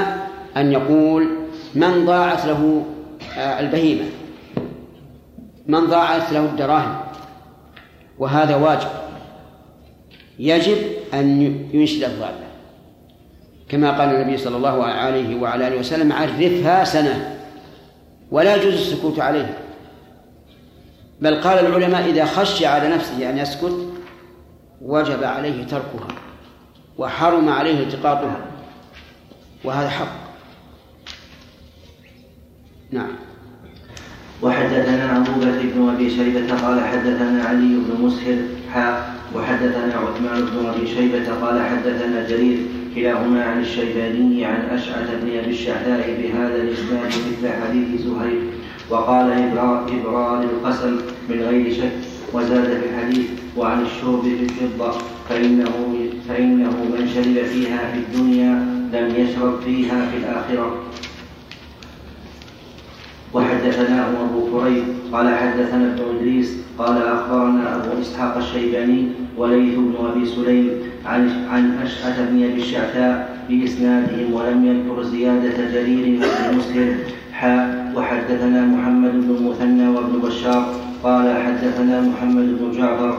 أن 0.57 0.72
يقول 0.72 1.30
من 1.76 2.05
ضاعت 2.05 2.45
له 2.45 2.86
آه، 3.38 3.60
البهيمة 3.60 4.05
من 5.68 5.88
ضاعت 5.88 6.32
له 6.32 6.39
الدراهم 6.39 6.97
وهذا 8.20 8.55
واجب. 8.55 8.89
يجب 10.39 10.78
أن 11.14 11.41
ينشد 11.74 12.03
الضالة 12.03 12.49
كما 13.70 13.91
قال 13.91 14.15
النبي 14.15 14.38
صلى 14.38 14.57
الله 14.57 14.84
عليه 14.84 15.36
وعلى 15.36 15.67
آله 15.67 15.80
وسلم 15.80 16.13
عرفها 16.13 16.84
سنة 16.84 17.36
ولا 18.32 18.55
يجوز 18.55 18.74
السكوت 18.74 19.20
عليها. 19.20 19.57
بل 21.22 21.41
قال 21.41 21.65
العلماء 21.65 22.09
إذا 22.09 22.26
خشي 22.26 22.65
على 22.65 22.89
نفسه 22.95 23.30
أن 23.30 23.38
يسكت 23.38 23.88
وجب 24.82 25.24
عليه 25.24 25.63
تركها 25.63 26.07
وحرم 26.97 27.49
عليه 27.49 27.84
التقاطها 27.84 28.38
وهذا 29.63 29.89
حق. 29.89 30.20
نعم. 32.91 33.11
وحدثنا 34.41 35.17
أبو 35.17 35.32
بكر 35.32 35.61
بن 35.76 35.89
أبي 35.95 36.09
شيبة 36.09 36.61
قال 36.61 36.86
حدثنا 36.86 37.43
علي 37.43 37.76
بن 37.76 38.01
مسهر 38.01 38.38
حاء 38.74 39.15
وحدثنا 39.36 39.93
عثمان 39.95 40.45
بن 40.45 40.65
أبي 40.65 40.88
شيبة 40.88 41.34
قال 41.41 41.61
حدثنا 41.61 42.28
جرير 42.30 42.78
كلاهما 42.96 43.44
عن 43.44 43.62
الشيباني 43.62 44.46
عن 44.46 44.62
أشعث 44.62 45.10
بن 45.24 45.38
أبي 45.38 45.50
الشعثاء 45.50 46.18
بهذا 46.22 46.56
الإسناد 46.56 47.06
مثل 47.06 47.54
حديث 47.64 48.02
زهير 48.02 48.42
وقال 48.90 49.32
إبرار, 49.32 50.44
القسم 50.44 50.98
من 51.30 51.42
غير 51.50 51.74
شك 51.74 51.92
وزاد 52.34 52.64
في 52.64 52.86
الحديث 52.90 53.26
وعن 53.58 53.82
الشرب 53.82 54.22
في 54.22 54.44
الفضة 54.44 54.92
فإنه 55.30 55.96
فإنه 56.30 56.70
من 56.70 57.12
شرب 57.14 57.46
فيها 57.46 57.92
في 57.94 58.00
الدنيا 58.00 58.54
لم 58.94 59.14
يشرب 59.18 59.62
فيها 59.66 60.12
في 60.12 60.18
الآخرة. 60.18 60.84
وحدثناه 63.34 64.10
أبو 64.24 64.60
كريب 64.60 64.84
قال 65.14 65.36
حدثنا 65.36 65.94
ابن 65.94 66.16
إدريس 66.16 66.58
قال 66.78 66.98
أخبرنا 66.98 67.76
أبو 67.76 68.02
إسحاق 68.02 68.38
الشيباني 68.38 69.08
وليث 69.40 69.76
بن 69.76 69.96
أبي 70.12 70.26
سليم 70.26 70.70
عن 71.06 71.22
عن 71.52 71.64
أشعث 71.84 72.20
بن 72.30 72.44
أبي 72.44 72.62
الشعثاء 72.62 73.40
بإسنادهم 73.50 74.34
ولم 74.34 74.60
يذكر 74.66 75.04
زيادة 75.04 75.58
جرير 75.74 76.20
وابن 76.20 76.58
مسلم. 76.58 76.98
حاء 77.34 77.94
وحدثنا 77.96 78.66
محمد 78.66 79.12
بن 79.12 79.36
المثنى 79.36 79.88
وابن 79.88 80.20
بشار. 80.28 80.64
قال 81.04 81.28
حدثنا 81.44 82.02
محمد 82.02 82.48
بن 82.60 82.78
جعفر. 82.78 83.14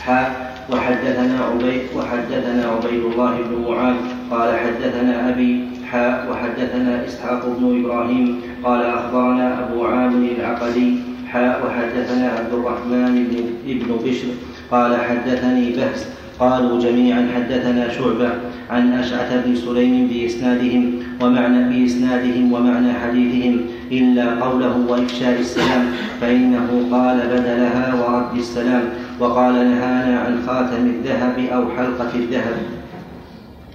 حاء 0.00 0.28
وحدثنا 0.72 1.36
عبيد 1.44 1.82
وحدثنا 1.96 2.62
عبيد 2.66 3.02
الله 3.12 3.34
بن 3.46 3.54
معاذ. 3.70 3.96
قال 4.30 4.50
حدثنا 4.58 5.14
ابي 5.30 5.64
حاء 5.90 6.26
وحدثنا 6.30 7.06
إسحاق 7.06 7.42
بن 7.58 7.64
إبراهيم. 7.80 8.40
قال 8.64 8.82
أخبرنا 8.82 9.46
أبو 9.64 9.84
عامر 9.84 10.28
العقدي 10.38 10.88
حاء 11.28 11.54
وحدثنا 11.66 12.26
عبد 12.38 12.52
الرحمن 12.52 13.14
بن 13.66 13.90
بشر. 14.04 14.49
قال 14.70 14.96
حدثني 14.96 15.70
بهز. 15.70 16.06
قالوا 16.40 16.80
جميعا 16.80 17.28
حدثنا 17.36 17.88
شعبة 17.88 18.30
عن 18.70 18.92
أشعث 18.92 19.46
بن 19.46 19.54
سليم 19.54 20.06
بإسنادهم 20.06 20.92
ومعنى 21.20 21.60
بإسنادهم 21.68 22.52
ومعنى 22.52 22.92
حديثهم 22.92 23.60
إلا 23.92 24.44
قوله 24.44 24.76
وإفشاء 24.88 25.40
السلام 25.40 25.84
فإنه 26.20 26.68
قال 26.92 27.16
بدلها 27.16 27.94
ورد 27.94 28.38
السلام 28.38 28.82
وقال 29.20 29.54
نهانا 29.54 30.20
عن 30.20 30.42
خاتم 30.46 30.86
الذهب 30.86 31.38
أو 31.52 31.64
حلقة 31.76 32.10
الذهب. 32.14 32.56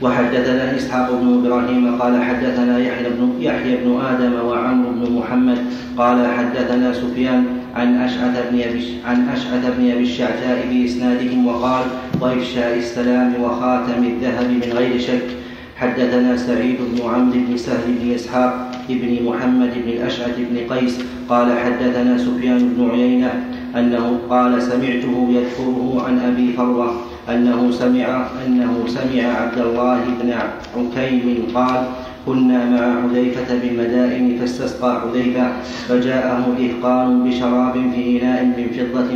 وحدثنا 0.01 0.75
إسحاق 0.75 1.11
بن 1.11 1.45
إبراهيم 1.45 1.95
قال 2.01 2.23
حدثنا 2.23 2.79
يحيى 2.79 3.09
بن 3.09 3.33
يحيى 3.39 3.75
بن 3.75 3.99
آدم 4.11 4.45
وعمرو 4.45 4.91
بن 4.91 5.13
محمد 5.13 5.57
قال 5.97 6.27
حدثنا 6.37 6.93
سفيان 6.93 7.45
عن 7.75 8.01
أشعث 8.01 8.49
بن 8.51 8.61
أبي 8.61 8.83
عن 9.05 9.29
أشعث 9.29 9.77
بن 9.77 9.91
أبي 9.91 10.03
الشعثاء 10.03 10.67
بإسنادهم 10.71 11.47
وقال 11.47 11.85
وافشاء 12.21 12.77
السلام 12.77 13.35
وخاتم 13.41 14.03
الذهب 14.03 14.49
من 14.49 14.69
غير 14.73 14.99
شك. 14.99 15.27
حدثنا 15.75 16.37
سعيد 16.37 16.77
بن 16.79 17.09
عمرو 17.09 17.39
بن 17.47 17.57
سهل 17.57 17.99
بن 17.99 18.11
إسحاق 18.11 18.71
بن 18.89 19.25
محمد 19.25 19.71
بن 19.75 19.89
الأشعث 19.89 20.39
بن 20.39 20.75
قيس 20.75 20.99
قال 21.29 21.59
حدثنا 21.59 22.17
سفيان 22.17 22.57
بن 22.57 22.89
عيينة 22.89 23.31
أنه 23.75 24.19
قال 24.29 24.61
سمعته 24.61 25.27
يذكره 25.31 26.03
عن 26.07 26.19
أبي 26.19 26.53
فروة 26.53 26.91
أنه 27.29 27.71
سمع 27.71 28.27
أنه 28.47 28.83
سمع 28.87 29.23
عبد 29.23 29.57
الله 29.57 29.99
بن 30.21 30.31
عكيم 30.31 31.47
قال 31.53 31.83
كنا 32.25 32.59
مع 32.69 33.01
حذيفة 33.01 33.57
بالمدائن 33.61 34.37
فاستسقى 34.39 35.01
حذيفة 35.01 35.47
فجاءه 35.87 36.43
دهقان 36.59 37.23
بشراب 37.23 37.73
في 37.95 38.21
إناء 38.21 38.45
من 38.45 38.67
فضة 38.77 39.11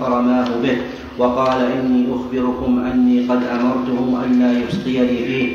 فرماه 0.00 0.48
به 0.62 0.76
وقال 1.18 1.60
إني 1.78 2.06
أخبركم 2.14 2.78
أني 2.92 3.20
قد 3.20 3.42
أمرته 3.42 4.24
ألا 4.24 4.50
يسقيني 4.52 5.18
فيه. 5.28 5.48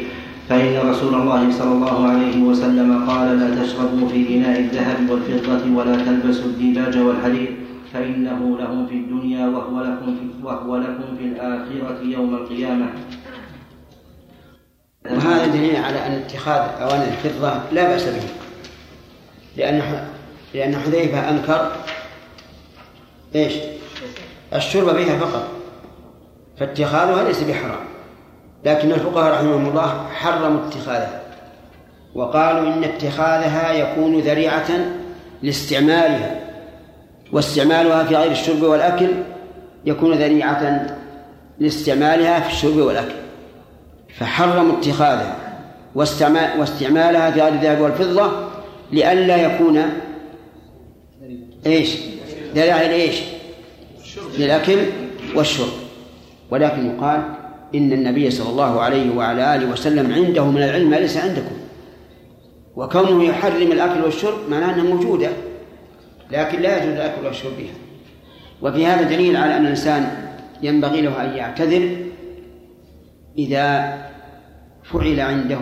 فإن 0.49 0.89
رسول 0.89 1.15
الله 1.15 1.51
صلى 1.51 1.71
الله 1.71 2.07
عليه 2.07 2.43
وسلم 2.43 3.03
قال 3.07 3.39
لا 3.39 3.63
تشربوا 3.63 4.07
في 4.07 4.37
إناء 4.37 4.59
الذهب 4.59 5.09
والفضة 5.09 5.75
ولا 5.75 5.95
تلبسوا 5.95 6.45
الديباج 6.45 6.97
والحرير 6.97 7.51
فإنه 7.93 8.57
لهم 8.59 8.87
في 8.87 8.95
الدنيا 8.95 9.47
وهو 9.47 9.81
لكم 9.81 10.05
في, 10.15 10.25
وهو 10.43 10.77
لكم 10.77 11.07
في 11.19 11.25
الآخرة 11.25 11.97
يوم 12.03 12.35
القيامة. 12.35 12.85
وهذا 15.11 15.45
دليل 15.45 15.75
على 15.75 16.07
أن 16.07 16.11
اتخاذ 16.11 16.81
أواني 16.81 17.03
الفضة 17.03 17.53
لا 17.71 17.87
بأس 17.87 18.03
به. 18.03 18.23
لأن 19.57 20.07
لأن 20.53 20.75
حذيفة 20.75 21.29
أنكر 21.29 21.71
إيش؟ 23.35 23.53
الشرب 24.53 24.95
بها 24.95 25.17
فقط. 25.17 25.47
فاتخاذها 26.59 27.23
ليس 27.23 27.43
بحرام. 27.43 27.85
لكن 28.65 28.91
الفقهاء 28.91 29.33
رحمهم 29.33 29.69
الله 29.69 30.07
حرموا 30.13 30.67
اتخاذها. 30.67 31.21
وقالوا 32.15 32.73
إن 32.73 32.83
اتخاذها 32.83 33.71
يكون 33.71 34.19
ذريعة 34.19 34.69
لاستعمالها. 35.41 36.39
واستعمالها 37.31 38.03
في 38.03 38.15
غير 38.15 38.31
الشرب 38.31 38.61
والأكل 38.61 39.09
يكون 39.85 40.13
ذريعة 40.13 40.87
لاستعمالها 41.59 42.39
في 42.39 42.49
الشرب 42.51 42.77
والأكل. 42.77 43.22
فحرموا 44.19 44.79
اتخاذها 44.79 45.37
واستعمال 45.95 46.59
واستعمالها 46.59 47.31
في 47.31 47.41
غير 47.41 47.53
الذهب 47.53 47.81
والفضة 47.81 48.31
لئلا 48.91 49.35
يكون 49.35 49.81
إيش؟ 51.65 51.97
ذريعة 52.55 52.83
لايش؟ 52.83 53.21
للأكل 54.37 54.77
والشرب 55.35 55.73
ولكن 56.51 56.95
يقال 56.95 57.21
إن 57.75 57.93
النبي 57.93 58.31
صلى 58.31 58.49
الله 58.49 58.81
عليه 58.81 59.15
وعلى 59.15 59.55
آله 59.55 59.71
وسلم 59.71 60.13
عنده 60.13 60.45
من 60.45 60.63
العلم 60.63 60.89
ما 60.89 60.95
ليس 60.95 61.17
عندكم 61.17 61.55
وكونه 62.75 63.23
يحرم 63.23 63.71
الأكل 63.71 64.03
والشرب 64.03 64.37
معناه 64.49 64.73
أنها 64.73 64.83
موجودة 64.83 65.29
لكن 66.31 66.61
لا 66.61 66.77
يجوز 66.77 66.93
الأكل 66.93 67.25
والشرب 67.25 67.51
بها 67.57 67.73
وفي 68.61 68.85
هذا 68.85 69.01
دليل 69.01 69.37
على 69.37 69.57
أن 69.57 69.61
الإنسان 69.61 70.11
ينبغي 70.61 71.01
له 71.01 71.23
أن 71.23 71.37
يعتذر 71.37 71.89
إذا 73.37 73.97
فعل 74.83 75.19
عنده 75.19 75.59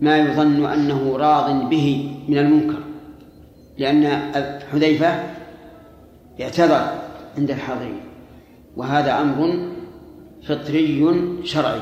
ما 0.00 0.18
يظن 0.18 0.66
أنه 0.66 1.16
راض 1.16 1.68
به 1.70 2.16
من 2.28 2.38
المنكر 2.38 2.78
لأن 3.78 4.32
حذيفة 4.72 5.24
اعتذر 6.40 7.02
عند 7.38 7.50
الحاضرين 7.50 8.00
وهذا 8.76 9.20
أمر 9.20 9.68
فطري 10.48 11.14
شرعي. 11.44 11.80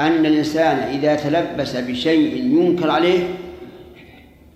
أن 0.00 0.26
الإنسان 0.26 0.76
إذا 0.76 1.14
تلبس 1.14 1.76
بشيء 1.76 2.44
ينكر 2.44 2.90
عليه 2.90 3.34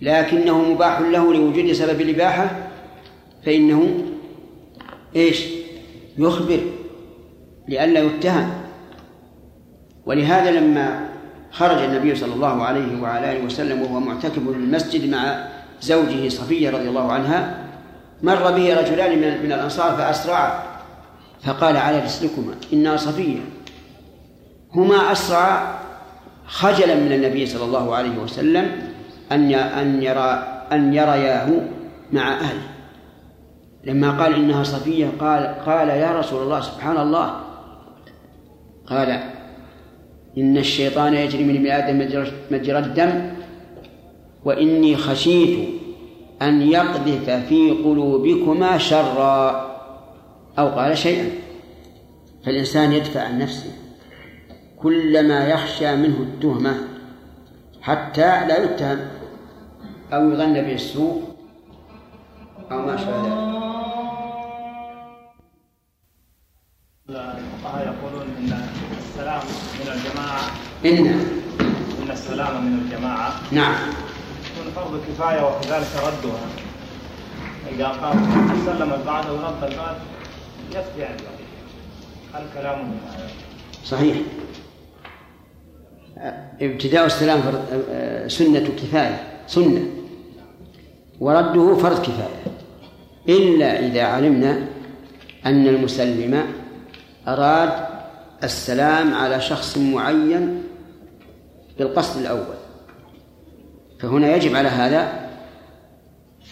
لكنه 0.01 0.73
مباح 0.73 1.01
له 1.01 1.35
لوجود 1.35 1.73
سبب 1.73 2.01
الإباحة 2.01 2.69
فإنه 3.47 4.05
إيش؟ 5.17 5.45
يخبر 6.19 6.61
لئلا 7.69 8.01
يتهم. 8.01 8.62
ولهذا 10.07 10.51
لما 10.51 11.09
خرج 11.51 11.79
النبي 11.79 12.15
صلى 12.15 12.35
الله 12.35 12.63
عليه 12.63 13.03
وعلى 13.03 13.33
آله 13.33 13.45
وسلم 13.45 13.83
وهو 13.83 14.01
معتكف 14.01 14.39
في 14.39 14.39
المسجد 14.39 15.11
مع 15.11 15.49
زوجه 15.81 16.29
صفية 16.29 16.71
رضي 16.71 16.89
الله 16.89 17.13
عنها 17.13 17.59
مر 18.23 18.51
به 18.51 18.81
رجلان 18.81 19.19
من 19.19 19.53
الأنصار 19.53 19.97
فأسرعا 19.97 20.63
فقال 21.43 21.77
على 21.77 21.99
رسلكما 21.99 22.55
إنا 22.73 22.97
صفية. 22.97 23.39
هما 24.75 25.13
أسرع 25.13 25.79
خجلا 26.47 26.95
من 26.95 27.13
النبي 27.13 27.47
صلى 27.47 27.65
الله 27.65 27.95
عليه 27.95 28.19
وسلم 28.19 28.93
أن 29.33 29.55
أن 29.55 30.03
يرى 30.03 30.63
أن 30.73 30.95
يرياه 30.95 31.49
مع 32.13 32.33
أهله. 32.33 32.69
لما 33.85 34.11
قال 34.11 34.35
إنها 34.35 34.63
صفية 34.63 35.11
قال 35.21 35.55
قال 35.67 35.89
يا 35.89 36.19
رسول 36.19 36.43
الله 36.43 36.61
سبحان 36.61 36.97
الله. 36.97 37.41
قال 38.87 39.21
إن 40.39 40.57
الشيطان 40.57 41.14
يجري 41.14 41.45
من 41.45 41.57
ابن 41.57 41.66
آدم 41.66 41.99
مجرى 42.51 42.78
الدم 42.78 43.33
وإني 44.45 44.97
خشيت 44.97 45.68
أن 46.43 46.62
يقذف 46.62 47.30
في 47.30 47.70
قلوبكما 47.70 48.78
شرا 48.78 49.72
أو 50.59 50.68
قال 50.68 50.99
شيئا. 50.99 51.30
فالإنسان 52.45 52.93
يدفع 52.93 53.20
عن 53.20 53.39
نفسه 53.39 53.70
كلما 54.83 55.49
يخشى 55.49 55.97
منه 55.97 56.16
التهمة 56.20 56.74
حتى 57.83 58.47
لا 58.49 58.64
يتهم 58.64 58.99
أو 60.12 60.30
يظن 60.30 60.53
به 60.53 60.72
السوء 60.72 61.22
أو 62.72 62.87
ما 62.87 62.97
شابه 62.97 63.28
ذلك. 63.28 64.12
الفقهاء 67.11 67.87
يقولون 67.95 68.27
إن 68.39 68.53
السلام 68.99 69.41
من 69.81 69.93
الجماعة. 69.93 70.43
إن 70.85 71.07
ان 72.03 72.11
السلام 72.11 72.65
من 72.67 72.79
الجماعه 72.79 73.33
نعم. 73.53 73.75
يكون 74.57 74.73
فرض 74.77 75.01
كفايه 75.09 75.43
وكذلك 75.47 75.87
ردها. 75.97 76.41
إذا 77.75 77.87
قام 77.89 78.19
سلم 78.67 78.93
البعض 78.93 79.25
ورد 79.31 79.65
البعض 79.73 79.97
يكفي 80.71 81.05
عن 81.05 81.17
هل 82.35 82.43
كلامه 82.55 82.85
هذا؟ 82.85 83.29
صحيح. 83.85 84.17
ابتداء 86.61 87.07
السلام 87.07 87.41
فرض- 87.43 88.29
سنة 88.29 88.69
كفاية 88.83 89.23
سنة. 89.47 89.83
ورده 91.21 91.77
فرض 91.77 92.03
كفاية. 92.03 92.43
إلا 93.29 93.87
إذا 93.87 94.03
علمنا 94.03 94.67
أن 95.47 95.67
المسلم 95.67 96.45
أراد 97.29 97.87
السلام 98.45 99.14
على 99.14 99.41
شخص 99.41 99.79
معين 99.79 100.62
بالقصد 101.79 102.20
الأول. 102.20 102.57
فهنا 104.01 104.37
يجب 104.37 104.57
على 104.57 104.68
هذا 104.68 105.29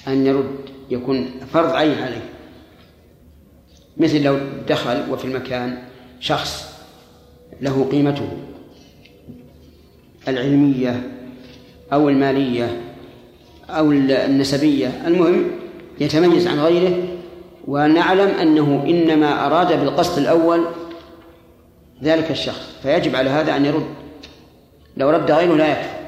أن 0.08 0.26
يرد 0.26 0.58
يكون 0.90 1.30
فرض 1.52 1.70
عين 1.70 1.98
عليه. 1.98 2.30
مثل 3.96 4.22
لو 4.22 4.38
دخل 4.68 5.10
وفي 5.10 5.24
المكان 5.24 5.78
شخص 6.20 6.70
له 7.60 7.88
قيمته 7.92 8.28
العلمية 10.28 11.10
أو 11.92 12.08
المالية 12.08 12.80
أو 13.70 13.92
النسبية 13.92 15.06
المهم 15.06 15.50
يتميز 16.00 16.46
عن 16.46 16.58
غيره 16.58 17.09
ونعلم 17.70 18.28
أنه 18.28 18.84
إنما 18.86 19.46
أراد 19.46 19.80
بالقصد 19.80 20.18
الأول 20.18 20.64
ذلك 22.02 22.30
الشخص 22.30 22.76
فيجب 22.82 23.16
على 23.16 23.30
هذا 23.30 23.56
أن 23.56 23.64
يرد. 23.64 23.86
لو 24.96 25.10
رد 25.10 25.30
غيره 25.30 25.54
لا 25.54 25.68
يكفي. 25.68 26.00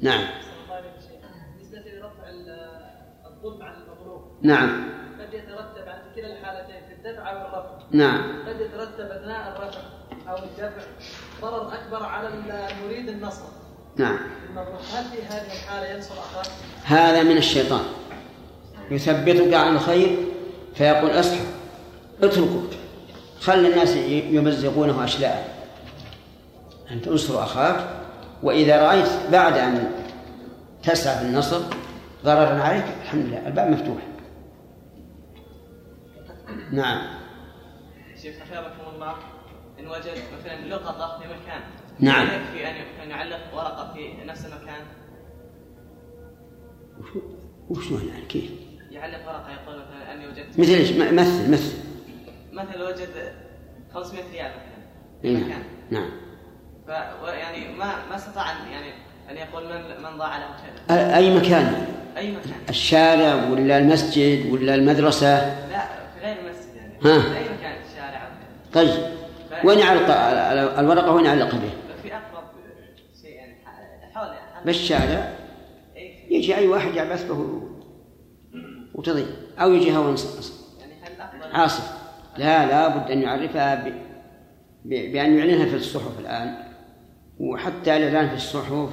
نعم. 0.00 0.24
نعم. 4.42 4.90
قد 5.20 5.34
يترتب 5.34 5.88
عن 5.88 5.98
كلا 6.16 6.38
الحالتين 6.38 6.80
في 6.88 6.94
الدفع 6.94 7.30
أو 7.30 7.36
الرفع 7.36 7.70
نعم. 7.90 8.48
قد 8.48 8.60
يترتب 8.60 9.10
أثناء 9.10 9.56
الرفع 9.56 9.80
أو 10.28 10.36
الدفع 10.36 10.82
ضرر 11.42 11.74
أكبر 11.74 12.02
على 12.06 12.28
المريد 12.28 13.08
النصر. 13.08 13.44
نعم. 13.96 14.18
هل 14.92 15.04
في 15.04 15.22
هذه 15.22 15.52
الحالة 15.52 15.94
ينصر 15.94 16.14
أخاه؟ 16.14 16.50
هذا 16.84 17.22
من 17.22 17.36
الشيطان. 17.36 18.01
يثبتك 18.92 19.54
عن 19.54 19.74
الخير 19.74 20.16
فيقول 20.74 21.10
اصحى 21.10 21.40
اتركه. 22.22 22.62
خلي 23.40 23.68
الناس 23.68 23.96
يمزقونه 24.06 25.04
اشلاء 25.04 25.66
أنت 26.90 27.08
انصر 27.08 27.42
أخاك 27.42 27.88
وإذا 28.42 28.86
رأيت 28.86 29.08
بعد 29.32 29.56
أن 29.56 29.90
تسعى 30.82 31.18
في 31.18 31.24
النصر 31.24 31.60
ضررا 32.24 32.62
عليك 32.62 32.84
الحمد 33.02 33.24
لله 33.26 33.46
الباب 33.46 33.70
مفتوح. 33.70 34.02
نعم. 36.72 37.02
شيخ 38.22 38.34
أثابكم 38.42 38.94
الله 38.94 39.14
إن 39.80 39.86
وجد 39.86 40.18
مثلا 40.38 40.74
لقطة 40.74 41.18
في 41.18 41.24
مكان. 41.28 41.60
نعم. 42.00 42.26
يكفي 42.26 42.70
أن 42.70 43.02
أن 43.02 43.10
يعلق 43.10 43.54
ورقة 43.54 43.92
في 43.94 44.24
نفس 44.24 44.46
المكان؟ 44.46 44.84
وشلون 47.68 48.08
يعني 48.08 48.24
كيف؟ 48.26 48.50
يعلق 48.92 49.18
ورقة 49.26 49.50
يقول 49.52 49.76
مثلا 49.76 50.12
أني 50.14 50.26
وجدت 50.26 50.58
مثل 50.58 50.72
إيش؟ 50.72 50.90
مثل 50.92 51.52
مثل. 51.52 51.72
مثلا 52.52 52.88
وجد 52.88 53.08
500 53.94 54.22
ريال 54.32 54.50
مثلا 54.50 54.82
في 55.22 55.28
إيه، 55.28 55.36
مكان. 55.36 55.62
نعم. 55.90 56.10
ف 56.86 56.90
يعني 57.28 57.76
ما 57.76 58.06
ما 58.10 58.16
استطاع 58.16 58.52
أن 58.52 58.72
يعني 58.72 58.92
أن 59.30 59.36
يقول 59.36 59.64
من 59.64 60.02
من 60.02 60.18
ضاع 60.18 60.38
له 60.38 60.46
كذا 60.46 61.16
أي 61.16 61.34
مكان؟ 61.36 61.50
يعني 61.50 61.86
أي 62.16 62.30
مكان. 62.32 62.52
الشارع 62.68 63.48
ولا 63.50 63.78
المسجد 63.78 64.52
ولا 64.52 64.74
المدرسة؟ 64.74 65.36
لا 65.70 65.84
في 66.14 66.26
غير 66.26 66.36
المسجد 66.38 66.76
يعني. 66.76 66.94
ها. 67.04 67.20
في 67.20 67.38
أي 67.38 67.44
مكان 67.44 67.72
في 67.82 67.92
الشارع. 67.92 68.28
طيب. 68.72 69.12
وين 69.64 69.78
يعلق 69.78 70.10
الورقة 70.78 71.10
وين 71.10 71.24
يعلق 71.24 71.54
به؟ 71.54 71.70
بالشارع؟ 74.64 75.32
يجي 76.30 76.56
أي 76.56 76.66
واحد 76.66 76.94
يعبث 76.94 77.24
به. 77.24 77.62
وتضيع 78.94 79.26
أو 79.58 79.72
يجي 79.72 79.96
هواء 79.96 80.16
عاصف. 81.52 82.02
لا 82.36 82.66
لا 82.66 82.88
بد 82.88 83.10
أن 83.10 83.22
يعرفها 83.22 83.74
ب... 83.74 83.92
ب... 84.84 84.88
بأن 84.88 85.38
يعلنها 85.38 85.66
في 85.66 85.76
الصحف 85.76 86.20
الآن. 86.20 86.54
وحتى 87.40 87.96
الإعلان 87.96 88.28
في 88.28 88.34
الصحف 88.34 88.88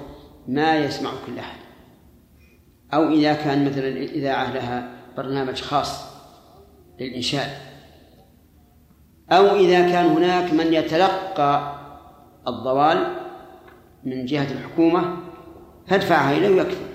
ما 0.47 0.77
يسمع 0.77 1.11
كل 1.25 1.39
أحد. 1.39 1.59
أو 2.93 3.09
إذا 3.09 3.33
كان 3.33 3.65
مثلا 3.65 3.87
الإذاعة 3.87 4.53
لها 4.53 4.91
برنامج 5.17 5.61
خاص 5.61 6.03
للإنشاء. 6.99 7.61
أو 9.31 9.55
إذا 9.55 9.89
كان 9.89 10.05
هناك 10.05 10.53
من 10.53 10.73
يتلقى 10.73 11.75
الضوال 12.47 13.15
من 14.03 14.25
جهة 14.25 14.51
الحكومة 14.51 15.17
فادفعها 15.87 16.37
إليه 16.37 16.49
ويكفي. 16.49 16.85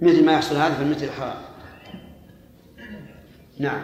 مثل 0.00 0.24
ما 0.24 0.32
يحصل 0.32 0.56
هذا 0.56 0.74
في 0.74 0.82
المسجد 0.82 1.02
الحرام. 1.02 1.36
نعم. 3.58 3.82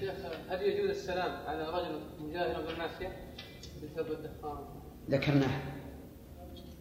شيخ 0.00 0.10
هل 0.48 0.62
يجوز 0.62 0.90
السلام 0.90 1.32
على 1.46 1.62
رجل 1.62 2.00
مجاهر 2.18 2.62
بالمعصية 2.66 3.16
بسبب 3.82 4.12
الدخان؟ 4.12 4.58
ذكرناه. 5.10 5.60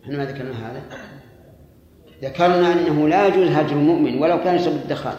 إحنا 0.03 0.17
ما 0.17 0.25
ذكرنا 0.25 0.71
هذا. 0.71 0.83
ذكرنا 2.21 2.73
أنه 2.73 3.07
لا 3.07 3.27
يجوز 3.27 3.47
هجر 3.47 3.75
المؤمن 3.75 4.21
ولو 4.21 4.43
كان 4.43 4.55
يشرب 4.55 4.73
الدخان. 4.73 5.17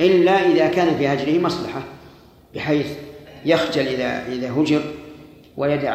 إلا 0.00 0.32
إذا 0.32 0.68
كان 0.68 0.96
في 0.96 1.08
هجره 1.08 1.42
مصلحة 1.42 1.82
بحيث 2.54 2.98
يخجل 3.44 3.86
إذا 3.86 4.26
إذا 4.26 4.52
هجر 4.52 4.82
ويدع 5.56 5.94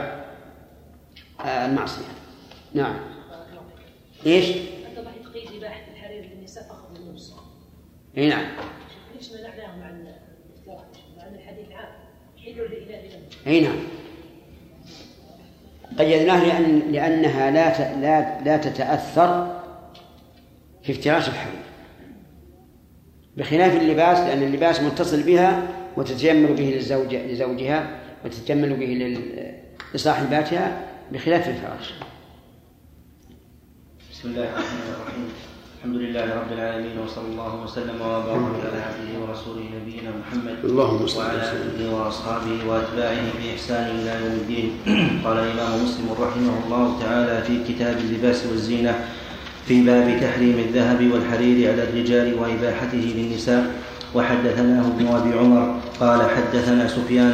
آه، 1.40 1.66
المعصية. 1.66 2.06
نعم. 2.74 3.00
إيش؟ 4.26 4.58
الحرير 5.94 6.32
للنساء 6.36 6.64
فقط. 6.64 6.88
نعم. 8.16 8.46
منعناه 9.32 9.78
مع 9.78 9.92
مع 11.18 11.28
الحديث 11.36 11.72
عام 11.72 11.90
لإله 12.46 13.02
أي 13.48 13.62
نعم. 13.62 13.80
قيدناه 15.98 16.46
لأن 16.46 16.92
لأنها 16.92 17.52
لا 17.52 17.96
لا 17.96 18.44
لا 18.44 18.58
تتأثر 18.58 19.62
في 20.84 20.92
افتراش 20.92 21.28
الحرير 21.28 21.62
بخلاف 23.38 23.76
اللباس 23.76 24.18
لأن 24.18 24.44
اللباس 24.44 24.82
متصل 24.82 25.24
بها 25.24 25.68
وتتجمل 25.98 26.54
به 26.54 26.64
للزوج 26.64 27.16
لزوجها 27.16 28.00
وتتجمل 28.26 28.74
به 28.74 29.18
لصاحباتها 29.94 30.82
بخلاف 31.12 31.48
الفراش. 31.48 31.94
بسم 34.12 34.30
الله 34.30 34.44
الرحمن 34.44 34.94
الرحيم. 34.96 35.30
الحمد 35.78 35.96
لله 35.96 36.26
رب 36.26 36.52
العالمين 36.58 36.98
وصلى 37.06 37.28
الله 37.38 37.54
وسلم 37.64 37.98
وبارك 38.02 38.58
على 38.66 38.80
عبده 38.90 39.12
ورسوله 39.22 39.66
نبينا 39.78 40.10
محمد 40.22 40.58
اللهم 40.66 41.08
صل 41.08 41.22
وعلى 41.22 41.42
آله 41.54 41.94
وأصحابه 41.94 42.58
وأتباعه 42.66 43.26
بإحسان 43.38 43.86
إلى 44.02 44.12
يوم 44.26 44.36
الدين. 44.42 44.70
قال 45.26 45.38
الإمام 45.38 45.72
مسلم 45.86 46.08
رحمه 46.18 46.54
الله 46.66 46.86
تعالى 47.02 47.36
في 47.48 47.56
كتاب 47.70 47.96
اللباس 47.98 48.46
والزينة 48.50 48.94
في 49.68 49.86
باب 49.86 50.18
تحريم 50.22 50.58
الذهب 50.66 51.00
والحرير 51.14 51.58
على 51.72 51.84
الرجال 51.84 52.28
وإباحته 52.42 53.04
للنساء. 53.18 53.64
وحدثناه 54.16 54.82
ابن 54.82 55.06
أبي 55.08 55.32
عمر 55.40 55.66
قال 56.00 56.20
حدثنا 56.36 56.88
سفيان 56.88 57.34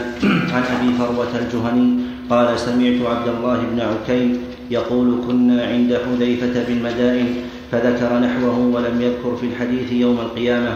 عن 0.52 0.64
أبي 0.76 0.90
فروه 1.00 1.32
الجهني 1.32 1.90
قال 2.30 2.60
سمعت 2.60 3.00
عبد 3.08 3.28
الله 3.28 3.58
بن 3.72 3.80
عكيم 3.80 4.30
يقول 4.72 5.08
كنا 5.28 5.58
عند 5.68 5.92
حذيفة 6.06 6.56
بالمدائن 6.68 7.30
فذكر 7.74 8.20
نحوه 8.20 8.60
ولم 8.60 9.02
يذكر 9.02 9.36
في 9.36 9.46
الحديث 9.46 9.92
يوم 9.92 10.20
القيامة. 10.20 10.74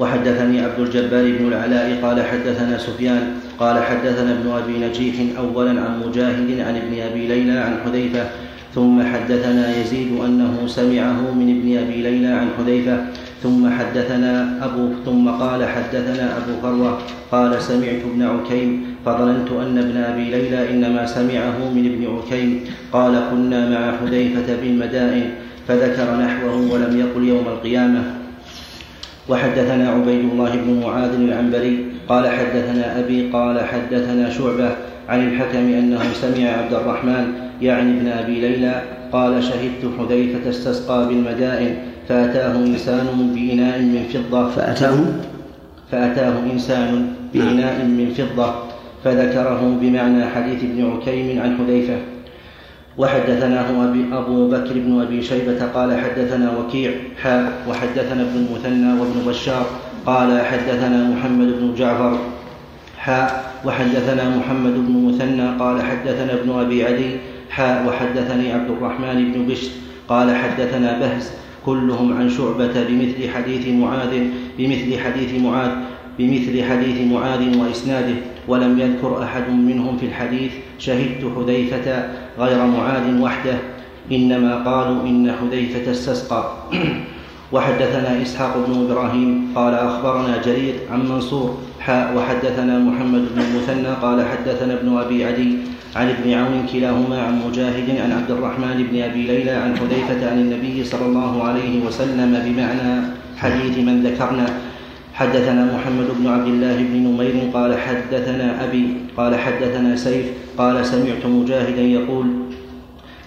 وحدثني 0.00 0.60
عبد 0.60 0.78
الجبار 0.78 1.24
بن 1.38 1.48
العلاء 1.48 1.98
قال 2.02 2.24
حدثنا 2.24 2.78
سفيان 2.78 3.22
قال 3.58 3.84
حدثنا 3.84 4.32
ابن 4.32 4.50
أبي 4.50 4.86
نجيح 4.86 5.14
أولا 5.38 5.70
عن 5.70 6.02
مجاهد 6.06 6.60
عن 6.60 6.76
ابن 6.76 7.00
أبي 7.00 7.26
ليلى 7.26 7.58
عن 7.58 7.76
حذيفة 7.84 8.24
ثم 8.74 9.02
حدثنا 9.02 9.76
يزيد 9.80 10.20
أنه 10.24 10.66
سمعه 10.66 11.32
من 11.34 11.48
ابن 11.56 11.78
أبي 11.84 12.02
ليلى 12.02 12.28
عن 12.28 12.48
حذيفة 12.58 12.96
ثم 13.42 13.70
حدثنا 13.70 14.64
أبو 14.64 14.88
ثم 15.04 15.28
قال 15.28 15.68
حدثنا 15.68 16.36
أبو 16.36 16.60
فروة 16.62 16.98
قال 17.32 17.62
سمعت 17.62 18.00
ابن 18.12 18.22
عكيم 18.22 18.84
فظننت 19.04 19.48
أن 19.52 19.78
ابن 19.78 19.96
أبي 19.96 20.24
ليلى 20.30 20.70
إنما 20.70 21.06
سمعه 21.06 21.58
من 21.74 21.84
ابن 21.92 22.16
عكيم 22.16 22.60
قال 22.92 23.22
كنا 23.30 23.70
مع 23.70 23.96
حذيفة 23.96 24.56
بالمدائن 24.62 25.30
فذكر 25.68 26.16
نحوه 26.16 26.72
ولم 26.72 27.00
يقل 27.00 27.28
يوم 27.28 27.44
القيامة. 27.48 28.02
وحدثنا 29.28 29.90
عبيد 29.90 30.24
الله 30.32 30.56
بن 30.56 30.80
معاذ 30.84 31.14
العنبري 31.14 31.84
قال 32.08 32.28
حدثنا 32.28 32.98
أبي 33.00 33.30
قال 33.30 33.60
حدثنا 33.60 34.30
شعبة 34.30 34.70
عن 35.08 35.28
الحكم 35.28 35.58
أنه 35.58 36.02
سمع 36.12 36.48
عبد 36.48 36.74
الرحمن 36.74 37.32
يعني 37.62 37.90
ابن 37.90 38.08
أبي 38.08 38.40
ليلى 38.40 38.82
قال 39.12 39.42
شهدت 39.42 39.90
حذيفة 39.98 40.50
استسقى 40.50 41.08
بالمدائن 41.08 41.76
فأتاه 42.08 42.56
إنسان 42.56 43.32
بإناء 43.34 43.78
من 43.78 44.04
فضة. 44.14 44.48
فأتاه؟ 44.48 44.98
فأتاه 45.92 46.34
إنسان 46.52 47.12
بإناء 47.34 47.84
من 47.84 48.14
فضة. 48.18 48.54
فذكره 49.04 49.78
بمعنى 49.80 50.26
حديث 50.26 50.64
ابن 50.64 50.90
عكيم 50.90 51.42
عن 51.42 51.58
حذيفة. 51.58 51.96
وحدثناه 52.98 53.90
أبي 53.90 54.04
أبو 54.12 54.48
بكر 54.48 54.72
بن 54.74 55.00
أبي 55.00 55.22
شيبة 55.22 55.66
قال 55.74 56.00
حدثنا 56.00 56.58
وكيع 56.58 56.90
حاء 57.22 57.52
وحدثنا 57.68 58.22
ابن 58.22 58.36
المثنى 58.36 59.00
وابن 59.00 59.28
بشار 59.28 59.66
قال 60.06 60.40
حدثنا 60.40 61.10
محمد 61.10 61.46
بن 61.46 61.74
جعفر 61.78 62.18
حاء 62.98 63.52
وحدثنا 63.64 64.36
محمد 64.36 64.74
بن 64.74 65.06
مثنى 65.06 65.58
قال 65.58 65.82
حدثنا 65.82 66.32
ابن 66.34 66.50
أبي 66.50 66.84
عدي 66.84 67.16
حاء 67.50 67.86
وحدثني 67.88 68.52
عبد 68.52 68.70
الرحمن 68.70 69.32
بن 69.32 69.46
بشر 69.46 69.70
قال 70.08 70.36
حدثنا 70.36 70.98
بهز 70.98 71.30
كلهم 71.66 72.16
عن 72.16 72.30
شعبة 72.30 72.84
بمثل 72.88 73.30
حديث 73.34 73.68
معاذ 73.68 74.12
بمثل 74.58 74.98
حديث 74.98 75.42
معاذ 75.42 75.70
بمثل 76.18 76.64
حديث 76.64 77.12
معاذ 77.12 77.58
وإسناده 77.58 78.14
ولم 78.48 78.78
يذكر 78.80 79.22
أحد 79.22 79.50
منهم 79.50 79.96
في 79.96 80.06
الحديث 80.06 80.52
شهدت 80.78 81.32
حذيفة 81.36 82.08
غير 82.38 82.66
معاذ 82.66 83.20
وحده. 83.20 83.56
إنما 84.12 84.56
قالوا 84.64 85.02
إن 85.02 85.32
حذيفة 85.40 85.90
استسقى. 85.90 86.52
وحدثنا 87.52 88.22
إسحاق 88.22 88.66
بن 88.66 88.90
إبراهيم 88.90 89.52
قال 89.54 89.74
أخبرنا 89.74 90.42
جرير 90.42 90.74
عن 90.90 91.08
منصور 91.08 91.58
حاء 91.80 92.16
وحدثنا 92.16 92.78
محمد 92.78 93.22
بن 93.34 93.40
المثنى 93.40 93.88
قال 94.02 94.26
حدثنا 94.28 94.74
ابن 94.74 94.96
أبي 94.98 95.24
عدي 95.24 95.56
عن 95.96 96.08
ابن 96.08 96.32
عون 96.32 96.66
كلاهما 96.72 97.22
عن 97.22 97.42
مجاهد 97.48 97.90
عن 98.00 98.12
عبد 98.12 98.30
الرحمن 98.30 98.86
بن 98.90 99.02
أبي 99.02 99.26
ليلى 99.26 99.50
عن 99.50 99.76
حذيفة 99.76 100.30
عن 100.30 100.38
النبي 100.38 100.84
صلى 100.84 101.06
الله 101.06 101.42
عليه 101.44 101.86
وسلم 101.86 102.42
بمعنى 102.44 103.02
حديث 103.36 103.78
من 103.78 104.02
ذكرنا. 104.02 104.46
حدثنا 105.14 105.64
محمد 105.74 106.06
بن 106.18 106.26
عبد 106.26 106.46
الله 106.46 106.76
بن 106.76 106.96
نمير 106.96 107.50
قال 107.54 107.78
حدثنا 107.78 108.64
أبي 108.64 108.94
قال 109.16 109.34
حدثنا 109.34 109.96
سيف 109.96 110.26
قال 110.58 110.86
سمعت 110.86 111.26
مجاهدا 111.26 111.82
يقول 111.82 112.26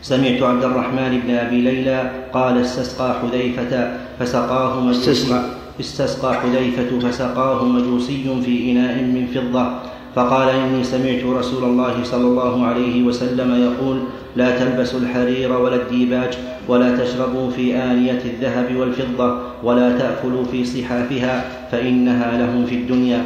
سمعت 0.02 0.42
عبد 0.42 0.64
الرحمن 0.64 1.22
بن 1.26 1.36
أبي 1.36 1.62
ليلى 1.62 2.12
قال 2.34 2.62
استسقى 2.62 3.16
حذيفة 3.22 3.98
فسقاه 4.20 4.92
استسقى. 4.92 5.42
استسقى 5.80 6.34
حذيفة 6.34 7.10
فسقاه 7.10 7.66
مجوسي 7.66 8.42
في 8.46 8.72
إناء 8.72 8.96
من 9.04 9.28
فضة. 9.36 9.70
فقال 10.16 10.50
إني 10.50 10.84
سمعت 10.84 11.24
رسول 11.24 11.64
الله 11.64 12.04
صلى 12.04 12.28
الله 12.28 12.66
عليه 12.66 13.04
وسلم 13.04 13.64
يقول 13.64 14.00
لا 14.36 14.60
تلبسوا 14.60 15.00
الحرير 15.00 15.52
ولا 15.52 15.76
الديباج 15.76 16.38
ولا 16.68 16.98
تشربوا 16.98 17.52
في 17.52 17.76
آنية 17.76 18.22
الذهب 18.26 18.76
والفضة 18.76 19.38
ولا 19.64 19.98
تأكلوا 19.98 20.44
في 20.52 20.66
صحافها 20.66 21.46
فإنها 21.72 22.38
لهم 22.38 22.66
في 22.66 22.76
الدنيا. 22.76 23.22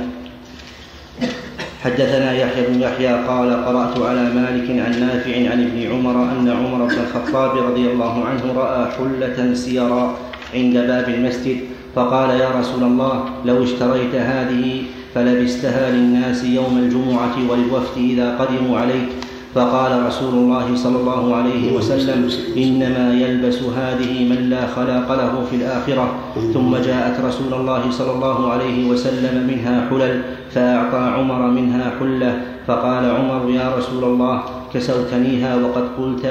حدثنا 1.83 2.33
يحيى 2.33 2.67
بن 2.67 2.81
يحيى 2.81 3.07
قال 3.07 3.65
قرأت 3.65 4.01
على 4.01 4.23
مالك 4.33 4.69
عن 4.69 4.99
نافع 4.99 5.35
عن 5.51 5.63
ابن 5.67 5.91
عمر 5.91 6.31
أن 6.31 6.49
عمر 6.49 6.85
بن 6.85 6.97
الخطاب 6.99 7.57
رضي 7.57 7.91
الله 7.91 8.25
عنه 8.25 8.53
رأى 8.55 8.91
حلة 8.91 9.53
سيرا 9.53 10.15
عند 10.53 10.73
باب 10.73 11.09
المسجد 11.09 11.57
فقال 11.95 12.29
يا 12.29 12.49
رسول 12.59 12.83
الله 12.83 13.25
لو 13.45 13.63
اشتريت 13.63 14.15
هذه 14.15 14.83
فلبستها 15.15 15.91
للناس 15.91 16.43
يوم 16.43 16.77
الجمعة 16.77 17.35
وللوفد 17.49 17.97
إذا 17.97 18.37
قدموا 18.37 18.79
عليك 18.79 19.09
فقال 19.55 20.05
رسول 20.05 20.33
الله 20.33 20.75
صلى 20.75 20.97
الله 20.97 21.35
عليه 21.35 21.77
وسلم 21.77 22.29
إنما 22.57 23.13
يلبس 23.13 23.61
هذه 23.63 24.25
من 24.29 24.49
لا 24.49 24.67
خلاق 24.67 25.07
له 25.11 25.33
في 25.49 25.55
الآخرة. 25.55 26.05
ثم 26.53 26.71
جاءت 26.77 27.21
رسول 27.21 27.53
الله 27.53 27.91
صلى 27.91 28.11
الله 28.11 28.51
عليه 28.51 28.89
وسلم 28.89 29.47
منها 29.47 29.87
حلل 29.89 30.21
فأعطى 30.51 31.03
عمر 31.17 31.41
منها 31.47 31.93
حلة. 31.99 32.41
فقال 32.67 33.03
عمر 33.05 33.49
يا 33.49 33.75
رسول 33.77 34.03
الله 34.03 34.43
كسوتنيها 34.73 35.55
وقد 35.55 35.85
قلت 35.97 36.25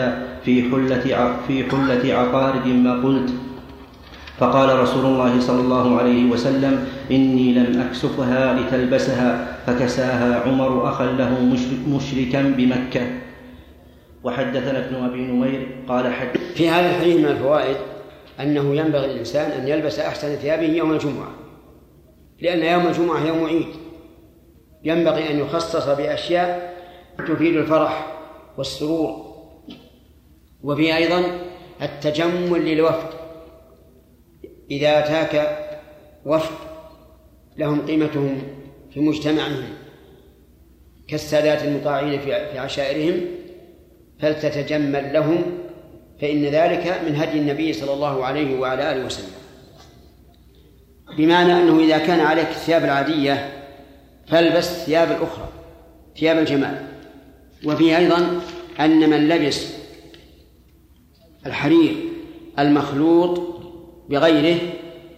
في 0.44 0.62
حلة 0.70 1.04
في 1.46 1.64
حلة 1.70 2.14
عقارب 2.14 2.66
ما 2.66 2.92
قلت. 3.04 3.30
فقال 4.38 4.78
رسول 4.78 5.04
الله 5.06 5.40
صلى 5.40 5.60
الله 5.60 5.98
عليه 5.98 6.30
وسلم 6.30 6.88
إني 7.10 7.52
لم 7.52 7.80
أكسفها 7.80 8.60
لتلبسها 8.60 9.58
فكساها 9.66 10.40
عمر 10.40 10.88
أخا 10.88 11.06
له 11.06 11.40
مشركا 11.88 12.42
بمكة. 12.42 13.06
وحدثنا 14.24 14.86
ابن 14.86 15.04
أبي 15.04 15.20
نمير 15.20 15.68
قال 15.88 16.12
حد 16.12 16.38
في 16.54 16.68
هذا 16.68 16.90
الحديث 16.90 17.16
من 17.16 17.26
الفوائد 17.26 17.76
أنه 18.40 18.74
ينبغي 18.76 19.06
للإنسان 19.06 19.50
أن 19.50 19.68
يلبس 19.68 19.98
أحسن 19.98 20.36
ثيابه 20.36 20.66
يوم 20.66 20.92
الجمعة 20.92 21.30
لأن 22.40 22.62
يوم 22.62 22.86
الجمعة 22.86 23.26
يوم 23.26 23.44
عيد. 23.44 23.66
ينبغي 24.84 25.30
أن 25.30 25.38
يخصص 25.38 25.88
بأشياء 25.88 26.76
تفيد 27.18 27.56
الفرح 27.56 28.06
والسرور 28.58 29.34
وفي 30.62 30.96
أيضا 30.96 31.22
التجمل 31.82 32.64
للوفد. 32.64 33.11
إذا 34.72 34.98
أتاك 34.98 35.58
وفد 36.26 36.54
لهم 37.58 37.86
قيمتهم 37.86 38.42
في 38.94 39.00
مجتمعهم 39.00 39.64
كالسادات 41.08 41.62
المطاعين 41.62 42.20
في 42.20 42.58
عشائرهم 42.58 43.20
فلتتجمل 44.20 45.12
لهم 45.12 45.42
فإن 46.20 46.44
ذلك 46.44 47.00
من 47.06 47.16
هدي 47.16 47.38
النبي 47.38 47.72
صلى 47.72 47.92
الله 47.94 48.24
عليه 48.24 48.60
وعلى 48.60 48.92
آله 48.92 49.06
وسلم. 49.06 49.32
بمعنى 51.18 51.52
أنه 51.52 51.78
إذا 51.78 51.98
كان 51.98 52.20
عليك 52.20 52.48
الثياب 52.48 52.84
العادية 52.84 53.62
فالبس 54.28 54.70
الثياب 54.70 55.10
الأخرى 55.10 55.48
ثياب 56.18 56.38
الجمال. 56.38 56.86
وفيه 57.64 57.98
أيضا 57.98 58.40
أن 58.80 59.10
من 59.10 59.28
لبس 59.28 59.66
الحرير 61.46 61.94
المخلوط 62.58 63.51
بغيره 64.12 64.58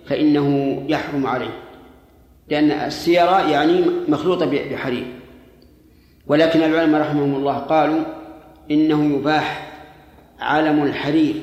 فإنه 0.07 0.79
يحرم 0.89 1.27
عليه. 1.27 1.61
لأن 2.49 2.71
السيرة 2.71 3.51
يعني 3.51 3.85
مخلوطة 4.09 4.47
بحرير. 4.47 5.07
ولكن 6.27 6.63
العلماء 6.63 7.01
رحمهم 7.01 7.35
الله 7.35 7.59
قالوا 7.59 8.01
إنه 8.71 9.17
يباح 9.17 9.73
علم 10.41 10.83
الحرير. 10.83 11.35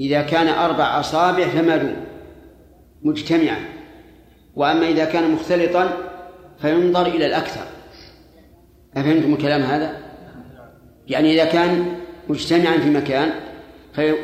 إذا 0.00 0.22
كان 0.22 0.48
أربع 0.48 1.00
أصابع 1.00 1.48
فما 1.48 1.76
دون 1.76 1.96
مجتمعا. 3.02 3.58
وأما 4.56 4.88
إذا 4.88 5.04
كان 5.04 5.30
مختلطا 5.30 5.90
فينظر 6.58 7.06
إلى 7.06 7.26
الأكثر. 7.26 7.64
أفهمتم 8.96 9.32
الكلام 9.32 9.60
هذا؟ 9.60 9.96
يعني 11.08 11.34
إذا 11.34 11.44
كان 11.44 11.86
مجتمعا 12.28 12.78
في 12.78 12.90
مكان 12.90 13.47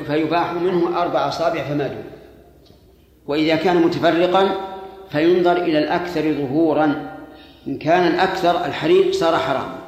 فيباح 0.06 0.52
منه 0.52 1.02
أربع 1.02 1.28
أصابع 1.28 1.64
فما 1.64 1.86
دون. 1.86 2.04
وإذا 3.26 3.56
كان 3.56 3.76
متفرقا 3.76 4.50
فينظر 5.10 5.56
إلى 5.56 5.78
الأكثر 5.78 6.32
ظهورا. 6.32 7.14
إن 7.66 7.78
كان 7.78 8.14
الأكثر 8.14 8.64
الحرير 8.64 9.12
صار 9.12 9.36
حراما 9.36 9.78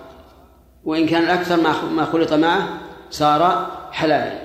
وإن 0.84 1.06
كان 1.06 1.22
الأكثر 1.22 1.60
ما 1.96 2.04
خلط 2.04 2.32
معه 2.32 2.68
صار 3.10 3.70
حلالا 3.92 4.38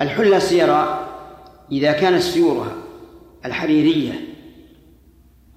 الحلة 0.00 0.36
السيراء 0.36 1.08
إذا 1.72 1.92
كانت 1.92 2.22
سيورها 2.22 2.72
الحريرية 3.44 4.12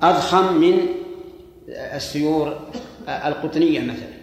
أضخم 0.02 0.54
من 0.54 0.80
السيور 1.70 2.60
القطنية 3.08 3.80
مثلا. 3.80 4.14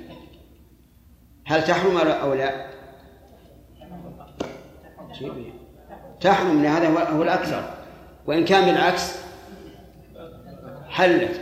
هل 1.46 1.64
تحرم 1.64 1.96
أو 1.96 2.34
لا؟ 2.34 2.66
تحرم 6.20 6.62
لهذا 6.62 6.88
هو 6.88 7.22
الأكثر. 7.22 7.62
وإن 8.26 8.44
كان 8.44 8.64
بالعكس 8.64 9.16
حلت. 10.88 11.40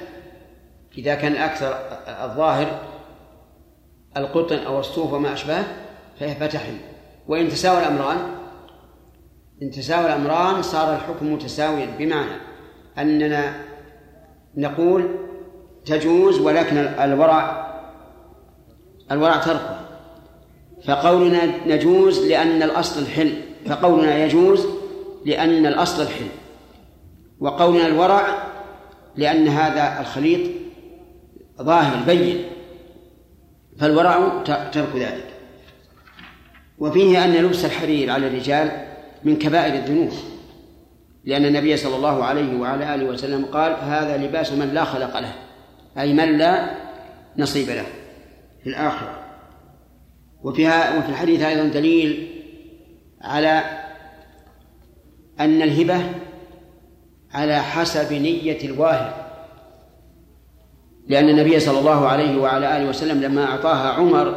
إذا 0.99 1.15
كان 1.15 1.33
الأكثر 1.33 1.77
الظاهر 2.25 2.81
القطن 4.17 4.57
أو 4.57 4.81
الصوف 4.81 5.13
وما 5.13 5.33
أشبهه 5.33 5.65
فتحل. 6.19 6.77
وإن 7.29 7.49
تساوى 7.49 7.79
الأمران 7.79 8.19
إن 9.63 9.71
تساوى 9.71 10.07
الأمران 10.07 10.63
صار 10.63 10.95
الحكم 10.95 11.33
متساويا. 11.33 11.87
بمعنى 11.99 12.41
أننا 12.99 13.55
نقول 14.57 15.09
تجوز 15.85 16.39
ولكن 16.39 16.77
الورع 16.77 17.69
الورع 19.11 19.37
تركه. 19.37 19.81
فقولنا 20.87 21.67
نجوز 21.67 22.27
لأن 22.27 22.63
الأصل 22.63 23.03
الحل 23.03 23.48
فقولنا 23.67 24.25
يجوز 24.25 24.67
لأن 25.27 25.67
الأصل 25.67 26.03
الحل 26.03 26.29
وقولنا 27.41 27.87
الورع 27.87 28.49
لأن 29.17 29.49
هذا 29.49 30.01
الخليط 30.01 30.51
ظاهر 31.63 32.05
بين 32.07 32.45
فالورع 33.79 34.43
ترك 34.45 34.97
ذلك. 34.97 35.25
وفيه 36.79 37.25
أن 37.25 37.33
لبس 37.33 37.65
الحرير 37.65 38.11
على 38.11 38.27
الرجال 38.27 38.71
من 39.25 39.37
كبائر 39.37 39.75
الذنوب 39.75 40.13
لأن 41.25 41.45
النبي 41.45 41.77
صلى 41.77 41.97
الله 41.97 42.25
عليه 42.25 42.61
وعلى 42.61 42.95
آله 42.95 43.05
وسلم 43.05 43.45
قال 43.45 43.77
هذا 43.83 44.17
لباس 44.17 44.53
من 44.53 44.75
لا 44.75 44.85
خلق 44.85 45.21
له 45.21 45.35
أي 45.99 46.13
من 46.13 46.39
لا 46.39 46.71
نصيب 47.39 47.69
له. 47.69 47.87
في 48.63 48.71
الآخرة. 48.71 49.19
وفيها 50.43 50.99
وفي 50.99 51.09
الحديث 51.09 51.43
أيضا 51.43 51.65
دليل 51.65 52.28
على 53.29 53.63
أن 55.41 55.63
الهبة 55.63 56.01
على 57.33 57.63
حسب 57.63 58.13
نية 58.13 58.59
الواهب. 58.65 59.13
لأن 61.09 61.29
النبي 61.29 61.61
صلى 61.61 61.79
الله 61.79 62.09
عليه 62.09 62.41
وعلى 62.41 62.77
آله 62.77 62.89
وسلم 62.89 63.21
لما 63.21 63.45
أعطاها 63.45 63.93
عمر 63.93 64.37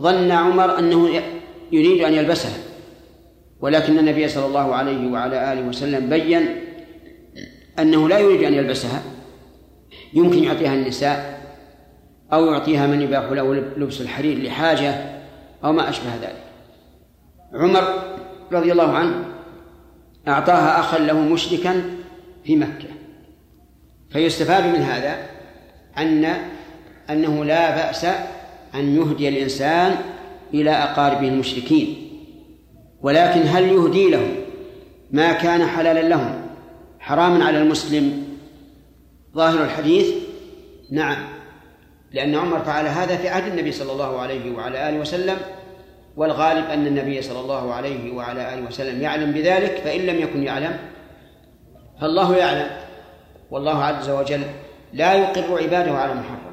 ظن 0.00 0.30
عمر 0.30 0.78
أنه 0.78 1.22
يريد 1.72 2.04
أن 2.04 2.12
يلبسها. 2.12 2.58
ولكن 3.60 3.98
النبي 3.98 4.28
صلى 4.28 4.46
الله 4.46 4.74
عليه 4.74 5.10
وعلى 5.12 5.52
آله 5.52 5.68
وسلم 5.68 6.08
بين 6.08 6.42
أنه 7.78 8.08
لا 8.08 8.18
يريد 8.18 8.42
أن 8.42 8.54
يلبسها. 8.54 9.02
يمكن 10.14 10.44
يعطيها 10.44 10.74
النساء 10.74 11.42
أو 12.32 12.46
يعطيها 12.46 12.86
من 12.86 13.00
يباح 13.00 13.24
له 13.32 13.54
لبس 13.54 14.00
الحرير 14.00 14.42
لحاجة 14.42 15.20
أو 15.64 15.72
ما 15.72 15.88
أشبه 15.88 16.14
ذلك. 16.22 16.51
عمر 17.54 18.02
رضي 18.52 18.72
الله 18.72 18.92
عنه 18.92 19.24
أعطاها 20.28 20.80
أخا 20.80 20.98
له 20.98 21.20
مشركا 21.20 21.82
في 22.44 22.56
مكة. 22.56 22.88
فيستفاد 24.10 24.64
من 24.64 24.80
هذا 24.82 25.26
أن 25.98 26.34
أنه 27.10 27.44
لا 27.44 27.70
بأس 27.76 28.04
أن 28.74 28.96
يهدي 28.96 29.28
الإنسان 29.28 29.96
إلى 30.54 30.70
أقاربه 30.70 31.28
المشركين. 31.28 32.08
ولكن 33.02 33.40
هل 33.40 33.64
يهدي 33.64 34.10
لهم 34.10 34.34
ما 35.10 35.32
كان 35.32 35.66
حلالا 35.66 36.08
لهم 36.08 36.42
حراما 37.00 37.44
على 37.44 37.58
المسلم 37.58 38.24
ظاهر 39.34 39.64
الحديث؟ 39.64 40.14
نعم. 40.90 41.16
لأن 42.12 42.34
عمر 42.34 42.58
فعل 42.58 42.86
هذا 42.86 43.16
في 43.16 43.28
عهد 43.28 43.52
النبي 43.52 43.72
صلى 43.72 43.92
الله 43.92 44.18
عليه 44.18 44.56
وعلى 44.56 44.88
آله 44.88 45.00
وسلم 45.00 45.36
والغالب 46.16 46.70
أن 46.70 46.86
النبي 46.86 47.22
صلى 47.22 47.40
الله 47.40 47.74
عليه 47.74 48.12
وعلى 48.12 48.54
آله 48.54 48.66
وسلم 48.66 49.02
يعلم 49.02 49.32
بذلك 49.32 49.76
فإن 49.84 50.00
لم 50.00 50.18
يكن 50.18 50.42
يعلم 50.42 50.78
فالله 52.00 52.36
يعلم. 52.36 52.70
والله 53.50 53.84
عز 53.84 54.10
وجل 54.10 54.42
لا 54.92 55.14
يقر 55.14 55.62
عباده 55.62 55.92
على 55.92 56.14
محرم. 56.14 56.52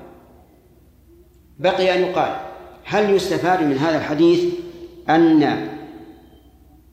بقي 1.60 1.96
أن 1.96 2.02
يقال 2.02 2.36
هل 2.84 3.10
يستفاد 3.10 3.64
من 3.64 3.78
هذا 3.78 3.98
الحديث 3.98 4.54
أن 5.10 5.70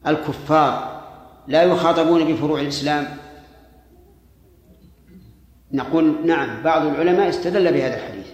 الكفار 0.06 1.02
لا 1.48 1.62
يخاطبون 1.62 2.32
بفروع 2.32 2.60
الإسلام؟ 2.60 3.06
نقول 5.72 6.26
نعم 6.26 6.62
بعض 6.62 6.86
العلماء 6.86 7.28
استدل 7.28 7.72
بهذا 7.72 7.96
الحديث. 7.96 8.26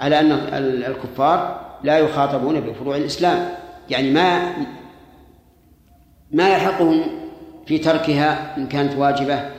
على 0.00 0.20
أن 0.20 0.32
الكفار 0.62 1.70
لا 1.84 1.98
يخاطبون 1.98 2.60
بفروع 2.60 2.96
الإسلام. 2.96 3.48
يعني 3.90 4.10
ما 4.10 4.52
ما 6.30 6.48
يلحقهم 6.48 7.02
في 7.66 7.78
تركها 7.78 8.56
إن 8.56 8.66
كانت 8.66 8.96
واجبة 8.96 9.50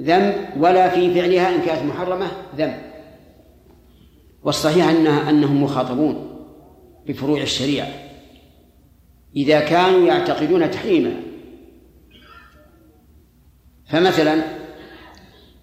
ذنب 0.00 0.34
ولا 0.56 0.88
في 0.88 1.14
فعلها 1.14 1.54
إن 1.54 1.60
كانت 1.60 1.82
محرمة 1.82 2.26
ذنب. 2.56 2.76
والصحيح 4.42 4.88
أنها 4.88 5.30
أنهم 5.30 5.62
مخاطبون 5.62 6.46
بفروع 7.06 7.42
الشريعة. 7.42 7.88
إذا 9.36 9.60
كانوا 9.60 10.06
يعتقدون 10.06 10.70
تحريمها 10.70 11.16
فمثلا 13.86 14.42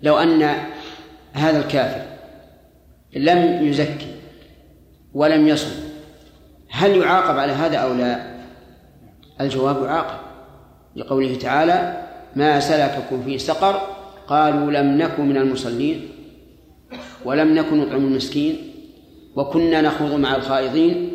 لو 0.01 0.17
أن 0.17 0.55
هذا 1.33 1.59
الكافر 1.59 2.05
لم 3.15 3.67
يزكي 3.67 4.12
ولم 5.13 5.47
يصم 5.47 5.71
هل 6.69 6.97
يعاقب 6.97 7.37
على 7.37 7.51
هذا 7.51 7.77
أو 7.77 7.93
لا؟ 7.93 8.33
الجواب 9.41 9.83
يعاقب 9.83 10.19
لقوله 10.95 11.35
تعالى 11.35 12.07
ما 12.35 12.59
سلككم 12.59 13.23
في 13.23 13.37
سقر 13.37 13.81
قالوا 14.27 14.71
لم 14.71 14.97
نكن 14.97 15.25
من 15.25 15.37
المصلين 15.37 16.09
ولم 17.25 17.55
نكن 17.55 17.79
نطعم 17.79 18.05
المسكين 18.05 18.73
وكنا 19.35 19.81
نخوض 19.81 20.11
مع 20.11 20.35
الخائضين 20.35 21.11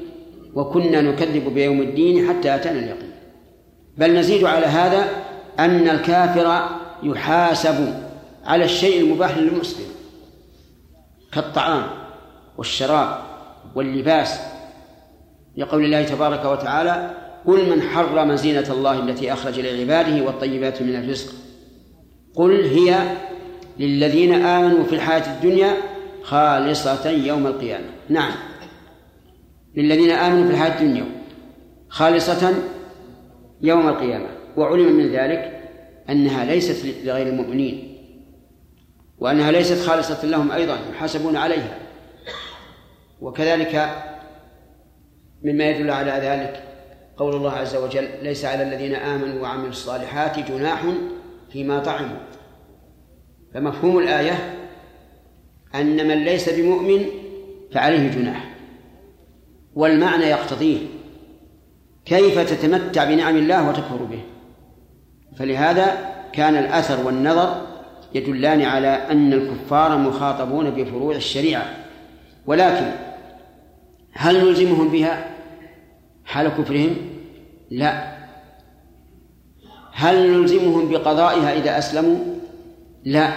وكنا 0.54 1.00
نكذب 1.00 1.54
بيوم 1.54 1.82
الدين 1.82 2.28
حتى 2.28 2.54
أتانا 2.54 2.78
اليقين. 2.78 3.12
بل 3.98 4.14
نزيد 4.14 4.44
على 4.44 4.66
هذا 4.66 5.08
أن 5.58 5.88
الكافر 5.88 6.68
يحاسب 7.02 7.94
على 8.44 8.64
الشيء 8.64 9.00
المباح 9.00 9.38
للمسلم 9.38 9.86
كالطعام 11.32 11.82
والشراب. 12.58 13.27
واللباس 13.74 14.40
لقول 15.57 15.85
الله 15.85 16.03
تبارك 16.03 16.45
وتعالى 16.45 17.11
قل 17.47 17.70
من 17.70 17.82
حرم 17.82 18.36
زينة 18.36 18.73
الله 18.73 18.99
التي 18.99 19.32
أخرج 19.32 19.61
لعباده 19.61 20.24
والطيبات 20.24 20.82
من 20.82 20.97
الرزق. 20.97 21.32
قل 22.35 22.65
هي 22.65 23.16
للذين 23.78 24.35
آمنوا 24.35 24.85
في 24.85 24.95
الحياة 24.95 25.36
الدنيا 25.36 25.73
خالصة 26.23 27.11
يوم 27.11 27.47
القيامة. 27.47 27.86
نعم. 28.09 28.32
للذين 29.77 30.11
آمنوا 30.11 30.45
في 30.45 30.51
الحياة 30.51 30.81
الدنيا 30.81 31.05
خالصة 31.89 32.55
يوم 33.62 33.89
القيامة. 33.89 34.28
وعلم 34.57 34.93
من 34.97 35.12
ذلك 35.12 35.70
أنها 36.11 36.45
ليست 36.45 36.86
لغير 37.05 37.27
المؤمنين 37.27 37.95
وأنها 39.19 39.51
ليست 39.51 39.89
خالصة 39.89 40.27
لهم 40.27 40.53
أيضا 40.53 40.78
يحاسبون 40.90 41.36
عليها. 41.36 41.88
وكذلك 43.20 43.90
مما 45.43 45.65
يدل 45.70 45.90
على 45.90 46.11
ذلك 46.11 46.62
قول 47.16 47.36
الله 47.36 47.53
عز 47.53 47.77
وجل 47.77 48.09
ليس 48.23 48.45
على 48.45 48.62
الذين 48.62 48.95
آمنوا 48.95 49.43
وعملوا 49.43 49.69
الصالحات 49.69 50.39
جناح 50.39 50.82
فيما 51.53 51.78
طعموا. 51.78 52.19
فمفهوم 53.55 53.99
الآية 53.99 54.55
أن 55.74 56.09
من 56.09 56.24
ليس 56.24 56.49
بمؤمن 56.49 57.07
فعليه 57.73 58.11
جناح 58.11 58.55
والمعنى 59.74 60.24
يقتضيه 60.24 60.78
كيف 62.05 62.39
تتمتع 62.39 63.05
بنعم 63.05 63.36
الله 63.36 63.69
وتكفر 63.69 63.97
به. 63.97 64.20
فلهذا 65.39 66.15
كان 66.32 66.57
الأثر 66.57 67.07
والنظر 67.07 67.66
يدلان 68.15 68.62
على 68.62 68.89
أن 68.89 69.32
الكفار 69.32 69.99
مخاطبون 69.99 70.70
بفروع 70.70 71.16
الشريعة 71.16 71.74
ولكن 72.47 73.07
هل 74.19 74.49
نلزمهم 74.49 74.89
بها؟ 74.89 75.31
حال 76.24 76.49
كفرهم؟ 76.49 76.97
لا. 77.70 78.19
هل 79.93 80.31
نلزمهم 80.31 80.89
بقضائها 80.89 81.53
إذا 81.59 81.78
أسلموا؟ 81.78 82.16
لا. 83.05 83.31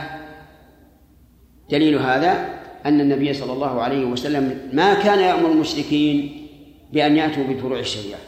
دليل 1.69 1.95
هذا 1.95 2.59
أن 2.85 3.01
النبي 3.01 3.33
صلى 3.33 3.53
الله 3.53 3.81
عليه 3.81 4.05
وسلم 4.05 4.69
ما 4.73 4.93
كان 4.93 5.19
يأمر 5.19 5.51
المشركين 5.51 6.47
بأن 6.93 7.17
يأتوا 7.17 7.43
بفروع 7.43 7.79
الشريعة 7.79 8.19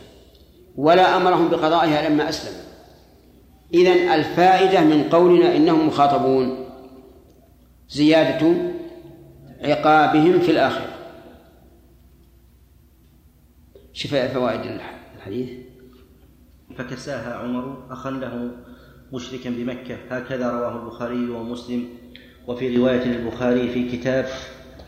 ولا 0.76 1.18
أمرهم 1.18 1.50
بقضائها 1.50 2.10
لما 2.10 2.30
أسلموا. 2.30 2.64
إذن 3.74 4.10
الفائدة 4.10 4.82
من 4.82 5.04
قولنا 5.04 5.56
إنهم 5.56 5.88
مخاطبون 5.88 6.66
زيادة 7.90 8.54
عقابهم 9.64 10.40
في 10.40 10.52
الآخرة. 10.52 10.93
شفاء 13.94 14.34
فوائد 14.34 14.80
الحديث؟ 15.18 15.50
فكساها 16.78 17.36
عمر 17.36 17.78
أخا 17.92 18.12
له 18.12 18.52
مشركا 19.14 19.50
بمكة. 19.50 19.98
هكذا 20.10 20.52
رواه 20.52 20.84
البخاري 20.84 21.30
ومسلم. 21.30 21.86
وفي 22.48 22.78
رواية 22.78 23.04
البخاري 23.04 23.70
في 23.70 23.98
كتاب 23.98 24.26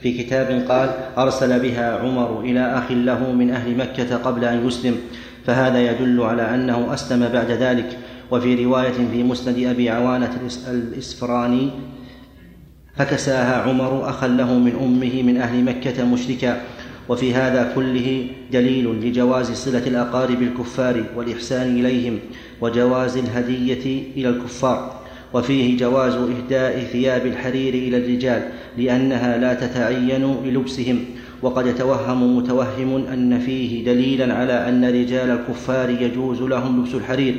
في 0.02 0.24
كتاب 0.24 0.66
قال 0.70 0.90
أرسل 1.18 1.60
بها 1.60 2.00
عمر 2.00 2.40
إلى 2.40 2.78
أخ 2.78 2.92
له 2.92 3.32
من 3.32 3.50
أهل 3.50 3.78
مكة 3.78 4.18
قبل 4.18 4.46
أن 4.46 4.68
يسلم. 4.68 4.98
فهذا 5.46 5.92
يدل 5.92 6.22
على 6.22 6.56
أنه 6.56 6.94
أسلم 6.94 7.30
بعد 7.30 7.52
ذلك. 7.52 7.98
وفي 8.32 8.66
رواية 8.66 9.08
في 9.12 9.24
مسند 9.24 9.66
أبي 9.66 9.90
عوانة 9.90 10.50
الإسفراني 10.68 11.72
فكساها 12.96 13.62
عمر 13.62 14.10
أخا 14.10 14.28
له 14.28 14.54
من 14.54 14.76
أمه 14.76 15.24
من 15.24 15.38
أهل 15.38 15.64
مكة 15.64 16.06
مشركا. 16.06 16.62
وفي 17.10 17.34
هذا 17.34 17.72
كله 17.76 18.28
دليل 18.52 18.88
لجواز 18.88 19.52
صلة 19.52 19.88
الأقارب 19.88 20.42
الكفار 20.42 21.04
والإحسان 21.16 21.80
إليهم 21.80 22.20
وجواز 22.62 23.18
الهدية 23.18 24.04
إلى 24.18 24.30
الكفار. 24.30 25.02
وفيه 25.34 25.78
جواز 25.78 26.14
إهداء 26.14 26.80
ثياب 26.92 27.26
الحرير 27.26 27.74
إلى 27.74 27.98
الرجال 27.98 28.50
لأنها 28.78 29.38
لا 29.38 29.54
تتعين 29.54 30.36
للبسهم. 30.46 31.00
وقد 31.42 31.68
يتوهم 31.68 32.38
متوهم 32.38 33.08
أن 33.14 33.40
فيه 33.40 33.86
دليلا 33.86 34.34
على 34.34 34.70
أن 34.70 34.86
رجال 34.86 35.30
الكفار 35.30 35.90
يجوز 35.90 36.42
لهم 36.42 36.82
لبس 36.82 36.96
الحرير. 36.96 37.36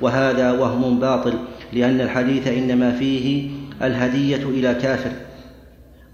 وهذا 0.00 0.52
وهم 0.52 0.98
باطل 0.98 1.32
لأن 1.72 2.00
الحديث 2.00 2.46
إنما 2.46 2.92
فيه 2.92 3.50
الهدية 3.82 4.42
إلى 4.48 4.74
كافر 4.74 5.10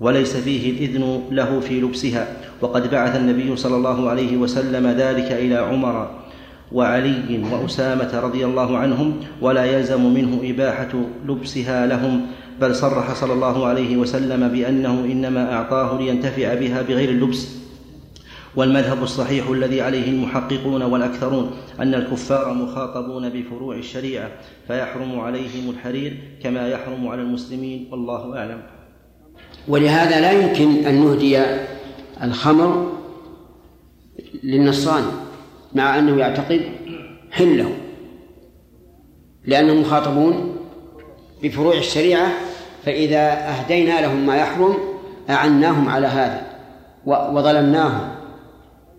وليس 0.00 0.36
فيه 0.36 0.70
الإذن 0.70 1.22
له 1.30 1.60
في 1.60 1.80
لبسها. 1.80 2.43
وقد 2.60 2.90
بعث 2.90 3.16
النبي 3.16 3.56
صلى 3.56 3.76
الله 3.76 4.10
عليه 4.10 4.36
وسلم 4.36 4.86
ذلك 4.86 5.32
إلى 5.32 5.54
عمر 5.54 6.10
وعلي 6.72 7.44
وأسامة 7.52 8.20
رضي 8.20 8.44
الله 8.44 8.78
عنهم 8.78 9.16
ولا 9.40 9.64
يلزم 9.64 10.14
منه 10.14 10.40
إباحة 10.44 10.92
لبسها 11.28 11.86
لهم 11.86 12.26
بل 12.60 12.74
صرح 12.74 13.14
صلى 13.14 13.32
الله 13.32 13.66
عليه 13.66 13.96
وسلم 13.96 14.48
بأنه 14.48 15.04
إنما 15.04 15.52
أعطاه 15.52 15.98
لينتفع 15.98 16.54
بها 16.54 16.82
بغير 16.82 17.08
اللبس. 17.08 17.64
والمذهب 18.56 19.02
الصحيح 19.02 19.48
الذي 19.48 19.80
عليه 19.80 20.10
المحققون 20.10 20.82
والأكثرون 20.82 21.50
أن 21.80 21.94
الكفار 21.94 22.54
مخاطبون 22.54 23.28
بفروع 23.28 23.76
الشريعة 23.76 24.30
فيحرم 24.68 25.20
عليهم 25.20 25.70
الحرير 25.70 26.18
كما 26.42 26.68
يحرم 26.68 27.08
على 27.08 27.22
المسلمين 27.22 27.88
والله 27.90 28.38
أعلم. 28.38 28.62
ولهذا 29.68 30.20
لا 30.20 30.32
يمكن 30.32 30.86
أن 30.86 31.04
نهدي 31.04 31.38
الخمر 32.22 32.92
للنصراني 34.42 35.12
مع 35.74 35.98
أنه 35.98 36.16
يعتقد 36.16 36.62
حله 37.30 37.76
لأنهم 39.44 39.80
مخاطبون 39.80 40.56
بفروع 41.42 41.74
الشريعة 41.74 42.32
فإذا 42.84 43.48
أهدينا 43.48 44.00
لهم 44.00 44.26
ما 44.26 44.36
يحرم 44.36 44.76
أعناهم 45.30 45.88
على 45.88 46.06
هذا 46.06 46.46
وظلمناهم 47.06 48.14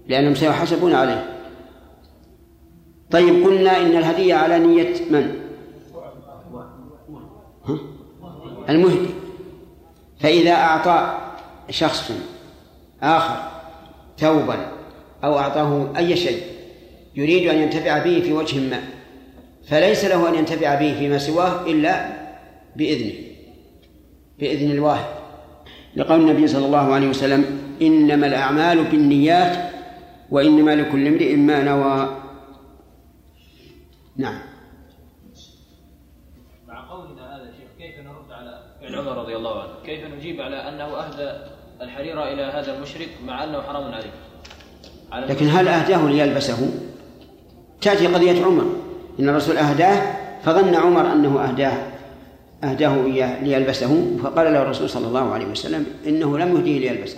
لأنهم 0.08 0.36
سيحاسبون 0.36 0.94
عليه 0.94 1.36
طيب 3.12 3.46
قلنا 3.46 3.78
إن 3.82 3.98
الهدية 3.98 4.36
على 4.36 4.60
نية 4.60 4.94
من؟ 5.12 5.40
ها؟ 7.66 7.78
المهدي 8.70 9.10
فإذا 10.20 10.52
أعطى 10.52 11.18
شخص 11.70 12.12
آخر 13.02 13.52
ثوبا 14.18 14.72
أو 15.24 15.40
أعطاه 15.40 15.98
أي 15.98 16.16
شيء 16.16 16.44
يريد 17.16 17.50
أن 17.50 17.58
ينتفع 17.58 18.04
به 18.04 18.22
في 18.22 18.34
وجه 18.34 18.60
ما. 18.60 18.80
فليس 19.68 20.06
له 20.06 20.30
أن 20.30 20.36
ينتفع 20.36 20.76
به 20.76 20.94
فيما 20.94 21.18
سواه 21.18 21.66
إلا 21.68 22.10
بإذنه 22.76 23.14
بإذن 24.40 24.72
الواحد. 24.72 25.06
لقول 25.96 26.20
النبي 26.20 26.48
صلى 26.48 26.66
الله 26.66 26.94
عليه 26.94 27.08
وسلم 27.08 27.46
إنما 27.82 28.28
الأعمال 28.28 28.84
بالنيات 28.84 29.72
وإنما 30.32 30.76
لكل 30.76 31.08
امرئ 31.08 31.36
ما 31.36 31.64
نوى. 31.64 32.22
نعم. 34.18 34.40
مع 36.68 36.90
قولنا 36.90 37.36
هذا 37.36 37.52
شيخ 37.52 37.70
كيف 37.78 38.00
نرد 38.00 38.32
على 38.32 38.64
فعل 38.82 38.96
عمر 38.96 39.18
رضي 39.18 39.36
الله 39.36 39.62
عنه؟ 39.62 39.72
كيف 39.86 40.06
نجيب 40.06 40.42
على 40.42 40.56
أنه 40.56 40.84
أهدى 40.84 41.55
الحرير 41.82 42.24
إلى 42.24 42.42
هذا 42.42 42.78
المشرك 42.78 43.10
مع 43.26 43.44
أنه 43.44 43.62
حرام 43.62 43.94
عليه. 43.94 44.12
على 45.12 45.26
لكن 45.26 45.48
هل 45.48 45.68
أهداه 45.68 46.10
ليلبسه؟ 46.10 46.70
تأتي 47.82 48.08
قضية 48.08 48.46
عمر. 48.46 48.66
إن 49.20 49.30
الرسول 49.30 49.58
أهداه 49.58 50.16
فظن 50.44 50.76
عمر 50.76 51.12
أنه 51.12 51.50
أهداه 51.50 51.74
أهداه 52.64 53.06
إياه 53.06 53.44
ليلبسه 53.44 54.18
فقال 54.24 54.54
له 54.54 54.62
الرسول 54.62 54.90
صلى 54.90 55.08
الله 55.08 55.34
عليه 55.34 55.46
وسلم 55.46 55.86
إنه 56.08 56.38
لم 56.38 56.58
يهديه 56.58 56.80
ليلبسه. 56.80 57.18